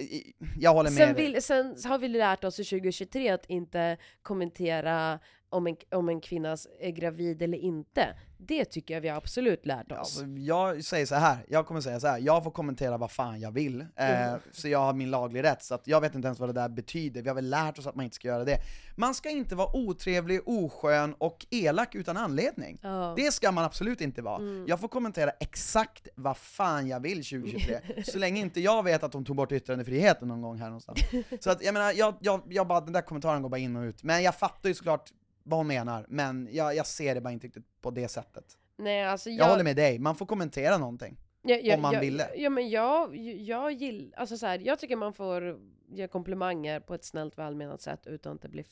Jag 0.60 0.73
håller 0.73 0.89
med 0.89 0.97
sen, 0.97 1.13
dig. 1.15 1.25
vill, 1.32 1.41
sen 1.43 1.75
har 1.86 1.97
vi 1.97 2.08
lärt 2.08 2.43
oss 2.43 2.60
i 2.60 2.63
2023 2.63 3.30
att 3.30 3.45
inte 3.45 3.97
kommentera 4.21 5.19
om 5.55 5.67
en, 5.67 5.75
om 5.91 6.09
en 6.09 6.21
kvinna 6.21 6.57
är 6.79 6.89
gravid 6.91 7.41
eller 7.41 7.57
inte. 7.57 8.15
Det 8.37 8.65
tycker 8.65 8.93
jag 8.93 9.01
vi 9.01 9.07
har 9.09 9.17
absolut 9.17 9.65
lärt 9.65 9.91
oss. 9.91 9.97
Alltså, 9.97 10.25
jag 10.25 10.83
säger 10.83 11.05
så 11.05 11.15
här. 11.15 11.37
jag 11.47 11.65
kommer 11.67 11.81
säga 11.81 11.99
så 11.99 12.07
här. 12.07 12.19
jag 12.19 12.43
får 12.43 12.51
kommentera 12.51 12.97
vad 12.97 13.11
fan 13.11 13.39
jag 13.39 13.51
vill, 13.51 13.81
eh, 13.81 14.27
Mm. 14.27 14.39
så 14.51 14.67
jag 14.67 14.79
har 14.79 14.93
min 14.93 15.11
lagliga 15.11 15.43
rätt, 15.43 15.63
så 15.63 15.75
att 15.75 15.87
jag 15.87 16.01
vet 16.01 16.15
inte 16.15 16.25
ens 16.27 16.39
vad 16.39 16.49
det 16.49 16.53
där 16.53 16.69
betyder, 16.69 17.21
vi 17.21 17.27
har 17.29 17.35
väl 17.35 17.49
lärt 17.49 17.79
oss 17.79 17.87
att 17.87 17.95
man 17.95 18.03
inte 18.03 18.15
ska 18.15 18.27
göra 18.27 18.43
det. 18.43 18.57
Man 18.95 19.13
ska 19.13 19.29
inte 19.29 19.55
vara 19.55 19.75
otrevlig, 19.77 20.41
oskön 20.45 21.13
och 21.17 21.45
elak 21.49 21.95
utan 21.95 22.17
anledning. 22.17 22.79
Ja. 22.81 23.03
Mm. 23.03 23.15
Det 23.15 23.31
ska 23.33 23.51
man 23.51 23.63
absolut 23.65 24.01
inte 24.01 24.21
vara. 24.21 24.41
Jag 24.67 24.79
får 24.79 24.87
kommentera 24.87 25.29
exakt 25.29 26.07
vad 26.15 26.37
fan 26.37 26.87
jag 26.87 26.99
vill 26.99 27.23
2023, 27.25 27.79
så 28.05 28.17
länge 28.19 28.41
inte 28.41 28.61
jag 28.61 28.83
vet 28.83 29.03
att 29.03 29.11
de 29.11 29.25
tog 29.25 29.35
bort 29.35 29.51
yttrandefriheten 29.51 30.27
någon 30.27 30.41
gång 30.41 30.57
här 30.57 30.65
någonstans. 30.65 30.99
Så 31.39 31.49
att 31.49 31.63
jag 31.63 31.73
menar, 31.73 31.91
jag, 31.91 32.15
jag, 32.19 32.41
jag 32.49 32.67
bara, 32.67 32.81
den 32.81 32.93
där 32.93 33.01
kommentaren 33.01 33.41
går 33.41 33.49
bara 33.49 33.57
in 33.57 33.75
och 33.75 33.81
ut. 33.83 34.03
Men 34.03 34.23
jag 34.23 34.35
fattar 34.35 34.69
ju 34.69 34.75
såklart 34.75 35.09
vad 35.45 35.60
hon 35.60 35.67
menar, 35.67 36.05
men 36.10 36.47
jag, 36.51 36.75
jag 36.75 36.88
ser 36.88 37.15
det 37.15 37.21
bara 37.21 37.34
inte 37.34 37.47
riktigt 37.47 37.81
på 37.81 37.91
det 37.91 38.08
sättet. 38.08 38.58
Nej, 38.77 39.03
alltså 39.03 39.29
Jag, 39.29 39.39
jag, 39.39 39.51
håller 39.51 39.63
med 39.63 39.75
dig, 39.75 39.99
man 39.99 40.15
får 40.15 40.25
kommentera 40.25 40.77
någonting. 40.77 41.17
jag, 41.41 41.63
jag, 41.63 41.75
om 41.75 41.81
man 41.81 41.93
jag, 41.93 42.01
ville. 42.01 42.27
Ja 42.36 42.49
men 42.49 42.69
jag, 42.69 43.15
jag 43.17 43.71
gillar, 43.71 44.19
alltså 44.19 44.38
så 44.38 44.45
här, 44.45 44.60
jag 44.60 44.79
tycker 44.79 44.95
man 44.95 45.13
får 45.13 45.60
ge 45.95 46.08
komplimanger 46.08 46.79
på 46.79 46.93
ett 46.93 47.05
snällt 47.05 47.38
välmenat 47.38 47.81
sätt 47.81 48.08
utan 48.08 48.36
att 48.36 48.41
det 48.41 48.49
blir, 48.49 48.65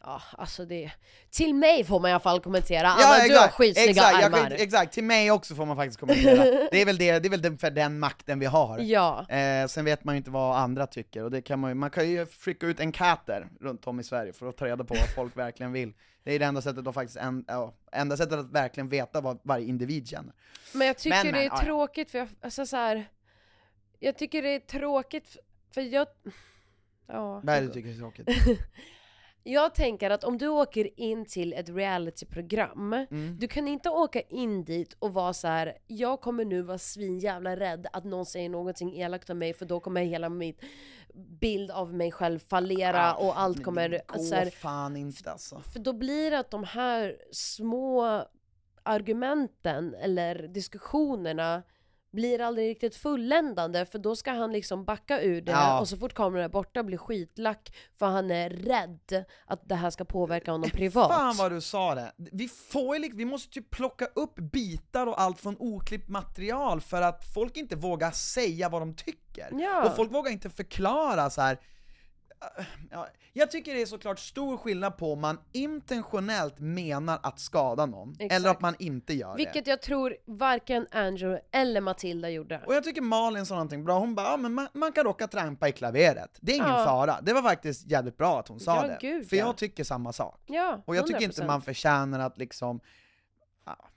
ja 0.00 0.22
alltså 0.32 0.64
det, 0.64 0.90
till 1.30 1.54
mig 1.54 1.84
får 1.84 2.00
man 2.00 2.10
i 2.10 2.12
alla 2.12 2.20
fall 2.20 2.40
kommentera, 2.40 2.88
Anna 2.88 3.24
du 3.28 3.38
har 3.38 3.48
skitsnygga 3.48 3.90
exakt, 3.90 4.12
jag 4.12 4.24
armar. 4.24 4.50
kan, 4.50 4.52
exakt, 4.52 4.92
till 4.92 5.04
mig 5.04 5.30
också 5.30 5.54
får 5.54 5.66
man 5.66 5.76
faktiskt 5.76 6.00
kommentera. 6.00 6.44
det 6.70 6.82
är 6.82 6.86
väl, 6.86 6.98
det, 6.98 7.18
det 7.18 7.28
är 7.28 7.30
väl 7.30 7.42
den, 7.42 7.58
för 7.58 7.70
den 7.70 7.98
makten 7.98 8.38
vi 8.38 8.46
har. 8.46 8.78
Ja. 8.78 9.26
Eh, 9.28 9.66
sen 9.66 9.84
vet 9.84 10.04
man 10.04 10.14
ju 10.14 10.16
inte 10.16 10.30
vad 10.30 10.56
andra 10.56 10.86
tycker, 10.86 11.24
och 11.24 11.30
det 11.30 11.42
kan 11.42 11.58
man, 11.58 11.78
man 11.78 11.90
kan 11.90 12.10
ju 12.10 12.26
skicka 12.26 12.66
ut 12.66 12.80
enkäter 12.80 13.48
runt 13.60 13.86
om 13.86 14.00
i 14.00 14.04
Sverige 14.04 14.32
för 14.32 14.48
att 14.48 14.56
ta 14.56 14.66
reda 14.66 14.84
på 14.84 14.94
vad 14.94 15.14
folk 15.14 15.36
verkligen 15.36 15.72
vill. 15.72 15.92
Det 16.24 16.34
är 16.34 16.38
det 16.38 16.44
enda 16.44 16.62
sättet 16.62 16.86
att 16.86 16.94
faktiskt, 16.94 17.16
en, 17.16 17.44
ja, 17.48 17.74
enda 17.92 18.16
sättet 18.16 18.38
att 18.38 18.50
verkligen 18.50 18.88
veta 18.88 19.20
vad 19.20 19.40
varje 19.42 19.66
individ 19.66 20.08
känner. 20.08 20.32
Men 20.74 20.86
jag 20.86 20.98
tycker 20.98 21.16
Men, 21.16 21.26
det 21.26 21.32
men, 21.32 21.40
är 21.40 21.44
ja, 21.44 21.52
ja. 21.58 21.64
tråkigt 21.64 22.10
för 22.10 22.18
jag, 22.18 22.28
alltså 22.40 22.66
så 22.66 22.76
här, 22.76 23.08
jag 23.98 24.18
tycker 24.18 24.42
det 24.42 24.48
är 24.48 24.60
tråkigt 24.60 25.36
för 25.74 25.80
jag, 25.80 26.06
ja. 27.08 27.42
Är 27.46 27.60
det 27.60 27.66
du 27.66 27.72
tycker 27.72 27.90
är 27.90 27.94
tråkigt? 27.94 28.28
Jag 29.42 29.74
tänker 29.74 30.10
att 30.10 30.24
om 30.24 30.38
du 30.38 30.48
åker 30.48 31.00
in 31.00 31.24
till 31.24 31.52
ett 31.52 31.68
realityprogram, 31.68 32.92
Mm. 32.92 33.36
du 33.38 33.48
kan 33.48 33.68
inte 33.68 33.90
åka 33.90 34.20
in 34.20 34.64
dit 34.64 34.96
och 34.98 35.14
vara 35.14 35.32
så 35.32 35.48
här: 35.48 35.78
jag 35.86 36.20
kommer 36.20 36.44
nu 36.44 36.62
vara 36.62 36.78
svinjävla 36.78 37.56
rädd 37.56 37.86
att 37.92 38.04
någon 38.04 38.26
säger 38.26 38.48
någonting 38.48 38.96
elakt 38.96 39.30
om 39.30 39.38
mig 39.38 39.52
för 39.54 39.66
då 39.66 39.80
kommer 39.80 40.02
hela 40.02 40.28
min 40.28 40.54
bild 41.40 41.70
av 41.70 41.94
mig 41.94 42.12
själv 42.12 42.38
fallera 42.38 43.14
och 43.14 43.40
allt 43.40 43.64
kommer... 43.64 43.88
det 43.88 44.06
går 44.06 44.18
Så 44.18 44.34
här, 44.34 44.50
fan 44.50 44.96
inte 44.96 45.32
alltså. 45.32 45.60
för 45.72 45.78
då 45.80 45.92
blir 45.92 46.30
det 46.30 46.38
att 46.38 46.50
de 46.50 46.64
här 46.64 47.16
små 47.32 48.24
argumenten 48.82 49.94
eller 49.94 50.48
diskussionerna 50.48 51.62
blir 52.12 52.40
aldrig 52.40 52.70
riktigt 52.70 52.96
fulländande 52.96 53.84
för 53.86 53.98
då 53.98 54.16
ska 54.16 54.30
han 54.32 54.52
liksom 54.52 54.84
backa 54.84 55.20
ur 55.20 55.40
det 55.40 55.52
Ja. 55.52 55.80
och 55.80 55.88
så 55.88 55.96
fort 55.96 56.14
kameran 56.14 56.44
är 56.44 56.48
borta 56.48 56.82
blir 56.82 56.98
skitlack 56.98 57.74
för 57.98 58.06
han 58.06 58.30
är 58.30 58.50
rädd 58.50 59.24
att 59.46 59.68
det 59.68 59.74
här 59.74 59.90
ska 59.90 60.04
påverka 60.04 60.52
honom 60.52 60.70
privat. 60.70 61.08
Fan 61.12 61.36
vad 61.36 61.52
du 61.52 61.60
sa 61.60 61.94
det! 61.94 62.12
Vi 62.16 62.48
får 62.48 62.96
ju 62.96 63.10
vi 63.14 63.24
måste 63.24 63.52
typ 63.52 63.70
plocka 63.70 64.04
upp 64.14 64.34
bitar 64.34 65.06
och 65.06 65.20
allt 65.20 65.40
från 65.40 65.56
oklippt 65.58 66.08
material 66.08 66.80
för 66.80 67.02
att 67.02 67.24
folk 67.34 67.56
inte 67.56 67.76
vågar 67.76 68.10
säga 68.10 68.68
vad 68.68 68.82
de 68.82 68.94
tycker. 68.94 69.48
Ja. 69.52 69.84
Och 69.90 69.96
folk 69.96 70.12
vågar 70.12 70.32
inte 70.32 70.50
förklara 70.50 71.30
så 71.30 71.40
här. 71.40 71.58
Ja, 72.90 73.06
jag 73.32 73.50
tycker 73.50 73.74
det 73.74 73.82
är 73.82 73.86
såklart 73.86 74.18
stor 74.18 74.56
skillnad 74.56 74.96
på 74.96 75.12
om 75.12 75.20
man 75.20 75.38
intentionellt 75.52 76.58
menar 76.58 77.18
att 77.22 77.38
skada 77.40 77.86
någon, 77.86 78.10
Exakt. 78.12 78.32
eller 78.32 78.50
att 78.50 78.60
man 78.60 78.74
inte 78.78 79.14
gör 79.14 79.30
det. 79.30 79.36
Vilket 79.36 79.66
jag 79.66 79.82
tror 79.82 80.16
varken 80.26 80.86
Andrew 80.90 81.40
eller 81.52 81.80
Matilda 81.80 82.30
gjorde. 82.30 82.60
Och 82.66 82.74
jag 82.74 82.84
tycker 82.84 83.02
Malin 83.02 83.46
sa 83.46 83.54
någonting 83.54 83.84
bra, 83.84 83.98
hon 83.98 84.14
bara 84.14 84.26
ja, 84.30 84.36
men 84.36 84.54
man, 84.54 84.68
man 84.72 84.92
kan 84.92 85.04
råka 85.04 85.26
trampa 85.28 85.68
i 85.68 85.72
klaveret, 85.72 86.38
det 86.40 86.52
är 86.52 86.56
ingen 86.56 86.68
Ja. 86.68 86.84
fara. 86.84 87.20
Det 87.22 87.32
var 87.32 87.42
faktiskt 87.42 87.86
jävligt 87.90 88.16
bra 88.16 88.40
att 88.40 88.48
hon 88.48 88.60
sa 88.60 88.76
Ja, 88.76 88.88
det, 88.88 88.98
gud, 89.00 89.28
för 89.28 89.36
ja. 89.36 89.46
jag 89.46 89.56
tycker 89.56 89.84
samma 89.84 90.12
sak. 90.12 90.40
Ja, 90.46 90.82
Och 90.86 90.96
jag 90.96 91.06
tycker 91.06 91.22
inte 91.22 91.42
100%. 91.42 91.46
man 91.46 91.62
förtjänar 91.62 92.20
att 92.20 92.38
liksom 92.38 92.80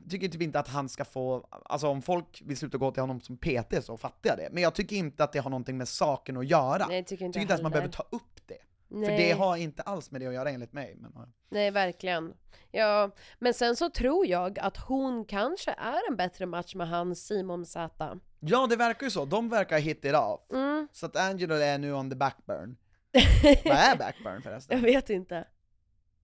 tycker 0.10 0.28
typ 0.28 0.42
inte 0.42 0.60
att 0.60 0.68
han 0.68 0.90
ska 0.90 1.06
få, 1.06 1.48
alltså 1.66 1.88
om 1.88 2.02
folk 2.02 2.42
vill 2.46 2.58
sluta 2.58 2.78
gå 2.78 2.92
till 2.92 3.02
honom 3.02 3.22
som 3.22 3.38
PT 3.38 3.84
så 3.86 3.98
fattar 3.98 4.30
jag 4.30 4.38
det, 4.38 4.50
men 4.52 4.64
jag 4.64 4.76
tycker 4.76 4.96
inte 4.96 5.24
att 5.24 5.32
det 5.34 5.40
har 5.40 5.50
någonting 5.50 5.78
med 5.78 5.88
saken 5.88 6.38
att 6.38 6.46
göra. 6.46 6.86
Nej, 6.88 6.96
jag 6.98 7.08
tycker 7.08 7.26
inte 7.26 7.26
jag 7.26 7.34
tycker 7.34 7.42
inte 7.42 7.52
ens 7.54 7.62
man 7.64 7.72
behöver 7.72 7.92
ta 7.92 8.04
upp 8.12 8.48
det. 8.48 8.58
För 8.90 8.98
Nej. 8.98 9.18
det 9.18 9.32
har 9.32 9.58
inte 9.58 9.82
alls 9.82 10.12
med 10.12 10.22
det 10.22 10.28
att 10.28 10.34
göra 10.34 10.50
enligt 10.50 10.74
mig. 10.74 10.96
Men. 11.00 11.34
Nej, 11.50 11.72
verkligen. 11.72 12.34
Ja, 12.72 13.12
men 13.40 13.54
sen 13.54 13.76
så 13.76 13.90
tror 13.90 14.28
jag 14.28 14.60
att 14.60 14.78
hon 14.78 15.26
kanske 15.26 15.72
är 15.72 16.10
en 16.10 16.16
bättre 16.16 16.46
match 16.46 16.76
med 16.76 16.88
han 16.88 17.16
Simon 17.16 17.66
Z. 17.66 18.20
ja, 18.40 18.68
det 18.68 18.76
verkar 18.76 19.06
ju 19.06 19.10
så, 19.12 19.26
de 19.26 19.50
verkar 19.50 19.80
hit 19.80 20.06
it 20.06 20.16
off. 20.16 20.42
Mm, 20.54 20.88
Så 20.92 21.06
att 21.06 21.16
Angelo 21.16 21.56
är 21.56 21.78
nu 21.78 21.94
on 21.94 22.10
the 22.10 22.16
backburn. 22.16 22.78
Vad 23.66 23.74
är 23.78 23.96
backburn 23.98 24.34
jag 24.34 24.44
förresten? 24.44 24.82
vet 24.82 25.10
inte. 25.10 25.48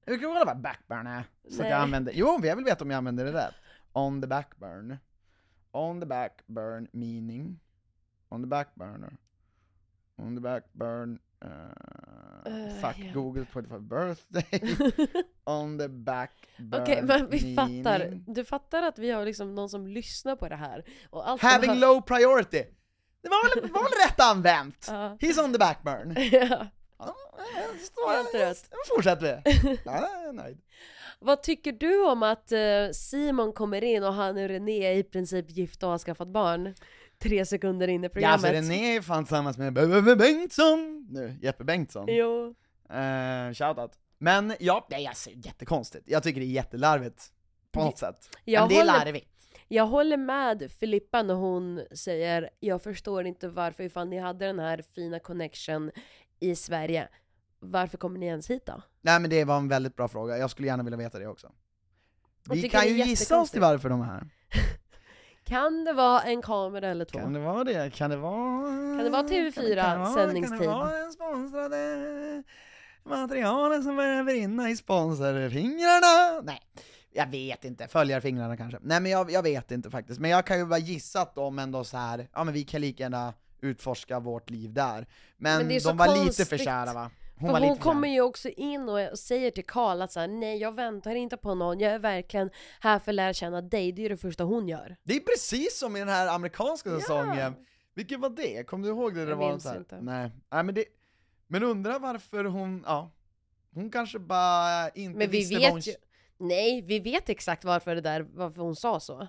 Jag 0.07 0.21
kan 0.21 0.29
vad 0.33 0.61
backburn 0.61 1.07
är, 1.07 1.23
så 1.49 1.63
jag 1.63 1.71
använder, 1.71 2.13
jo 2.15 2.39
jag 2.43 2.55
vill 2.55 2.65
veta 2.65 2.83
om 2.83 2.91
jag 2.91 2.97
använder 2.97 3.25
det 3.25 3.31
rätt. 3.33 3.53
On 3.93 4.21
the 4.21 4.27
backburn. 4.27 4.97
On 5.71 5.99
the 5.99 6.05
backburn 6.05 6.87
meaning. 6.91 7.59
On 8.29 8.41
the 8.43 8.47
backburner. 8.47 9.17
On 10.17 10.35
the 10.35 10.41
backburn. 10.41 11.19
Uh, 11.45 11.51
Eh, 12.47 12.69
Fuck 12.81 12.97
ja. 12.99 13.13
Google 13.13 13.45
25 13.53 13.87
birthday 13.87 14.43
on 15.43 15.77
the 15.79 15.87
back 15.87 16.31
Okej, 16.73 17.01
men 17.03 17.29
vi 17.29 17.55
meaning. 17.55 17.83
fattar. 17.83 18.21
Du 18.27 18.45
fattar 18.45 18.83
att 18.83 18.99
vi 18.99 19.11
har 19.11 19.25
liksom 19.25 19.55
någon 19.55 19.69
som 19.69 19.87
lyssnar 19.87 20.35
på 20.35 20.49
det 20.49 20.55
här. 20.55 20.85
Och 21.09 21.29
allt 21.29 21.41
Having 21.41 21.69
hör- 21.69 21.77
low 21.77 22.01
priority. 22.01 22.63
Det 23.21 23.29
var 23.29 23.61
väl, 23.61 23.71
var 23.71 23.83
väl 23.83 24.07
rätt 24.09 24.19
använt? 24.19 24.87
Ja. 24.91 25.17
He's 25.19 25.43
on 25.45 25.53
the 25.53 25.59
back 25.59 25.83
burn. 25.83 26.15
ja. 26.99 27.15
Helt 28.11 28.33
rätt. 28.33 28.67
Nu 28.71 28.77
fortsätter 28.95 29.41
vi. 29.45 29.77
Ja, 29.85 30.09
jag 30.13 30.23
är 30.29 30.33
nöjd. 30.33 30.57
Vad 31.19 31.43
tycker 31.43 31.71
du 31.71 32.05
om 32.05 32.23
att 32.23 32.51
eh, 32.51 32.59
Simon 32.93 33.53
kommer 33.53 33.83
in 33.83 34.03
och 34.03 34.13
han 34.13 34.37
och 34.37 34.47
René 34.47 34.83
är 34.85 34.93
i 34.97 35.03
princip 35.03 35.45
gifta 35.49 35.85
och 35.85 35.91
har 35.91 35.99
skaffat 35.99 36.27
barn? 36.27 36.73
Tre 37.19 37.45
sekunder 37.45 37.87
in 37.87 38.03
i 38.03 38.05
Ja, 38.07 38.09
programmet. 38.09 38.33
alltså 38.33 38.51
René 38.53 38.95
är 38.97 39.01
fan 39.01 39.25
tillsammans 39.25 39.57
med 39.57 39.73
B- 39.73 40.01
B- 40.05 40.15
Bengtsson 40.15 41.07
nu, 41.11 41.35
Jeppe 41.41 41.63
Bengtsson. 41.63 42.05
Jo. 42.09 42.55
Uh, 42.93 43.53
shoutout. 43.53 43.91
Men 44.17 44.53
ja, 44.59 44.87
nej 44.89 45.07
alltså 45.07 45.29
jättekonstigt. 45.33 46.03
Jag 46.07 46.23
tycker 46.23 46.39
det 46.41 46.45
är 46.47 46.51
jättelarvigt. 46.51 47.23
På 47.71 47.83
något 47.83 47.97
sätt. 47.97 48.29
Jag 48.45 48.61
Men 48.61 48.69
det 48.69 48.75
är 48.75 48.79
håller- 48.79 48.93
larvigt. 49.05 49.27
Jag 49.67 49.85
håller 49.87 50.17
med 50.17 50.71
Filippa 50.79 51.23
när 51.23 51.33
hon 51.33 51.81
säger 51.95 52.49
jag 52.59 52.81
förstår 52.81 53.25
inte 53.25 53.47
varför 53.47 53.83
ifall 53.83 54.07
ni 54.07 54.17
hade 54.19 54.45
den 54.45 54.59
här 54.59 54.83
fina 54.95 55.19
connection 55.19 55.91
i 56.39 56.55
Sverige, 56.55 57.07
varför 57.59 57.97
kommer 57.97 58.19
ni 58.19 58.25
ens 58.25 58.49
hit 58.49 58.65
då? 58.65 58.81
Nej 59.01 59.19
men 59.19 59.29
det 59.29 59.43
var 59.45 59.57
en 59.57 59.67
väldigt 59.67 59.95
bra 59.95 60.07
fråga, 60.07 60.37
jag 60.37 60.49
skulle 60.49 60.67
gärna 60.67 60.83
vilja 60.83 60.97
veta 60.97 61.19
det 61.19 61.27
också. 61.27 61.51
Vi 62.49 62.69
kan 62.69 62.87
ju 62.87 63.03
gissa 63.05 63.39
oss 63.41 63.51
till 63.51 63.61
varför 63.61 63.89
de 63.89 64.01
är 64.01 64.05
här. 64.05 64.29
Kan 65.43 65.83
det 65.85 65.93
vara 65.93 66.21
en 66.21 66.41
kamera 66.41 66.87
eller 66.87 67.05
två? 67.05 67.19
Kan 67.19 67.33
det 67.33 67.39
vara 67.39 67.63
det? 67.63 67.93
Kan 67.93 68.09
det 68.09 68.17
vara... 68.17 68.61
Kan 68.97 68.97
det 68.97 69.09
vara 69.09 69.23
TV4 69.23 69.53
kan 69.53 70.33
det- 70.33 70.41
kan 70.47 70.59
det 70.59 70.67
vara- 70.67 70.91
den 70.91 71.11
sponsrade 71.11 72.43
materialet 73.03 73.83
som 73.83 73.95
börjar 73.95 74.23
brinna 74.23 74.69
i 74.69 74.75
sponsorfingrarna? 74.77 76.41
Nej, 76.43 76.61
jag 77.11 77.27
vet 77.31 77.65
inte. 77.65 77.87
Följarfingrarna 77.87 78.57
kanske. 78.57 78.79
Nej 78.81 78.99
men 79.01 79.11
jag, 79.11 79.31
jag 79.31 79.43
vet 79.43 79.71
inte 79.71 79.89
faktiskt. 79.89 80.19
Men 80.19 80.31
jag 80.31 80.45
kan 80.45 80.57
ju 80.59 80.65
bara 80.65 80.79
gissa 80.79 81.21
att 81.21 81.35
de 81.35 81.59
ändå 81.59 81.83
så 81.83 81.97
här. 81.97 82.29
ja 82.33 82.43
men 82.43 82.53
vi 82.53 82.63
kan 82.63 82.81
lika 82.81 83.03
gärna 83.03 83.33
utforska 83.61 84.19
vårt 84.19 84.49
liv 84.49 84.73
där. 84.73 85.07
Men, 85.37 85.57
Men 85.57 85.67
det 85.67 85.83
de 85.83 85.97
var 85.97 86.07
lite 86.07 86.19
konstigt. 86.19 86.49
för 86.49 86.57
kära 86.57 86.93
va? 86.93 87.11
För 87.39 87.47
hon 87.47 87.61
lite 87.61 87.75
för 87.75 87.81
kommer 87.81 88.07
kär. 88.07 88.13
ju 88.13 88.21
också 88.21 88.49
in 88.49 88.89
och 88.89 89.19
säger 89.19 89.51
till 89.51 89.65
Karl 89.65 90.01
att 90.01 90.11
så 90.11 90.19
här, 90.19 90.27
nej 90.27 90.57
jag 90.57 90.71
väntar 90.71 91.15
inte 91.15 91.37
på 91.37 91.55
någon, 91.55 91.79
jag 91.79 91.91
är 91.91 91.99
verkligen 91.99 92.49
här 92.79 92.99
för 92.99 93.11
att 93.11 93.15
lära 93.15 93.33
känna 93.33 93.61
dig, 93.61 93.91
det 93.91 94.05
är 94.05 94.09
det 94.09 94.17
första 94.17 94.43
hon 94.43 94.67
gör. 94.67 94.95
Det 95.03 95.15
är 95.15 95.19
precis 95.19 95.79
som 95.79 95.95
i 95.95 95.99
den 95.99 96.09
här 96.09 96.27
amerikanska 96.27 96.99
säsongen. 96.99 97.55
Vilken 97.93 98.21
var 98.21 98.29
det? 98.29 98.63
Kommer 98.67 98.87
du 98.87 98.93
ihåg 98.93 99.15
det? 99.15 99.23
det 99.25 99.29
Jag 99.29 99.37
var 99.37 99.49
minns 99.49 99.63
så 99.63 99.69
här? 99.69 99.77
inte. 99.77 100.01
Nej. 100.01 100.31
Nej 100.51 100.63
men 100.63 100.75
det... 100.75 100.85
Men 101.47 101.63
undrar 101.63 101.99
varför 101.99 102.43
hon, 102.43 102.83
ja. 102.85 103.11
Hon 103.73 103.91
kanske 103.91 104.19
bara 104.19 104.89
inte 104.89 105.17
Men 105.17 105.29
vi 105.29 105.37
visste 105.37 105.55
vad 105.55 105.63
hon... 105.69 105.75
vet 105.75 105.87
ju, 105.87 105.93
nej 106.37 106.81
vi 106.81 106.99
vet 106.99 107.29
exakt 107.29 107.63
varför 107.63 107.95
det 107.95 108.01
där, 108.01 108.21
varför 108.33 108.61
hon 108.61 108.75
sa 108.75 108.99
så. 108.99 109.27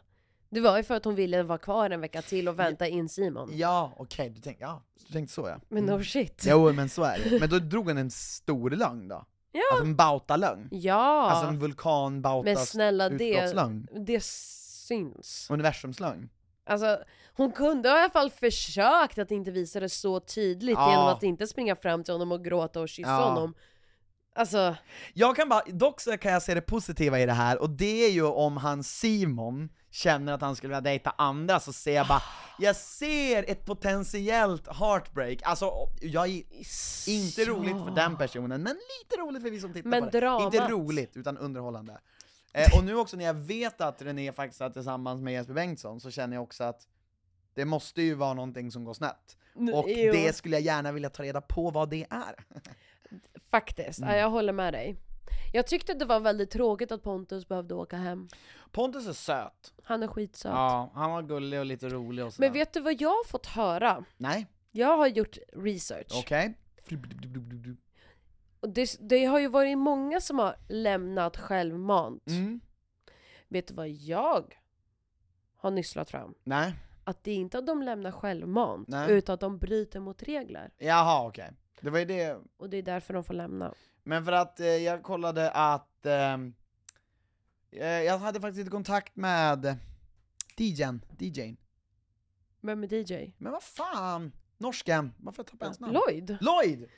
Det 0.50 0.60
var 0.60 0.76
ju 0.76 0.82
för 0.82 0.94
att 0.94 1.04
hon 1.04 1.14
ville 1.14 1.42
vara 1.42 1.58
kvar 1.58 1.90
en 1.90 2.00
vecka 2.00 2.22
till 2.22 2.48
och 2.48 2.58
vänta 2.58 2.86
in 2.88 3.08
Simon. 3.08 3.50
Ja, 3.52 3.92
okej, 3.96 4.30
du 4.30 4.40
tänkte, 4.40 4.64
ja, 4.64 4.82
du 5.06 5.12
tänkte 5.12 5.34
så 5.34 5.48
ja. 5.48 5.60
Men 5.68 5.84
Mm. 5.84 5.96
no 5.98 6.04
shit. 6.04 6.44
Jo 6.46 6.72
men 6.72 6.88
så 6.88 7.02
är 7.02 7.18
det. 7.24 7.40
Men 7.40 7.48
då 7.50 7.58
drog 7.58 7.86
hon 7.88 7.98
en 7.98 8.10
stor 8.10 8.70
lögn 8.70 9.08
då? 9.08 9.24
Ja. 9.52 9.60
Alltså 9.72 9.84
en 9.86 9.96
bautalögn? 9.96 10.68
Ja, 10.70 11.30
Alltså 11.30 11.46
en 11.46 11.58
vulkan 11.58 12.20
men 12.44 12.56
snälla 12.56 13.08
det, 13.08 13.28
utbrottslögn? 13.30 13.88
det 14.06 14.24
syns. 14.24 15.46
Universumslögn? 15.50 16.28
Alltså, 16.66 16.98
hon 17.36 17.52
kunde 17.52 17.88
i 17.88 17.92
alla 17.92 18.10
fall 18.10 18.30
försökt 18.30 19.18
att 19.18 19.30
inte 19.30 19.50
visa 19.50 19.80
det 19.80 19.88
så 19.88 20.20
tydligt 20.20 20.74
Ja. 20.78 20.90
genom 20.90 21.06
att 21.06 21.22
inte 21.22 21.46
springa 21.46 21.76
fram 21.76 22.04
till 22.04 22.14
honom 22.14 22.32
och 22.32 22.44
gråta 22.44 22.80
och 22.80 22.88
kyssa 22.88 23.10
Ja. 23.10 23.28
honom. 23.28 23.54
Alltså, 24.34 24.76
Jag 25.14 25.36
kan 25.36 25.48
bara, 25.48 25.62
dock 25.66 26.00
så 26.00 26.18
kan 26.18 26.32
jag 26.32 26.42
se 26.42 26.54
det 26.54 26.60
positiva 26.60 27.20
i 27.20 27.26
det 27.26 27.32
här, 27.32 27.58
och 27.62 27.70
det 27.70 28.04
är 28.06 28.10
ju 28.10 28.22
om 28.24 28.56
han 28.56 28.84
Simon 28.84 29.68
känner 29.90 30.32
att 30.32 30.40
han 30.40 30.56
skulle 30.56 30.68
vilja 30.68 30.80
dejta 30.80 31.14
andra, 31.18 31.60
så 31.60 31.72
ser 31.72 31.94
jag 31.94 32.06
bara, 32.08 32.22
jag 32.58 32.76
ser 32.76 33.50
ett 33.50 33.64
potentiellt 33.64 34.68
heartbreak, 34.68 35.38
alltså 35.42 35.72
jag 36.00 36.28
är 36.28 36.42
inte 37.08 37.44
roligt 37.44 37.76
för 37.84 37.94
den 37.94 38.16
personen, 38.16 38.62
men 38.62 38.76
lite 39.02 39.20
roligt 39.20 39.42
för 39.42 39.50
vi 39.50 39.60
som 39.60 39.72
tittar 39.72 39.90
Men 39.90 40.04
på 40.04 40.10
det. 40.10 40.20
dramat. 40.20 40.54
Inte 40.54 40.68
roligt, 40.68 41.16
utan 41.16 41.38
underhållande. 41.38 41.98
Eh, 42.52 42.78
och 42.78 42.84
nu 42.84 42.96
också 42.96 43.16
när 43.16 43.24
jag 43.24 43.34
vet 43.34 43.80
att 43.80 44.02
René 44.02 44.32
faktiskt 44.32 44.60
är 44.60 44.70
tillsammans 44.70 45.22
med 45.22 45.32
Jesper 45.32 45.54
Bengtsson, 45.54 46.00
så 46.00 46.10
känner 46.10 46.36
jag 46.36 46.42
också 46.42 46.64
att 46.64 46.86
det 47.54 47.64
måste 47.64 48.02
ju 48.02 48.14
vara 48.14 48.34
någonting 48.34 48.70
som 48.70 48.84
går 48.84 48.94
snett. 48.94 49.36
Och 49.54 49.84
jo, 49.88 50.12
det 50.12 50.36
skulle 50.36 50.56
jag 50.56 50.62
gärna 50.62 50.92
vilja 50.92 51.10
ta 51.10 51.22
reda 51.22 51.40
på 51.40 51.70
vad 51.70 51.90
det 51.90 52.06
är. 52.10 52.34
faktiskt, 53.50 53.98
Mm. 53.98 54.10
ja, 54.10 54.16
jag 54.20 54.30
håller 54.30 54.52
med 54.52 54.74
dig. 54.74 54.96
Jag 55.52 55.66
tyckte 55.66 55.94
det 55.94 56.04
var 56.04 56.20
väldigt 56.20 56.50
tråkigt 56.50 56.92
att 56.92 57.02
Pontus 57.02 57.48
behövde 57.48 57.74
åka 57.74 57.96
hem. 57.96 58.28
Pontus 58.72 59.06
är 59.08 59.12
söt. 59.12 59.74
Han 59.82 60.02
är 60.02 60.06
skitsöt. 60.08 60.52
Ja, 60.52 60.90
han 60.94 61.10
var 61.10 61.22
gullig 61.22 61.58
och 61.60 61.66
lite 61.66 61.88
rolig 61.88 62.24
och 62.24 62.32
sådär. 62.34 62.48
Men 62.48 62.52
vet 62.52 62.72
du 62.72 62.80
vad 62.80 63.00
jag 63.00 63.08
har 63.08 63.24
fått 63.28 63.46
höra? 63.46 64.04
Nej, 64.16 64.46
Jag 64.70 64.96
har 64.96 65.06
gjort 65.06 65.38
research. 65.52 66.12
okej. 66.24 66.54
Och 68.60 68.68
det, 68.68 68.96
det 69.00 69.24
har 69.24 69.38
ju 69.38 69.48
varit 69.48 69.78
många 69.78 70.20
som 70.20 70.38
har 70.38 70.56
lämnat 70.68 71.36
självmant. 71.36 72.26
Mm. 72.28 72.60
Vet 73.48 73.68
du 73.68 73.74
vad 73.74 73.88
jag 73.88 74.58
har 75.56 75.70
nysslat 75.70 76.10
fram? 76.10 76.34
Nej, 76.44 76.74
Att 77.04 77.24
det 77.24 77.30
är 77.30 77.34
inte 77.36 77.58
att 77.58 77.66
de 77.66 77.82
lämnar 77.82 78.10
självmant, 78.12 78.88
Nej. 78.88 79.12
utan 79.12 79.34
att 79.34 79.40
de 79.40 79.58
bryter 79.58 80.00
mot 80.00 80.22
regler. 80.22 80.70
jaha 80.78 81.26
okej. 81.26 81.50
Det 81.80 81.90
var 81.90 81.98
ju 81.98 82.04
det. 82.04 82.38
Och 82.56 82.70
det 82.70 82.76
är 82.76 82.82
därför 82.82 83.14
de 83.14 83.24
får 83.24 83.34
lämna. 83.34 83.74
Men 84.02 84.24
för 84.24 84.32
att 84.32 84.60
eh, 84.60 84.66
jag 84.66 85.02
kollade 85.02 85.50
att 85.50 86.06
eh, 86.06 86.36
jag 87.70 88.18
hade 88.18 88.40
faktiskt 88.40 88.58
lite 88.58 88.70
kontakt 88.70 89.16
med 89.16 89.76
DJn, 90.56 91.04
DJn. 91.18 91.56
Vem 92.60 92.84
är 92.84 92.94
DJ? 92.94 93.32
Men 93.38 93.52
vad 93.52 93.62
fan, 93.62 94.32
norsken, 94.58 95.12
varför 95.18 95.42
tappade 95.42 95.64
jag 95.64 95.68
hans 95.68 95.80
namn? 95.80 95.92
Lloyd? 95.94 96.38
Lloyd! 96.40 96.88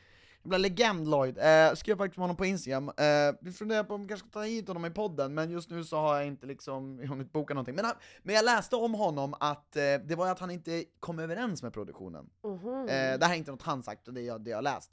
Jävla 0.43 0.59
legend 0.59 1.09
Lloyd. 1.09 1.39
Eh, 1.39 1.75
skrev 1.75 1.97
faktiskt 1.97 2.17
med 2.17 2.23
honom 2.23 2.37
på 2.37 2.47
Instagram. 2.47 2.89
Eh, 2.89 3.35
vi 3.41 3.53
funderar 3.53 3.85
på 3.85 3.95
om 3.95 4.03
vi 4.03 4.09
kanske 4.09 4.29
ska 4.29 4.41
ta 4.41 4.45
hit 4.45 4.69
honom 4.69 4.85
i 4.85 4.91
podden, 4.91 5.35
men 5.35 5.51
just 5.51 5.71
nu 5.71 5.85
så 5.85 5.97
har 5.97 6.17
jag 6.17 6.27
inte 6.27 6.47
liksom 6.47 6.99
hunnit 6.99 7.33
boka 7.33 7.55
någonting. 7.55 7.75
Men, 7.75 7.85
han, 7.85 7.95
men 8.23 8.35
jag 8.35 8.45
läste 8.45 8.77
om 8.77 8.95
honom 8.95 9.35
att 9.41 9.77
eh, 9.77 9.83
det 9.83 10.15
var 10.17 10.31
att 10.31 10.39
han 10.39 10.51
inte 10.51 10.85
kom 11.01 11.19
överens 11.19 11.63
med 11.63 11.73
produktionen. 11.73 12.31
Mhm. 12.45 12.81
Eh, 12.81 13.19
det 13.19 13.27
här 13.27 13.31
är 13.33 13.35
inte 13.35 13.51
något 13.51 13.63
han 13.63 13.83
sagt, 13.83 14.15
det 14.15 14.29
är 14.29 14.39
det 14.39 14.51
jag 14.51 14.65
läst. 14.65 14.91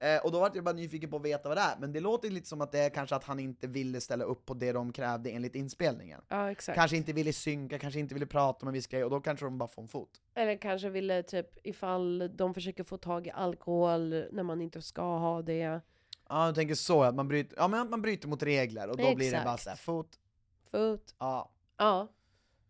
Eh, 0.00 0.24
och 0.24 0.32
då 0.32 0.40
var 0.40 0.50
jag 0.54 0.64
bara 0.64 0.74
nyfiken 0.74 1.10
på 1.10 1.16
att 1.16 1.22
veta 1.24 1.48
vad 1.48 1.58
det 1.58 1.60
är, 1.60 1.76
men 1.78 1.92
det 1.92 2.00
låter 2.00 2.30
lite 2.30 2.48
som 2.48 2.60
att 2.60 2.72
det 2.72 2.78
är 2.78 2.90
kanske 2.90 3.16
att 3.16 3.24
han 3.24 3.40
inte 3.40 3.66
ville 3.66 4.00
ställa 4.00 4.24
upp 4.24 4.46
på 4.46 4.54
det 4.54 4.72
de 4.72 4.92
krävde 4.92 5.30
enligt 5.30 5.54
inspelningen. 5.54 6.20
Ja, 6.28 6.50
exakt. 6.50 6.76
Kanske 6.76 6.96
inte 6.96 7.12
ville 7.12 7.32
synka, 7.32 7.78
kanske 7.78 8.00
inte 8.00 8.14
ville 8.14 8.26
prata 8.26 8.58
om 8.62 8.68
en 8.68 8.74
viss 8.74 8.86
grej, 8.86 9.04
och 9.04 9.10
då 9.10 9.20
kanske 9.20 9.46
de 9.46 9.58
bara 9.58 9.68
får 9.68 9.82
en 9.82 9.88
fot. 9.88 10.10
Eller 10.34 10.56
kanske 10.56 10.88
ville 10.88 11.22
typ 11.22 11.66
ifall 11.66 12.30
de 12.36 12.54
försöker 12.54 12.84
få 12.84 12.96
tag 12.96 13.26
i 13.26 13.30
alkohol 13.30 14.24
när 14.32 14.42
man 14.42 14.60
inte 14.60 14.82
ska 14.82 15.02
ha 15.02 15.42
det. 15.42 15.80
Ja, 16.28 16.46
jag 16.46 16.54
tänker 16.54 16.74
så, 16.74 17.02
att 17.02 17.14
man 17.14 17.28
bryter, 17.28 17.56
ja, 17.56 17.68
men 17.68 17.80
att 17.80 17.90
man 17.90 18.02
bryter 18.02 18.28
mot 18.28 18.42
regler, 18.42 18.88
och 18.90 18.96
då 18.96 19.14
blir 19.14 19.32
det 19.32 19.42
bara 19.44 19.54
Exakt. 19.54 19.62
såhär, 19.62 19.76
fot, 19.76 20.18
Fot. 20.70 21.14
ja. 21.18 21.50
Ja. 21.78 22.08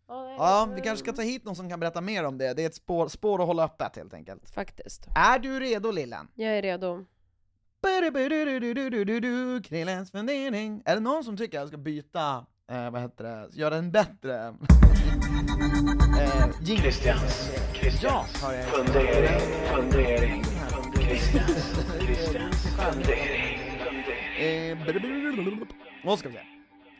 Ja, 0.07 0.69
vi 0.75 0.81
kanske 0.81 1.05
ska 1.05 1.13
ta 1.13 1.21
hit 1.21 1.43
någon 1.45 1.55
som 1.55 1.69
kan 1.69 1.79
berätta 1.79 2.01
mer 2.01 2.23
om 2.23 2.37
det, 2.37 2.53
det 2.53 2.61
är 2.61 2.65
ett 2.67 2.75
spår, 2.75 3.07
spår 3.07 3.41
att 3.41 3.47
hålla 3.47 3.63
öppet 3.63 3.95
helt 3.95 4.13
enkelt. 4.13 4.49
Faktiskt. 4.49 5.07
Är 5.15 5.39
du 5.39 5.59
redo 5.59 5.91
lillen? 5.91 6.27
Jag 6.35 6.57
är 6.57 6.61
redo. 6.61 7.05
Krillens 9.63 10.11
fundering. 10.11 10.81
Är 10.85 10.95
det 10.95 11.01
någon 11.01 11.23
som 11.23 11.37
tycker 11.37 11.57
att 11.57 11.61
jag 11.61 11.67
ska 11.67 11.77
byta, 11.77 12.45
eh, 12.71 12.91
vad 12.91 13.01
heter 13.01 13.23
det, 13.23 13.49
göra 13.51 13.75
en 13.75 13.91
bättre 13.91 14.55
eh. 16.19 16.51
Christians, 16.65 17.51
Christians 17.73 18.03
Ja, 18.03 18.25
fundering, 18.71 19.39
fundering, 19.75 20.43
Christians, 20.93 21.85
Christians 21.99 22.63
fundering, 22.77 23.59
fundering. 23.79 25.59
Eh. 25.59 25.67
Vad 26.05 26.19
ska 26.19 26.29
vi 26.29 26.35
se? 26.35 26.41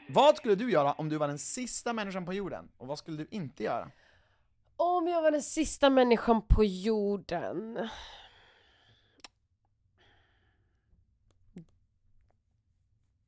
Vad 0.09 0.37
skulle 0.37 0.55
du 0.55 0.71
göra 0.71 0.93
om 0.93 1.09
du 1.09 1.17
var 1.17 1.27
den 1.27 1.39
sista 1.39 1.93
människan 1.93 2.25
på 2.25 2.33
jorden? 2.33 2.69
Och 2.77 2.87
vad 2.87 2.99
skulle 2.99 3.17
du 3.17 3.27
inte 3.31 3.63
göra? 3.63 3.91
Om 4.77 5.07
jag 5.07 5.21
var 5.21 5.31
den 5.31 5.43
sista 5.43 5.89
människan 5.89 6.41
på 6.47 6.63
jorden. 6.63 7.73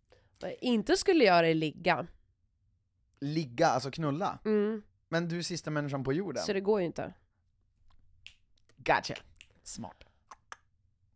Vad 0.08 0.20
jag 0.20 0.27
inte 0.62 0.98
skulle 0.98 1.24
göra 1.24 1.48
är 1.48 1.54
ligga. 1.54 2.08
Ligga, 3.20 3.68
alltså 3.68 3.92
knulla? 3.92 4.40
Mm, 4.46 4.82
Men 5.10 5.28
du 5.28 5.38
är 5.38 5.42
sista 5.42 5.70
människan 5.72 6.04
på 6.04 6.14
jorden? 6.14 6.44
så 6.44 6.54
det 6.54 6.62
går 6.62 6.80
ju 6.80 6.86
inte. 6.86 7.14
Gotcha. 8.78 9.16
Smart. 9.64 10.04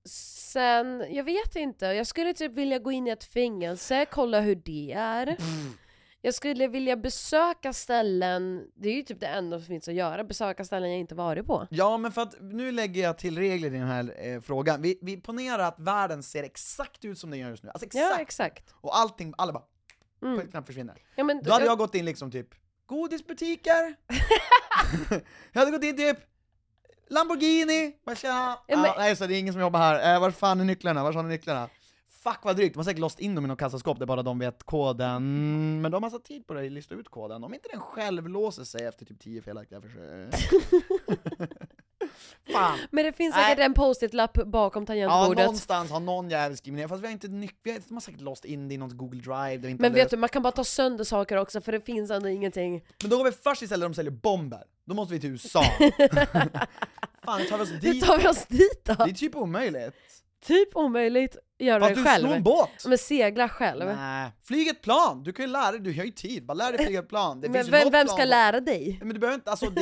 Sen, 0.05 1.05
jag 1.09 1.23
vet 1.23 1.55
inte, 1.55 1.85
jag 1.85 2.07
skulle 2.07 2.33
typ 2.33 2.51
vilja 2.51 2.79
gå 2.79 2.91
in 2.91 3.07
i 3.07 3.09
ett 3.09 3.23
fängelse, 3.23 4.05
kolla 4.11 4.39
hur 4.41 4.55
det 4.55 4.91
är. 4.91 5.37
Jag 6.23 6.33
skulle 6.33 6.67
vilja 6.67 6.95
besöka 6.97 7.73
ställen, 7.73 8.67
det 8.75 8.89
är 8.89 8.93
ju 8.93 9.01
typ 9.01 9.19
det 9.19 9.27
enda 9.27 9.57
som 9.59 9.65
finns 9.67 9.87
att 9.87 9.93
göra, 9.93 10.23
besöka 10.23 10.65
ställen 10.65 10.89
jag 10.91 10.99
inte 10.99 11.15
varit 11.15 11.47
på. 11.47 11.67
Ja, 11.69 11.97
men 11.97 12.11
för 12.11 12.21
att 12.21 12.35
nu 12.41 12.71
lägger 12.71 13.03
jag 13.03 13.17
till 13.17 13.37
regler 13.37 13.67
i 13.67 13.77
den 13.77 13.87
här 13.87 14.13
eh, 14.27 14.41
frågan. 14.41 14.81
Vi, 14.81 14.99
vi 15.01 15.17
ponerar 15.21 15.59
att 15.59 15.79
världen 15.79 16.23
ser 16.23 16.43
exakt 16.43 17.05
ut 17.05 17.19
som 17.19 17.29
den 17.29 17.39
gör 17.39 17.49
just 17.49 17.63
nu. 17.63 17.69
Alltså 17.69 17.85
exakt! 17.85 18.05
Ja, 18.15 18.19
exakt. 18.21 18.73
Och 18.81 18.97
allting, 18.97 19.33
alla 19.37 19.53
bara, 19.53 19.63
Mm. 20.23 20.35
på 20.35 20.41
en 20.41 20.51
knapp 20.51 20.65
försvinner. 20.67 20.95
Ja, 21.15 21.23
men, 21.23 21.43
Då 21.43 21.51
hade 21.51 21.65
jag 21.65 21.77
gått 21.77 21.95
in 21.95 22.05
liksom 22.05 22.31
typ, 22.31 22.47
godisbutiker, 22.85 23.95
jag 25.51 25.59
hade 25.61 25.71
gått 25.71 25.83
in 25.83 25.97
typ, 25.97 26.17
Lamborghini, 27.09 27.95
bara 28.05 28.15
tjena, 28.15 28.57
Ja, 28.67 28.77
men- 28.77 28.85
ah, 28.89 28.95
nej 28.97 29.15
så 29.15 29.25
det 29.25 29.35
är 29.35 29.39
ingen 29.39 29.53
som 29.53 29.61
jobbar 29.61 29.79
här, 29.79 30.13
eh, 30.15 30.21
var 30.21 30.31
fan 30.31 30.59
är 30.59 30.65
nycklarna, 30.65 31.03
var 31.03 31.13
har 31.13 31.23
ni 31.23 31.29
nycklarna? 31.29 31.69
Fuck 32.23 32.37
vad 32.43 32.55
drygt, 32.55 32.73
de 32.73 32.79
har 32.79 32.83
säkert 32.83 32.99
låst 32.99 33.19
in 33.19 33.35
dem 33.35 33.45
i 33.45 33.47
något 33.47 33.59
kassaskåp 33.59 33.99
där 33.99 34.05
bara 34.05 34.23
de 34.23 34.39
vet 34.39 34.63
koden, 34.63 35.23
men 35.81 35.91
de 35.91 35.93
har 35.93 36.01
massa 36.01 36.19
tid 36.19 36.47
på 36.47 36.53
dig 36.53 36.65
att 36.67 36.71
lista 36.71 36.95
ut 36.95 37.09
koden, 37.09 37.43
om 37.43 37.53
inte 37.53 37.69
den 37.71 37.79
själv 37.81 38.27
låser 38.29 38.63
sig 38.63 38.85
efter 38.85 39.05
typ 39.05 39.19
10 39.19 39.41
felaktiga 39.41 39.81
försök. 39.81 40.33
Fan! 42.53 42.79
Men 42.91 43.05
det 43.05 43.13
finns 43.13 43.35
säkert 43.35 43.59
en 43.59 43.73
post-it-lapp 43.73 44.33
bakom 44.45 44.83
Ja, 44.83 44.87
tangentbordet. 44.87 45.37
någonstans 45.45 45.91
har 45.91 45.99
någon 45.99 46.29
jävel 46.29 46.57
skrivit 46.57 46.77
ner, 46.79 46.87
fast 46.87 47.03
vi 47.03 47.07
har 47.07 47.11
inte 47.11 47.27
nyckeln, 47.27 47.81
de 47.87 47.93
har 47.93 48.01
säkert 48.01 48.21
låst 48.21 48.45
in 48.45 48.67
det 48.67 48.73
i 48.73 48.77
något 48.77 48.93
Google 48.97 49.19
Drive 49.21 49.75
men 49.79 49.93
vet 49.93 50.03
löst- 50.03 50.09
du, 50.11 50.17
man 50.17 50.29
kan 50.29 50.41
bara 50.43 50.51
ta 50.51 50.63
sönder 50.63 51.03
saker 51.03 51.37
också 51.37 51.61
för 51.61 51.71
det 51.71 51.81
finns 51.81 52.11
ändå 52.11 52.29
ingenting. 52.29 52.83
Men 53.01 53.09
då 53.09 53.17
går 53.17 53.23
vi 53.23 53.31
först 53.31 53.61
istället 53.61 53.85
de 53.89 53.93
säljer 53.93 54.11
bomber, 54.11 54.63
då 54.85 54.93
måste 54.95 55.13
vi 55.13 55.19
till 55.19 55.29
USA. 55.29 55.63
Fan, 57.23 57.41
tar 57.49 57.57
vi 57.57 57.63
oss 57.63 57.71
Hur 57.71 57.79
dit. 57.79 58.05
tar 58.05 58.17
vi 58.17 58.27
oss 58.27 58.45
dit 58.45 58.81
då? 58.85 58.93
Det 58.93 59.03
är 59.11 59.13
typ 59.13 59.35
omöjligt. 59.35 59.95
Typ 60.45 60.75
omöjligt 60.75 61.37
göra 61.59 61.79
Fast 61.79 61.95
det 61.95 62.01
du 62.01 62.03
snor 62.19 62.25
en 62.25 62.31
själv. 62.31 62.43
båt! 62.43 62.85
Men 62.87 62.97
segla 62.97 63.49
själv. 63.49 63.85
Nej. 63.85 64.31
Flyg 64.43 64.67
ett 64.67 64.81
plan! 64.81 65.23
Du 65.23 65.33
kan 65.33 65.45
ju 65.45 65.51
lära 65.51 65.71
dig, 65.71 65.79
du 65.79 65.97
har 65.97 66.05
ju 66.05 66.11
tid, 66.11 66.45
bara 66.45 66.53
lär 66.53 66.71
dig 66.71 66.85
flyga 66.85 66.99
ett 66.99 67.09
plan. 67.09 67.41
Det 67.41 67.49
Men 67.49 67.53
finns 67.63 67.73
vem, 67.73 67.81
vem 67.81 67.91
plan 67.91 68.07
ska 68.07 68.17
som- 68.17 68.29
lära 68.29 68.59
dig? 68.59 68.99
Men 69.03 69.13
du 69.13 69.19
behöver 69.19 69.35
inte, 69.35 69.49
alltså 69.51 69.69
det, 69.69 69.81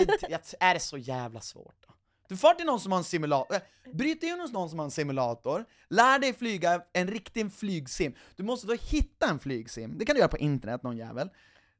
är 0.59 0.73
det 0.73 0.79
så 0.79 0.97
jävla 0.97 1.41
svårt 1.41 1.75
då? 1.87 1.93
Du 2.29 2.37
far 2.37 2.53
till 2.53 2.65
någon 2.65 2.79
som 2.79 2.91
har 2.91 2.99
en 2.99 3.03
simulator, 3.03 3.55
äh, 3.55 3.61
bryt 3.93 4.23
in 4.23 4.39
hos 4.39 4.51
någon 4.51 4.69
som 4.69 4.79
har 4.79 4.85
en 4.85 4.91
simulator, 4.91 5.65
lär 5.89 6.19
dig 6.19 6.33
flyga 6.33 6.81
en 6.93 7.07
riktig 7.07 7.53
flygsim. 7.53 8.13
Du 8.35 8.43
måste 8.43 8.67
då 8.67 8.73
hitta 8.73 9.29
en 9.29 9.39
flygsim, 9.39 9.97
det 9.97 10.05
kan 10.05 10.13
du 10.15 10.19
göra 10.19 10.29
på 10.29 10.37
internet, 10.37 10.83
någon 10.83 10.97
jävel. 10.97 11.29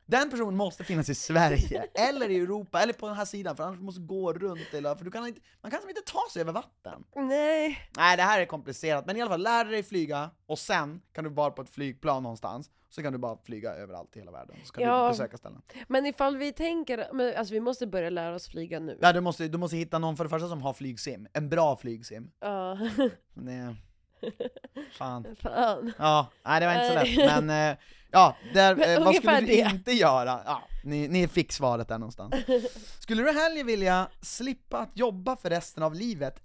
Den 0.09 0.29
personen 0.29 0.55
måste 0.57 0.83
finnas 0.83 1.09
i 1.09 1.15
Sverige, 1.15 1.85
eller 2.09 2.29
i 2.29 2.39
Europa, 2.39 2.81
eller 2.81 2.93
på 2.93 3.07
den 3.07 3.15
här 3.15 3.25
sidan, 3.25 3.55
för 3.55 3.63
annars 3.63 3.79
måste 3.79 4.01
du 4.01 4.07
gå 4.07 4.33
runt, 4.33 4.73
eller, 4.73 4.95
för 4.95 5.05
du 5.05 5.11
kan 5.11 5.27
inte, 5.27 5.41
man 5.61 5.71
kan 5.71 5.79
inte 5.89 6.01
ta 6.05 6.19
sig 6.33 6.41
över 6.41 6.53
vatten. 6.53 7.03
Nej. 7.15 7.89
Nej, 7.97 8.17
det 8.17 8.23
här 8.23 8.41
är 8.41 8.45
komplicerat, 8.45 9.05
men 9.05 9.17
i 9.17 9.21
alla 9.21 9.29
fall, 9.29 9.41
lär 9.43 9.65
dig 9.65 9.83
flyga, 9.83 10.29
och 10.45 10.59
sen 10.59 11.01
kan 11.13 11.23
du 11.23 11.29
vara 11.29 11.51
på 11.51 11.61
ett 11.61 11.69
flygplan 11.69 12.23
någonstans, 12.23 12.69
så 12.89 13.01
kan 13.03 13.13
du 13.13 13.19
bara 13.19 13.37
flyga 13.43 13.73
överallt 13.73 14.15
i 14.15 14.19
hela 14.19 14.31
världen, 14.31 14.55
så 14.65 14.73
kan 14.73 14.83
Ja. 14.83 15.03
du 15.03 15.09
besöka 15.11 15.37
ställen. 15.37 15.61
Men 15.87 16.05
ifall 16.05 16.37
vi 16.37 16.53
tänker, 16.53 17.07
men 17.13 17.35
alltså 17.37 17.53
vi 17.53 17.59
måste 17.59 17.87
börja 17.87 18.09
lära 18.09 18.35
oss 18.35 18.47
flyga 18.49 18.79
nu. 18.79 18.97
Nej, 19.01 19.13
du 19.13 19.21
måste, 19.21 19.47
du 19.47 19.57
måste 19.57 19.77
hitta 19.77 19.99
någon 19.99 20.17
för 20.17 20.23
det 20.23 20.29
första 20.29 20.47
som 20.47 20.61
har 20.61 20.73
flygsim, 20.73 21.27
en 21.33 21.49
bra 21.49 21.77
flygsim. 21.77 22.31
Ja. 22.39 22.77
Nej. 23.33 23.75
Fan. 24.97 25.35
Fan. 25.41 25.93
Ja, 25.97 26.27
nej 26.43 26.59
det 26.59 26.65
var 26.65 26.73
inte 26.73 26.87
så 26.87 26.93
lätt, 26.93 27.45
men 27.45 27.71
eh, 27.71 27.77
ja, 28.11 28.35
där, 28.53 28.75
Men 28.75 28.97
eh, 28.97 29.05
vad 29.05 29.15
skulle 29.15 29.39
du 29.39 29.45
det. 29.45 29.53
inte 29.73 29.91
göra? 29.91 30.41
Ja, 30.45 30.61
ni, 30.83 31.07
ni 31.07 31.27
fick 31.27 31.51
svaret 31.51 31.87
där 31.87 31.97
någonstans. 31.97 32.35
Skulle 32.99 33.23
du 33.23 33.31
hellre 33.31 33.63
vilja 33.63 34.07
slippa 34.21 34.77
att 34.77 34.89
jobba 34.93 35.35
för 35.35 35.49
resten 35.49 35.83
av 35.83 35.93
livet, 35.95 36.39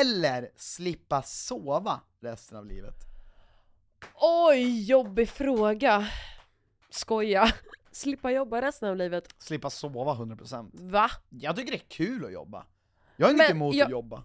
eller 0.00 0.48
slippa 0.56 1.22
sova 1.22 2.00
resten 2.20 2.58
av 2.58 2.66
livet? 2.66 2.94
Oj, 4.14 4.84
jobbig 4.88 5.28
fråga. 5.28 6.06
Skoja. 6.90 7.52
Slippa 7.92 8.30
jobba 8.30 8.62
resten 8.62 8.88
av 8.88 8.96
livet. 8.96 9.24
Slippa 9.38 9.70
sova 9.70 10.14
100%. 10.14 10.70
Va? 10.72 11.10
Jag 11.28 11.56
tycker 11.56 11.72
det 11.72 11.78
är 11.78 11.88
kul 11.88 12.24
att 12.24 12.32
jobba. 12.32 12.66
Jag 13.16 13.26
har 13.26 13.32
Men 13.32 13.40
inget 13.40 13.50
emot 13.50 13.74
jag- 13.74 13.84
att 13.84 13.90
jobba. 13.90 14.22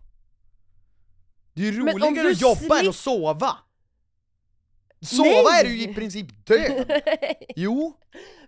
Det 1.54 1.68
är 1.68 1.72
ju 1.72 1.84
Men 1.84 1.96
om 1.96 2.02
roligare 2.02 2.28
du 2.28 2.32
att 2.34 2.42
jobba 2.42 2.80
än 2.80 2.90
att 2.90 2.96
sova! 2.96 3.58
Sova 5.06 5.24
Nej! 5.30 5.60
är 5.60 5.64
du 5.64 5.76
ju 5.76 5.92
i 5.92 5.94
princip 5.94 6.46
död! 6.46 7.02
Jo, 7.56 7.98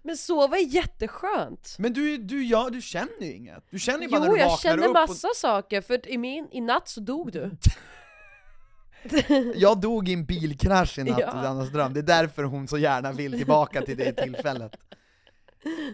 Men 0.03 0.17
sova 0.17 0.57
är 0.57 0.61
jätteskönt. 0.67 1.75
men 1.79 1.93
du, 1.93 2.17
du, 2.17 2.43
ja, 2.45 2.69
du 2.69 2.81
känner 2.81 3.21
ju 3.21 3.33
inget. 3.33 3.63
Du 3.71 3.79
känner 3.79 4.01
ju 4.03 4.09
bara 4.09 4.19
när 4.19 4.27
Jo, 4.27 4.33
du 4.33 4.39
jag 4.39 4.49
vaknar 4.49 4.71
känner 4.71 4.87
upp 4.87 4.93
massa 4.93 5.27
saker, 5.35 5.81
för 5.81 6.09
i, 6.09 6.17
min, 6.17 6.47
i 6.51 6.61
natt 6.61 6.87
så 6.89 6.99
dog 6.99 7.31
du. 7.31 7.41
och... 7.41 7.51
Jag 9.55 9.81
dog 9.81 10.09
i 10.09 10.13
en 10.13 10.25
bilkrasch 10.25 10.99
i 10.99 11.03
natt 11.03 11.19
Ja. 11.19 11.43
i 11.43 11.47
Annas 11.47 11.69
dröm, 11.69 11.93
det 11.93 11.99
är 11.99 12.03
därför 12.03 12.43
hon 12.43 12.67
så 12.67 12.77
gärna 12.77 13.11
vill 13.11 13.31
tillbaka 13.37 13.81
till 13.81 13.97
det 13.97 14.13
tillfället. 14.13 14.75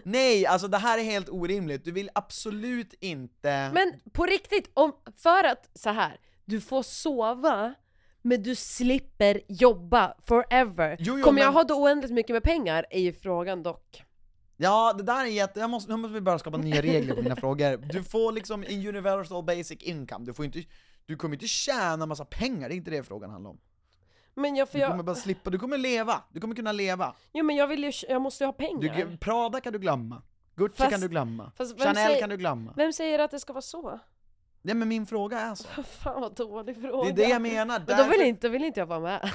Nej, 0.04 0.46
alltså 0.46 0.68
det 0.68 0.78
här 0.78 0.98
är 0.98 1.02
helt 1.02 1.28
orimligt, 1.28 1.84
du 1.84 1.92
vill 1.92 2.10
absolut 2.14 2.94
inte... 3.00 3.70
Men 3.74 3.92
på 4.12 4.26
riktigt, 4.26 4.70
om, 4.74 4.92
för 5.16 5.44
att 5.44 5.70
så 5.74 5.90
här, 5.90 6.16
du 6.50 6.60
får 6.60 6.82
sova 6.82 7.74
men 8.22 8.42
du 8.42 8.54
slipper 8.54 9.40
jobba 9.48 10.14
forever. 10.26 10.96
Jo, 11.00 11.18
jo, 11.18 11.24
Kommer 11.24 11.40
jag 11.40 11.46
men- 11.46 11.54
ha 11.54 11.64
då 11.64 11.82
oändligt 11.82 12.12
mycket 12.12 12.34
med 12.34 12.42
pengar? 12.42 12.86
är 12.90 13.00
ju 13.00 13.12
frågan 13.12 13.62
dock. 13.62 14.02
Ja, 14.56 14.92
det 14.92 15.02
där 15.02 15.20
är 15.20 15.24
jätte... 15.24 15.60
Jag 15.60 15.70
måste, 15.70 15.90
nu 15.90 15.96
måste 15.96 16.14
vi 16.14 16.20
bara 16.20 16.38
skapa 16.38 16.56
nya 16.56 16.82
regler 16.82 17.14
på 17.14 17.20
dina 17.20 17.36
frågor. 17.36 17.76
Du 17.76 18.04
får 18.04 18.32
liksom 18.32 18.64
en 18.68 18.86
universal 18.88 19.44
basic 19.44 19.82
income, 19.82 20.24
du 20.26 20.34
får 20.34 20.44
inte... 20.44 20.62
Du 21.06 21.16
kommer 21.16 21.34
inte 21.34 21.46
tjäna 21.46 22.06
massa 22.06 22.24
pengar, 22.24 22.68
det 22.68 22.74
är 22.74 22.76
inte 22.76 22.90
det 22.90 23.02
frågan 23.02 23.30
handlar 23.30 23.50
om. 23.50 23.60
Men 24.34 24.56
jag, 24.56 24.68
för 24.68 24.78
Du 24.78 24.84
kommer 24.84 24.96
jag, 24.96 25.04
bara 25.04 25.16
slippa, 25.16 25.50
du 25.50 25.58
kommer 25.58 25.78
leva, 25.78 26.22
du 26.32 26.40
kommer 26.40 26.54
kunna 26.54 26.72
leva. 26.72 27.14
jo, 27.32 27.44
men 27.44 27.56
jag, 27.56 27.66
vill 27.68 27.84
ju, 27.84 27.92
jag 28.08 28.22
måste 28.22 28.44
ju 28.44 28.48
ha 28.48 28.52
pengar. 28.52 29.06
Du, 29.10 29.16
Prada 29.16 29.60
kan 29.60 29.72
du 29.72 29.78
glömma, 29.78 30.22
Gucci 30.56 30.76
Fast- 30.76 30.90
kan 30.90 31.00
du 31.00 31.08
glömma, 31.08 31.52
Chanel 31.78 31.96
säger- 31.96 32.20
kan 32.20 32.28
du 32.30 32.36
glömma. 32.36 32.72
Vem 32.76 32.92
säger 32.92 33.18
att 33.18 33.30
det 33.30 33.40
ska 33.40 33.52
vara 33.52 33.62
så? 33.62 34.00
Nej 34.62 34.74
men 34.74 34.88
min 34.88 35.06
fråga 35.06 35.40
är 35.40 35.54
så. 35.54 35.68
Fan 35.82 36.20
vad 36.20 36.34
dålig 36.34 36.74
Det 36.76 36.80
fråga. 36.80 37.08
är 37.10 37.12
det 37.14 37.22
jag 37.28 37.42
menar, 37.42 37.82
Men 37.86 37.96
då 37.96 38.04
vill 38.04 38.20
inte, 38.20 38.48
vill 38.48 38.64
inte 38.64 38.80
jag 38.80 38.86
vara 38.86 39.00
med. 39.00 39.30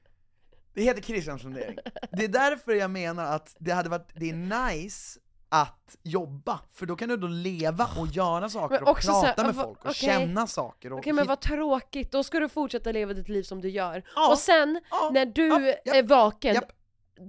det 0.74 0.82
heter 0.82 1.02
Christians 1.02 1.42
fundering. 1.42 1.78
Det 2.12 2.24
är 2.24 2.28
därför 2.28 2.72
jag 2.72 2.90
menar 2.90 3.24
att 3.24 3.56
det 3.58 3.70
hade 3.72 3.88
varit, 3.88 4.08
det 4.14 4.30
är 4.30 4.34
nice 4.74 5.20
att 5.50 5.96
jobba, 6.02 6.60
för 6.72 6.86
då 6.86 6.96
kan 6.96 7.08
du 7.08 7.16
då 7.16 7.26
leva 7.26 7.88
och 7.98 8.06
göra 8.06 8.48
saker 8.48 8.80
Men 8.80 8.88
och 8.88 8.98
prata 9.00 9.42
här, 9.42 9.46
med 9.46 9.54
folk 9.56 9.78
och 9.84 9.90
okej. 9.90 9.94
känna 9.94 10.46
saker 10.46 10.92
Okej 10.92 11.12
men 11.12 11.22
hit- 11.22 11.28
vad 11.28 11.40
tråkigt, 11.40 12.12
då 12.12 12.24
ska 12.24 12.40
du 12.40 12.48
fortsätta 12.48 12.92
leva 12.92 13.12
ditt 13.12 13.28
liv 13.28 13.42
som 13.42 13.60
du 13.60 13.68
gör. 13.70 14.02
Ja. 14.16 14.30
Och 14.30 14.38
sen, 14.38 14.80
Ja. 14.90 15.10
när 15.12 15.26
du 15.26 15.74
Ja, 15.84 15.94
är 15.94 16.02
vaken, 16.02 16.56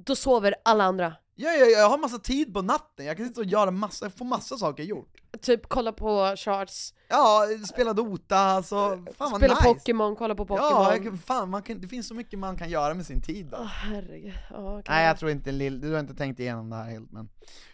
då 0.05 0.15
sover 0.15 0.55
alla 0.63 0.83
andra. 0.83 1.13
Ja, 1.41 1.51
ja, 1.51 1.65
jag 1.65 1.89
har 1.89 1.97
massa 1.97 2.19
tid 2.19 2.53
på 2.53 2.61
natten, 2.61 3.05
jag 3.05 3.17
kan 3.17 3.27
sitta 3.27 3.41
och 3.41 3.45
göra 3.45 3.71
massa, 3.71 4.09
få 4.09 4.23
massa 4.23 4.57
saker 4.57 4.83
gjort. 4.83 5.13
Typ 5.41 5.67
kolla 5.69 5.91
på 5.91 6.33
charts, 6.37 6.93
Ja, 7.07 7.45
spela 7.67 7.93
Dota, 7.93 8.37
alltså, 8.37 8.75
fan 9.17 9.31
vad 9.31 9.35
spela 9.37 9.53
nice! 9.53 9.63
Pokémon, 9.67 10.15
kolla 10.15 10.35
på 10.35 10.45
Pokémon. 10.45 10.71
Ja, 10.71 10.93
jag, 10.93 11.03
kan- 11.03 11.17
fan, 11.17 11.49
man 11.49 11.63
kan, 11.63 11.81
det 11.81 11.87
finns 11.87 12.07
så 12.07 12.13
mycket 12.13 12.39
man 12.39 12.57
kan 12.57 12.69
göra 12.69 12.93
med 12.93 13.05
sin 13.05 13.21
tid. 13.21 13.53
Åh 13.53 13.65
herregud. 13.65 14.33
Ja, 14.49 14.79
okej. 14.79 14.83
Nej 14.95 15.05
jag 15.05 15.19
tror 15.19 15.31
inte 15.31 15.51
Lill, 15.51 15.81
du 15.81 15.91
har 15.93 15.99
inte 15.99 16.13
tänkt 16.15 16.39
igenom 16.39 16.69
det 16.69 16.75
här 16.75 16.89
helt 16.91 17.11
men 17.11 17.29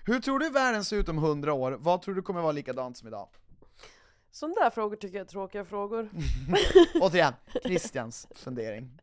Hur 0.05 0.19
tror 0.19 0.39
du 0.39 0.49
världen 0.49 0.83
ser 0.85 0.97
ut 0.97 1.09
om 1.09 1.17
100 1.17 1.53
år? 1.53 1.71
Vad 1.71 2.01
tror 2.01 2.15
du 2.15 2.21
kommer 2.21 2.41
vara 2.41 2.51
likadant 2.51 2.97
som 2.97 3.07
idag? 3.07 3.27
Sådana 4.31 4.55
där 4.55 4.69
frågor 4.69 4.95
tycker 4.95 5.17
jag 5.17 5.25
är 5.25 5.29
tråkiga 5.29 5.65
frågor. 5.65 6.09
Återigen, 7.01 7.33
Christians 7.63 8.27
fundering. 8.35 8.99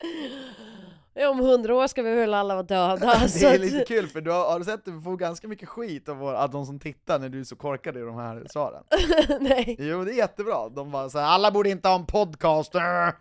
Om 1.30 1.38
hundra 1.40 1.74
år 1.76 1.86
ska 1.86 2.02
vi 2.02 2.14
väl 2.14 2.34
alla 2.34 2.54
vara 2.54 2.62
döda. 2.62 2.96
Det 3.40 3.44
är 3.44 3.58
lite 3.58 3.84
kul 3.84 4.08
för 4.08 4.20
du 4.20 4.30
har, 4.30 4.50
har 4.52 4.58
du 4.58 4.64
sett 4.64 4.74
att 4.74 4.84
du 4.84 5.02
får 5.02 5.16
ganska 5.16 5.48
mycket 5.48 5.68
skit 5.68 6.08
av 6.08 6.16
vår- 6.16 6.34
av 6.34 6.50
de 6.50 6.66
som 6.66 6.78
tittar 6.80 7.18
när 7.18 7.28
du 7.28 7.40
är 7.40 7.44
så 7.44 7.56
korkad 7.56 7.96
i 7.96 8.00
de 8.00 8.14
här 8.16 8.46
svaren? 8.50 8.84
Nej. 9.40 9.76
Jo 9.78 10.04
det 10.04 10.12
är 10.12 10.16
jättebra, 10.16 10.68
de 10.68 10.90
bara 10.90 11.10
såhär 11.10 11.26
'Alla 11.26 11.50
borde 11.50 11.70
inte 11.70 11.88
ha 11.88 11.94
en 11.96 12.06
podcast' 12.06 13.06
äh." 13.08 13.14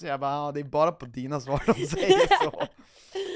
Så 0.00 0.06
jag 0.06 0.20
bara 0.20 0.30
ja, 0.32 0.52
det 0.52 0.60
är 0.60 0.64
bara 0.64 0.92
på 0.92 1.06
dina 1.06 1.40
svar 1.40 1.62
de 1.66 1.72
säger 1.86 2.44
så 2.44 2.66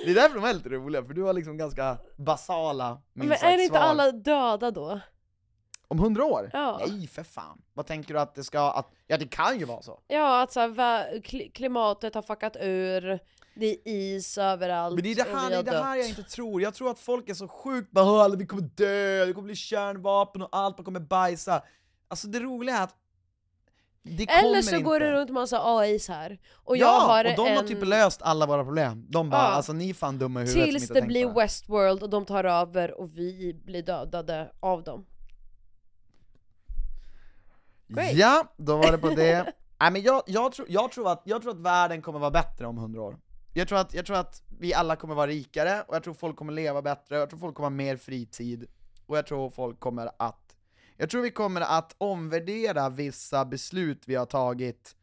Det 0.05 0.11
är 0.11 0.15
därför 0.15 0.35
de 0.35 0.45
är 0.45 0.55
lite 0.55 0.69
roliga, 0.69 1.05
för 1.05 1.15
du 1.15 1.23
har 1.23 1.33
liksom 1.33 1.57
ganska 1.59 1.97
basala 2.17 3.03
Men 3.13 3.29
minst 3.29 3.45
är 3.45 3.49
sagt, 3.49 3.59
det 3.59 3.63
inte 3.65 3.77
svar. 3.79 3.87
alla 3.87 4.13
döda 4.13 4.71
då? 4.71 5.01
Om 5.89 5.99
100 5.99 6.25
år? 6.25 6.51
Ja. 6.53 6.81
Nej 6.89 7.07
för 7.07 7.23
fan, 7.23 7.63
vad 7.75 7.87
tänker 7.87 8.15
du 8.15 8.21
att 8.21 8.35
det 8.35 8.45
ska, 8.45 8.61
att, 8.71 8.91
ja 9.07 9.17
det 9.17 9.27
kan 9.31 9.59
ju 9.59 9.65
vara 9.65 9.83
så 9.83 10.01
Ja, 10.09 10.43
att 10.43 10.53
så 10.53 10.61
här, 10.61 11.21
klimatet 11.55 12.15
har 12.15 12.23
fuckat 12.23 12.57
ur, 12.61 13.19
det 13.55 13.67
är 13.67 13.79
is 13.89 14.39
överallt 14.39 14.95
Men 14.95 15.05
det 15.05 15.11
är 15.11 15.15
det 15.15 15.23
här, 15.37 15.51
det 15.51 15.57
är 15.57 15.63
det 15.63 15.83
här 15.83 15.97
jag 15.97 16.09
inte 16.09 16.23
tror, 16.23 16.63
jag 16.63 16.75
tror 16.75 16.91
att 16.91 16.99
folk 16.99 17.29
är 17.29 17.35
så 17.35 17.49
sjukt 17.49 17.91
bara 17.91 18.05
"Åh, 18.05 18.37
vi 18.37 18.47
kommer 18.47 18.63
dö, 18.63 19.27
det 19.27 19.33
kommer 19.33 19.47
bli 19.47 19.57
kärnvapen 19.57 20.43
och 20.43 20.49
allt, 20.53 20.79
man 20.79 20.85
kommer 20.85 21.01
bajsa 21.01 21.63
Alltså 22.09 22.27
det 22.29 22.41
roliga 22.41 22.77
är 22.77 22.83
att 22.85 22.97
Eller 24.29 24.63
så 24.63 24.71
inte. 24.75 24.85
går 24.85 25.01
det 25.01 25.13
runt 25.13 25.31
massa 25.31 25.61
AIs 25.79 26.09
här, 26.09 26.39
och 26.55 26.77
jag 26.77 26.87
ja, 26.89 26.99
har 27.07 27.25
och 27.25 27.37
de 27.37 27.47
en... 27.47 27.57
har 27.57 27.63
typ 27.65 27.85
löst 27.85 28.23
alla 28.23 28.47
våra 28.47 28.65
problem. 28.65 29.07
De 29.09 29.31
bara 29.31 29.43
Ja. 29.43 29.49
alltså 29.49 29.73
ni 29.73 29.91
är 29.91 29.95
fan 29.95 30.19
dumma 30.19 30.43
i 30.43 30.47
huvudet 30.47 30.65
Tills 30.65 30.89
det 30.89 31.03
blir 31.03 31.27
på. 31.27 31.41
Westworld 31.41 32.03
och 32.03 32.11
de 32.11 32.25
tar 32.27 32.45
över 32.45 33.01
och 33.01 33.19
vi 33.19 33.55
blir 33.65 33.83
dödade 33.83 34.53
av 34.61 34.83
dem. 34.83 35.07
Great. 37.89 38.13
Ja, 38.13 38.55
då 38.57 38.77
var 38.77 38.93
det 38.93 38.99
på 38.99 39.09
det. 39.09 39.53
Nej 39.81 39.91
men 39.91 40.03
jag, 40.03 40.23
jag, 40.27 40.53
tror, 40.53 40.67
jag, 40.71 40.93
tror 40.93 41.13
att, 41.13 41.23
jag 41.25 41.43
tror 41.43 41.53
att 41.53 41.61
världen 41.61 42.03
kommer 42.03 42.19
vara 42.19 42.31
bättre 42.31 42.67
om 42.67 42.79
100 42.79 43.03
år. 43.03 43.17
Jag 43.53 43.69
tror 43.69 43.79
att, 43.79 43.95
jag 43.95 44.07
tror 44.07 44.17
att 44.17 44.43
vi 44.59 44.75
alla 44.75 44.97
kommer 44.97 45.15
vara 45.15 45.27
rikare, 45.27 45.83
och 45.89 45.95
jag 45.95 46.03
tror 46.05 46.15
folk 46.15 46.37
kommer 46.37 46.53
leva 46.53 46.83
bättre, 46.83 47.17
och 47.17 47.23
jag 47.23 47.31
tror 47.31 47.41
folk 47.41 47.55
kommer 47.55 47.69
ha 47.69 47.77
mer 47.77 47.97
fritid, 47.97 48.67
och 49.07 49.17
jag 49.19 49.27
tror 49.27 49.51
folk 49.51 49.81
kommer 49.81 50.11
att 50.19 50.51
jag 51.01 51.11
tror 51.11 51.23
vi 51.23 51.31
kommer 51.31 51.61
att 51.61 51.95
omvärdera 51.99 52.89
vissa 52.89 53.45
beslut 53.45 54.03
vi 54.07 54.15
har 54.15 54.27
tagit 54.27 54.97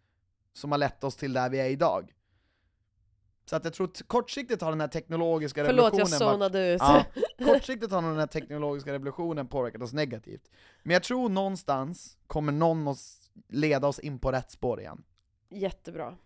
som 0.53 0.71
har 0.71 0.77
lett 0.77 1.03
oss 1.03 1.15
till 1.15 1.33
där 1.33 1.49
vi 1.49 1.59
är 1.59 1.69
idag. 1.69 2.13
Så 3.45 3.55
att 3.55 3.63
jag 3.63 3.73
tror 3.73 3.87
att 3.87 4.01
kortsiktigt 4.07 4.61
har 4.61 4.69
den 4.69 4.81
här 4.81 4.87
teknologiska 4.87 5.65
Förlåt, 5.65 5.83
jag 5.83 5.93
revolutionen 5.93 6.19
zonade 6.19 6.73
ut. 6.73 6.81
Ja, 6.81 7.05
kortsiktigt 7.45 7.91
har 7.91 8.01
nog 8.01 8.11
den 8.11 8.19
här 8.19 8.27
teknologiska 8.27 8.93
revolutionen 8.93 9.47
påverkat 9.47 9.81
oss 9.81 9.93
negativt. 9.93 10.49
Men 10.83 10.93
jag 10.93 11.03
tror 11.03 11.29
någonstans 11.29 12.17
kommer 12.27 12.51
någon 12.51 12.87
oss 12.87 13.31
leda 13.47 13.87
oss 13.87 13.99
in 13.99 14.19
på 14.19 14.31
rätt 14.31 14.51
spår 14.51 14.79
igen. 14.79 15.03
Jättebra. 15.49 16.17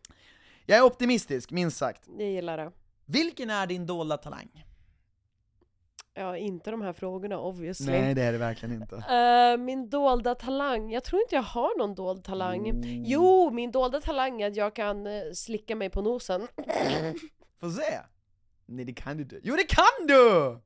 Jag 0.66 0.78
är 0.78 0.84
optimistisk, 0.84 1.52
minst 1.52 1.78
sagt. 1.78 2.02
Jag 2.18 2.30
gillar 2.30 2.58
det. 2.58 2.72
Vilken 3.06 3.50
är 3.50 3.68
din 3.68 3.86
dolda 3.86 4.18
talang? 4.18 4.66
Ja, 6.14 6.38
inte 6.38 6.72
de 6.72 6.82
här 6.82 6.94
frågorna 6.94 7.40
obviously. 7.40 7.92
Nej, 7.92 8.14
det 8.14 8.22
är 8.22 8.32
det 8.32 8.38
verkligen 8.38 8.82
inte. 8.82 8.96
Eh, 8.96 9.58
min 9.58 9.90
dolda 9.90 10.36
talang? 10.36 10.92
Jag 10.92 11.04
tror 11.04 11.22
inte 11.22 11.36
jag 11.36 11.44
har 11.44 11.78
någon 11.78 11.96
dold 11.96 12.24
talang. 12.24 12.70
Mm. 12.70 13.04
Jo, 13.06 13.52
min 13.52 13.72
dolda 13.72 14.02
talang 14.02 14.42
är 14.42 14.48
att 14.48 14.56
jag 14.56 14.76
kan 14.76 15.08
eh, 15.08 15.22
slicka 15.34 15.76
mig 15.76 15.90
på 15.90 16.02
nosen. 16.02 16.42
Får 17.60 17.70
se? 17.70 18.00
Nej 18.66 18.86
det 18.86 18.94
kan 18.94 19.18
du 19.18 19.24
inte. 19.24 19.40
Jo 19.44 19.56
det 19.56 19.64
kan 19.64 20.08
du! 20.08 20.60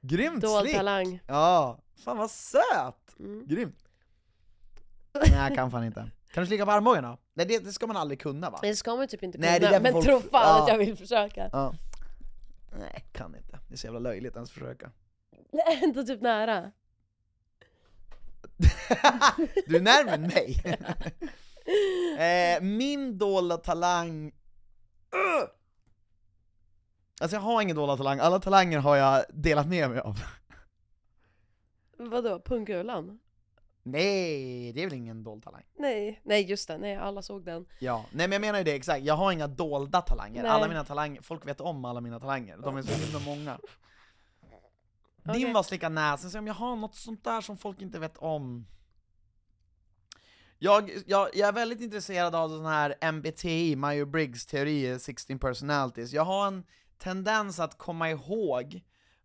Grymt 0.00 0.40
Dold 0.42 0.62
slick! 0.62 0.76
talang. 0.76 1.20
Ja, 1.26 1.78
fan 2.04 2.16
vad 2.18 2.30
söt! 2.30 3.18
Mm. 3.18 3.46
Grymt. 3.46 3.88
Nej 5.14 5.32
jag 5.48 5.54
kan 5.54 5.70
fan 5.70 5.84
inte. 5.84 6.10
Kan 6.32 6.42
du 6.42 6.46
slicka 6.46 6.64
på 6.66 6.72
armbågen 6.72 7.04
då? 7.04 7.18
Nej 7.40 7.46
det, 7.46 7.58
det 7.58 7.72
ska 7.72 7.86
man 7.86 7.96
aldrig 7.96 8.20
kunna 8.20 8.50
va? 8.50 8.58
Det 8.62 8.76
ska 8.76 8.96
man 8.96 9.08
typ 9.08 9.22
inte 9.22 9.38
Nej, 9.38 9.60
det 9.60 9.66
är 9.66 9.70
kunna, 9.70 9.82
men 9.82 9.92
folk- 9.92 10.06
tro 10.06 10.20
fan 10.20 10.30
ja. 10.30 10.62
att 10.62 10.68
jag 10.68 10.78
vill 10.78 10.96
försöka. 10.96 11.50
Ja. 11.52 11.74
Nej, 12.78 13.04
kan 13.12 13.36
inte. 13.36 13.58
Det 13.68 13.74
är 13.74 13.78
så 13.78 13.86
jävla 13.86 14.00
löjligt 14.00 14.30
att 14.30 14.36
ens 14.36 14.50
försöka. 14.50 14.90
Det 15.52 15.58
är 15.58 15.84
ändå 15.84 16.02
typ 16.02 16.20
nära. 16.20 16.72
du 19.66 19.76
är 19.76 19.80
närmare 19.80 20.14
än 20.14 20.22
mig. 20.22 20.62
eh, 22.56 22.62
min 22.62 23.18
dolda 23.18 23.56
talang... 23.56 24.32
Alltså 27.20 27.36
jag 27.36 27.42
har 27.42 27.62
ingen 27.62 27.76
dolda 27.76 27.96
talang, 27.96 28.18
alla 28.18 28.40
talanger 28.40 28.78
har 28.78 28.96
jag 28.96 29.24
delat 29.28 29.66
med 29.66 29.90
mig 29.90 30.00
av. 30.00 30.20
Vadå, 31.96 32.40
pungkulan? 32.40 33.20
Nej, 33.82 34.72
det 34.72 34.82
är 34.82 34.86
väl 34.86 34.98
ingen 34.98 35.24
dold 35.24 35.42
talang? 35.42 35.62
Nej, 35.78 36.20
nej 36.24 36.42
just 36.50 36.68
det, 36.68 36.78
nej 36.78 36.96
alla 36.96 37.22
såg 37.22 37.44
den. 37.44 37.66
Ja, 37.78 38.04
nej 38.12 38.28
men 38.28 38.32
jag 38.32 38.40
menar 38.40 38.58
ju 38.58 38.64
det 38.64 38.74
exakt, 38.74 39.04
jag 39.04 39.14
har 39.14 39.32
inga 39.32 39.46
dolda 39.46 40.00
talanger, 40.00 40.42
Nej. 40.42 40.50
alla 40.50 40.68
mina 40.68 40.84
talanger, 40.84 41.22
folk 41.22 41.46
vet 41.46 41.60
om 41.60 41.84
alla 41.84 42.00
mina 42.00 42.20
talanger, 42.20 42.56
de 42.56 42.76
är 42.76 42.82
så 42.82 42.92
himla 42.92 43.18
många. 43.18 43.58
Din 45.34 45.52
var 45.52 45.62
slicka 45.62 45.88
näsan, 45.88 46.30
så 46.30 46.38
om 46.38 46.46
jag 46.46 46.54
har 46.54 46.76
något 46.76 46.94
sånt 46.94 47.24
där 47.24 47.40
som 47.40 47.56
folk 47.56 47.82
inte 47.82 47.98
vet 47.98 48.16
om. 48.16 48.66
Jag, 50.58 50.90
jag, 51.06 51.28
jag 51.34 51.48
är 51.48 51.52
väldigt 51.52 51.80
intresserad 51.80 52.34
av 52.34 52.48
sån 52.48 52.66
här 52.66 53.12
MBTI, 53.12 53.76
Myers-Briggs 53.76 54.50
teori, 54.50 54.98
16 54.98 55.38
personalities. 55.38 56.12
Jag 56.12 56.24
har 56.24 56.46
en 56.46 56.64
tendens 56.98 57.60
att 57.60 57.78
komma 57.78 58.10
ihåg 58.10 58.80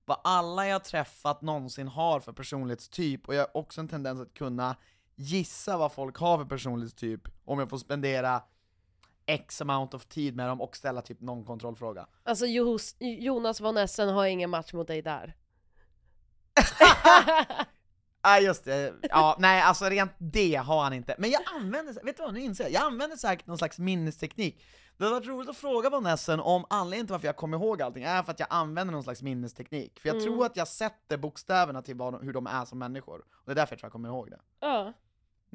vad 0.05 0.17
alla 0.23 0.67
jag 0.67 0.83
träffat 0.83 1.41
någonsin 1.41 1.87
har 1.87 2.19
för 2.19 2.31
personlighetstyp, 2.31 3.27
och 3.27 3.35
jag 3.35 3.41
har 3.41 3.57
också 3.57 3.81
en 3.81 3.87
tendens 3.87 4.21
att 4.21 4.33
kunna 4.33 4.75
gissa 5.15 5.77
vad 5.77 5.91
folk 5.91 6.17
har 6.17 6.37
för 6.37 6.45
personlighetstyp 6.45 7.21
om 7.45 7.59
jag 7.59 7.69
får 7.69 7.77
spendera 7.77 8.41
X 9.25 9.61
amount 9.61 9.95
of 9.95 10.05
tid 10.05 10.35
med 10.35 10.47
dem 10.47 10.61
och 10.61 10.75
ställa 10.75 11.01
typ 11.01 11.21
någon 11.21 11.45
kontrollfråga. 11.45 12.07
Alltså 12.23 12.45
Jos, 12.45 12.95
Jonas 12.99 13.61
von 13.61 13.77
Essen 13.77 14.09
har 14.09 14.25
ingen 14.25 14.49
match 14.49 14.73
mot 14.73 14.87
dig 14.87 15.01
där. 15.01 15.35
Ja 18.25 18.39
just 18.39 18.65
det, 18.65 18.93
ja 19.01 19.35
nej 19.39 19.61
alltså 19.61 19.85
rent 19.85 20.11
det 20.17 20.55
har 20.55 20.83
han 20.83 20.93
inte. 20.93 21.15
Men 21.17 21.29
jag 21.29 21.41
använder, 21.55 21.93
vet 22.03 22.17
du 22.17 22.23
vad 22.23 22.33
nu 22.33 22.39
inser 22.39 22.63
jag? 22.63 22.73
Jag 22.73 22.83
använder 22.83 23.17
säkert 23.17 23.47
någon 23.47 23.57
slags 23.57 23.79
minnesteknik. 23.79 24.63
Det 24.97 25.03
hade 25.03 25.15
varit 25.15 25.27
roligt 25.27 25.49
att 25.49 25.57
fråga 25.57 25.89
Von 25.89 26.05
Essen 26.05 26.39
om 26.39 26.65
anledningen 26.69 27.05
till 27.07 27.11
varför 27.11 27.27
jag 27.27 27.35
kommer 27.35 27.57
ihåg 27.57 27.81
allting 27.81 28.03
är 28.03 28.23
för 28.23 28.31
att 28.31 28.39
jag 28.39 28.47
använder 28.51 28.91
någon 28.91 29.03
slags 29.03 29.21
minnesteknik. 29.21 29.99
För 29.99 30.09
jag 30.09 30.15
Mm. 30.15 30.25
tror 30.27 30.45
att 30.45 30.55
jag 30.57 30.67
sätter 30.67 31.17
bokstäverna 31.17 31.81
till 31.81 31.95
vad 31.95 32.23
hur 32.23 32.33
de 32.33 32.47
är 32.47 32.65
som 32.65 32.79
människor. 32.79 33.19
Och 33.19 33.45
det 33.45 33.51
är 33.51 33.55
därför 33.55 33.73
jag 33.73 33.79
tror 33.79 33.87
jag 33.87 33.91
kommer 33.91 34.09
ihåg 34.09 34.29
det. 34.31 34.39
Ja. 34.59 34.93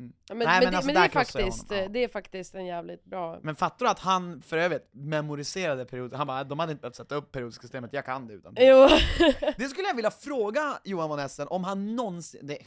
Mm. 0.00 0.12
Ja, 0.28 0.34
Men, 0.34 0.46
Nej, 0.46 0.60
men, 0.60 0.64
men 0.64 0.72
det, 0.72 0.76
alltså, 0.76 0.86
men 0.86 0.94
där 0.94 1.00
det, 1.02 1.06
är 1.06 1.10
faktiskt, 1.10 1.68
honom, 1.70 1.82
ja. 1.82 1.88
det 1.88 2.04
är 2.04 2.08
faktiskt 2.08 2.54
en 2.54 2.66
jävligt 2.66 3.04
bra... 3.04 3.38
Men 3.42 3.56
fattar 3.56 3.86
du 3.86 3.90
att 3.90 3.98
han 3.98 4.42
för 4.42 4.58
övrigt 4.58 4.88
memoriserade 4.92 5.84
perioder, 5.84 6.16
han 6.16 6.26
bara 6.26 6.44
de 6.44 6.58
hade 6.58 6.72
inte 6.72 6.80
behövt 6.80 6.96
sätta 6.96 7.14
upp 7.14 7.32
periodiska 7.32 7.62
systemet, 7.62 7.92
jag 7.92 8.04
kan 8.04 8.26
det 8.26 8.34
utan 8.34 8.54
till." 8.54 8.66
Jo. 8.66 8.88
Det 9.56 9.64
skulle 9.64 9.88
jag 9.88 9.94
vilja 9.94 10.10
fråga 10.10 10.78
Johan 10.84 11.08
von 11.08 11.18
Essen 11.18 11.48
om 11.48 11.64
han 11.64 11.96
någonsin, 11.96 12.46
det, 12.46 12.58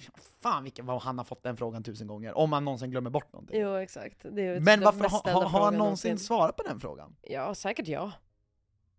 fan 0.41 0.63
vilken, 0.63 0.85
vad 0.85 1.01
han 1.01 1.17
har 1.17 1.25
fått 1.25 1.43
den 1.43 1.57
frågan 1.57 1.83
tusen 1.83 2.07
gånger, 2.07 2.37
om 2.37 2.53
han 2.53 2.65
någonsin 2.65 2.91
glömmer 2.91 3.09
bort 3.09 3.33
någonting. 3.33 3.61
jo 3.61 3.75
exakt. 3.75 4.17
Det 4.23 4.31
Men 4.31 4.65
den 4.65 4.81
varför, 4.81 5.09
ha, 5.09 5.21
har 5.33 5.41
han 5.41 5.51
frågan 5.51 5.77
någonsin 5.77 6.19
svarat 6.19 6.55
på 6.55 6.63
den 6.63 6.79
frågan? 6.79 7.15
Ja, 7.21 7.55
säkert 7.55 7.87
ja. 7.87 8.11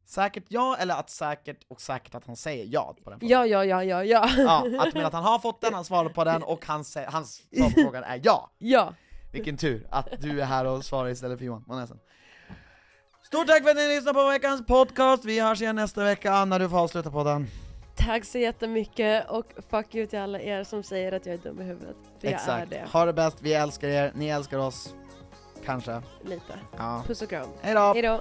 Säkert 0.07 0.45
ja, 0.49 0.77
eller 0.77 0.95
att 0.95 1.11
säkert 1.11 1.59
och 1.69 1.81
säkert 1.81 2.15
att 2.15 2.27
han 2.27 2.37
säger 2.37 2.67
ja 2.71 2.95
på 3.05 3.11
den 3.11 3.21
frågan? 3.21 3.49
Ja, 3.49 3.65
ja, 3.65 3.65
ja, 3.65 3.85
ja, 3.85 4.05
ja. 4.05 4.29
Ja, 4.37 4.67
att, 4.81 4.95
men 4.95 5.07
att 5.07 5.13
han 5.13 5.25
har 5.25 5.39
fått 5.39 5.61
den, 5.61 5.75
han 5.75 5.85
svarar 5.85 6.09
på 6.09 6.25
den 6.25 6.43
och 6.43 6.67
han 6.67 6.83
sä- 6.83 7.11
hans 7.11 7.43
svar 7.57 7.71
på 7.71 7.81
frågan 7.81 8.05
är 8.05 8.21
ja! 8.25 8.51
Ja. 8.59 8.95
Vilken 9.33 9.57
tur 9.57 9.87
att 9.91 10.09
du 10.21 10.41
är 10.41 10.45
här 10.45 10.65
och 10.65 10.85
svarar 10.85 11.09
istället 11.09 11.39
för 11.39 11.45
Johan. 11.47 11.89
Stort 13.23 13.47
tack 13.47 13.63
för 13.63 13.71
att 13.71 13.77
ni 13.77 13.89
lyssnade 13.89 14.15
på 14.19 14.29
veckans 14.29 14.67
podcast, 14.67 15.25
vi 15.25 15.41
hörs 15.41 15.61
igen 15.63 15.77
nästa 15.77 16.05
vecka, 16.05 16.33
Anna 16.33 16.59
du 16.59 16.69
får 16.69 16.79
avsluta 16.79 17.11
på 17.11 17.25
den. 17.25 17.47
Tack 17.97 18.25
så 18.25 18.39
jättemycket 18.39 19.31
och 19.31 19.53
fuck 19.71 19.95
you 19.95 20.07
till 20.07 20.19
alla 20.19 20.41
er 20.41 20.65
som 20.65 20.83
säger 20.83 21.13
att 21.13 21.27
jag 21.27 21.35
är 21.35 21.39
dum 21.39 21.61
i 21.61 21.65
huvudet. 21.65 21.97
För 22.21 22.27
jag 22.27 22.33
är 22.33 22.37
Exakt, 22.37 22.71
det. 22.71 22.85
ha 22.93 23.05
det 23.05 23.13
bäst, 23.13 23.37
vi 23.41 23.55
älskar 23.55 23.89
er, 23.89 24.13
ni 24.15 24.29
älskar 24.29 24.59
oss. 24.59 24.95
Kanske. 25.65 26.03
Lite. 26.25 26.59
Ja. 26.77 27.03
Puss 27.07 27.23
och 27.23 27.29
kram. 27.29 27.49
Hejdå! 27.63 27.93
Hejdå. 27.93 28.21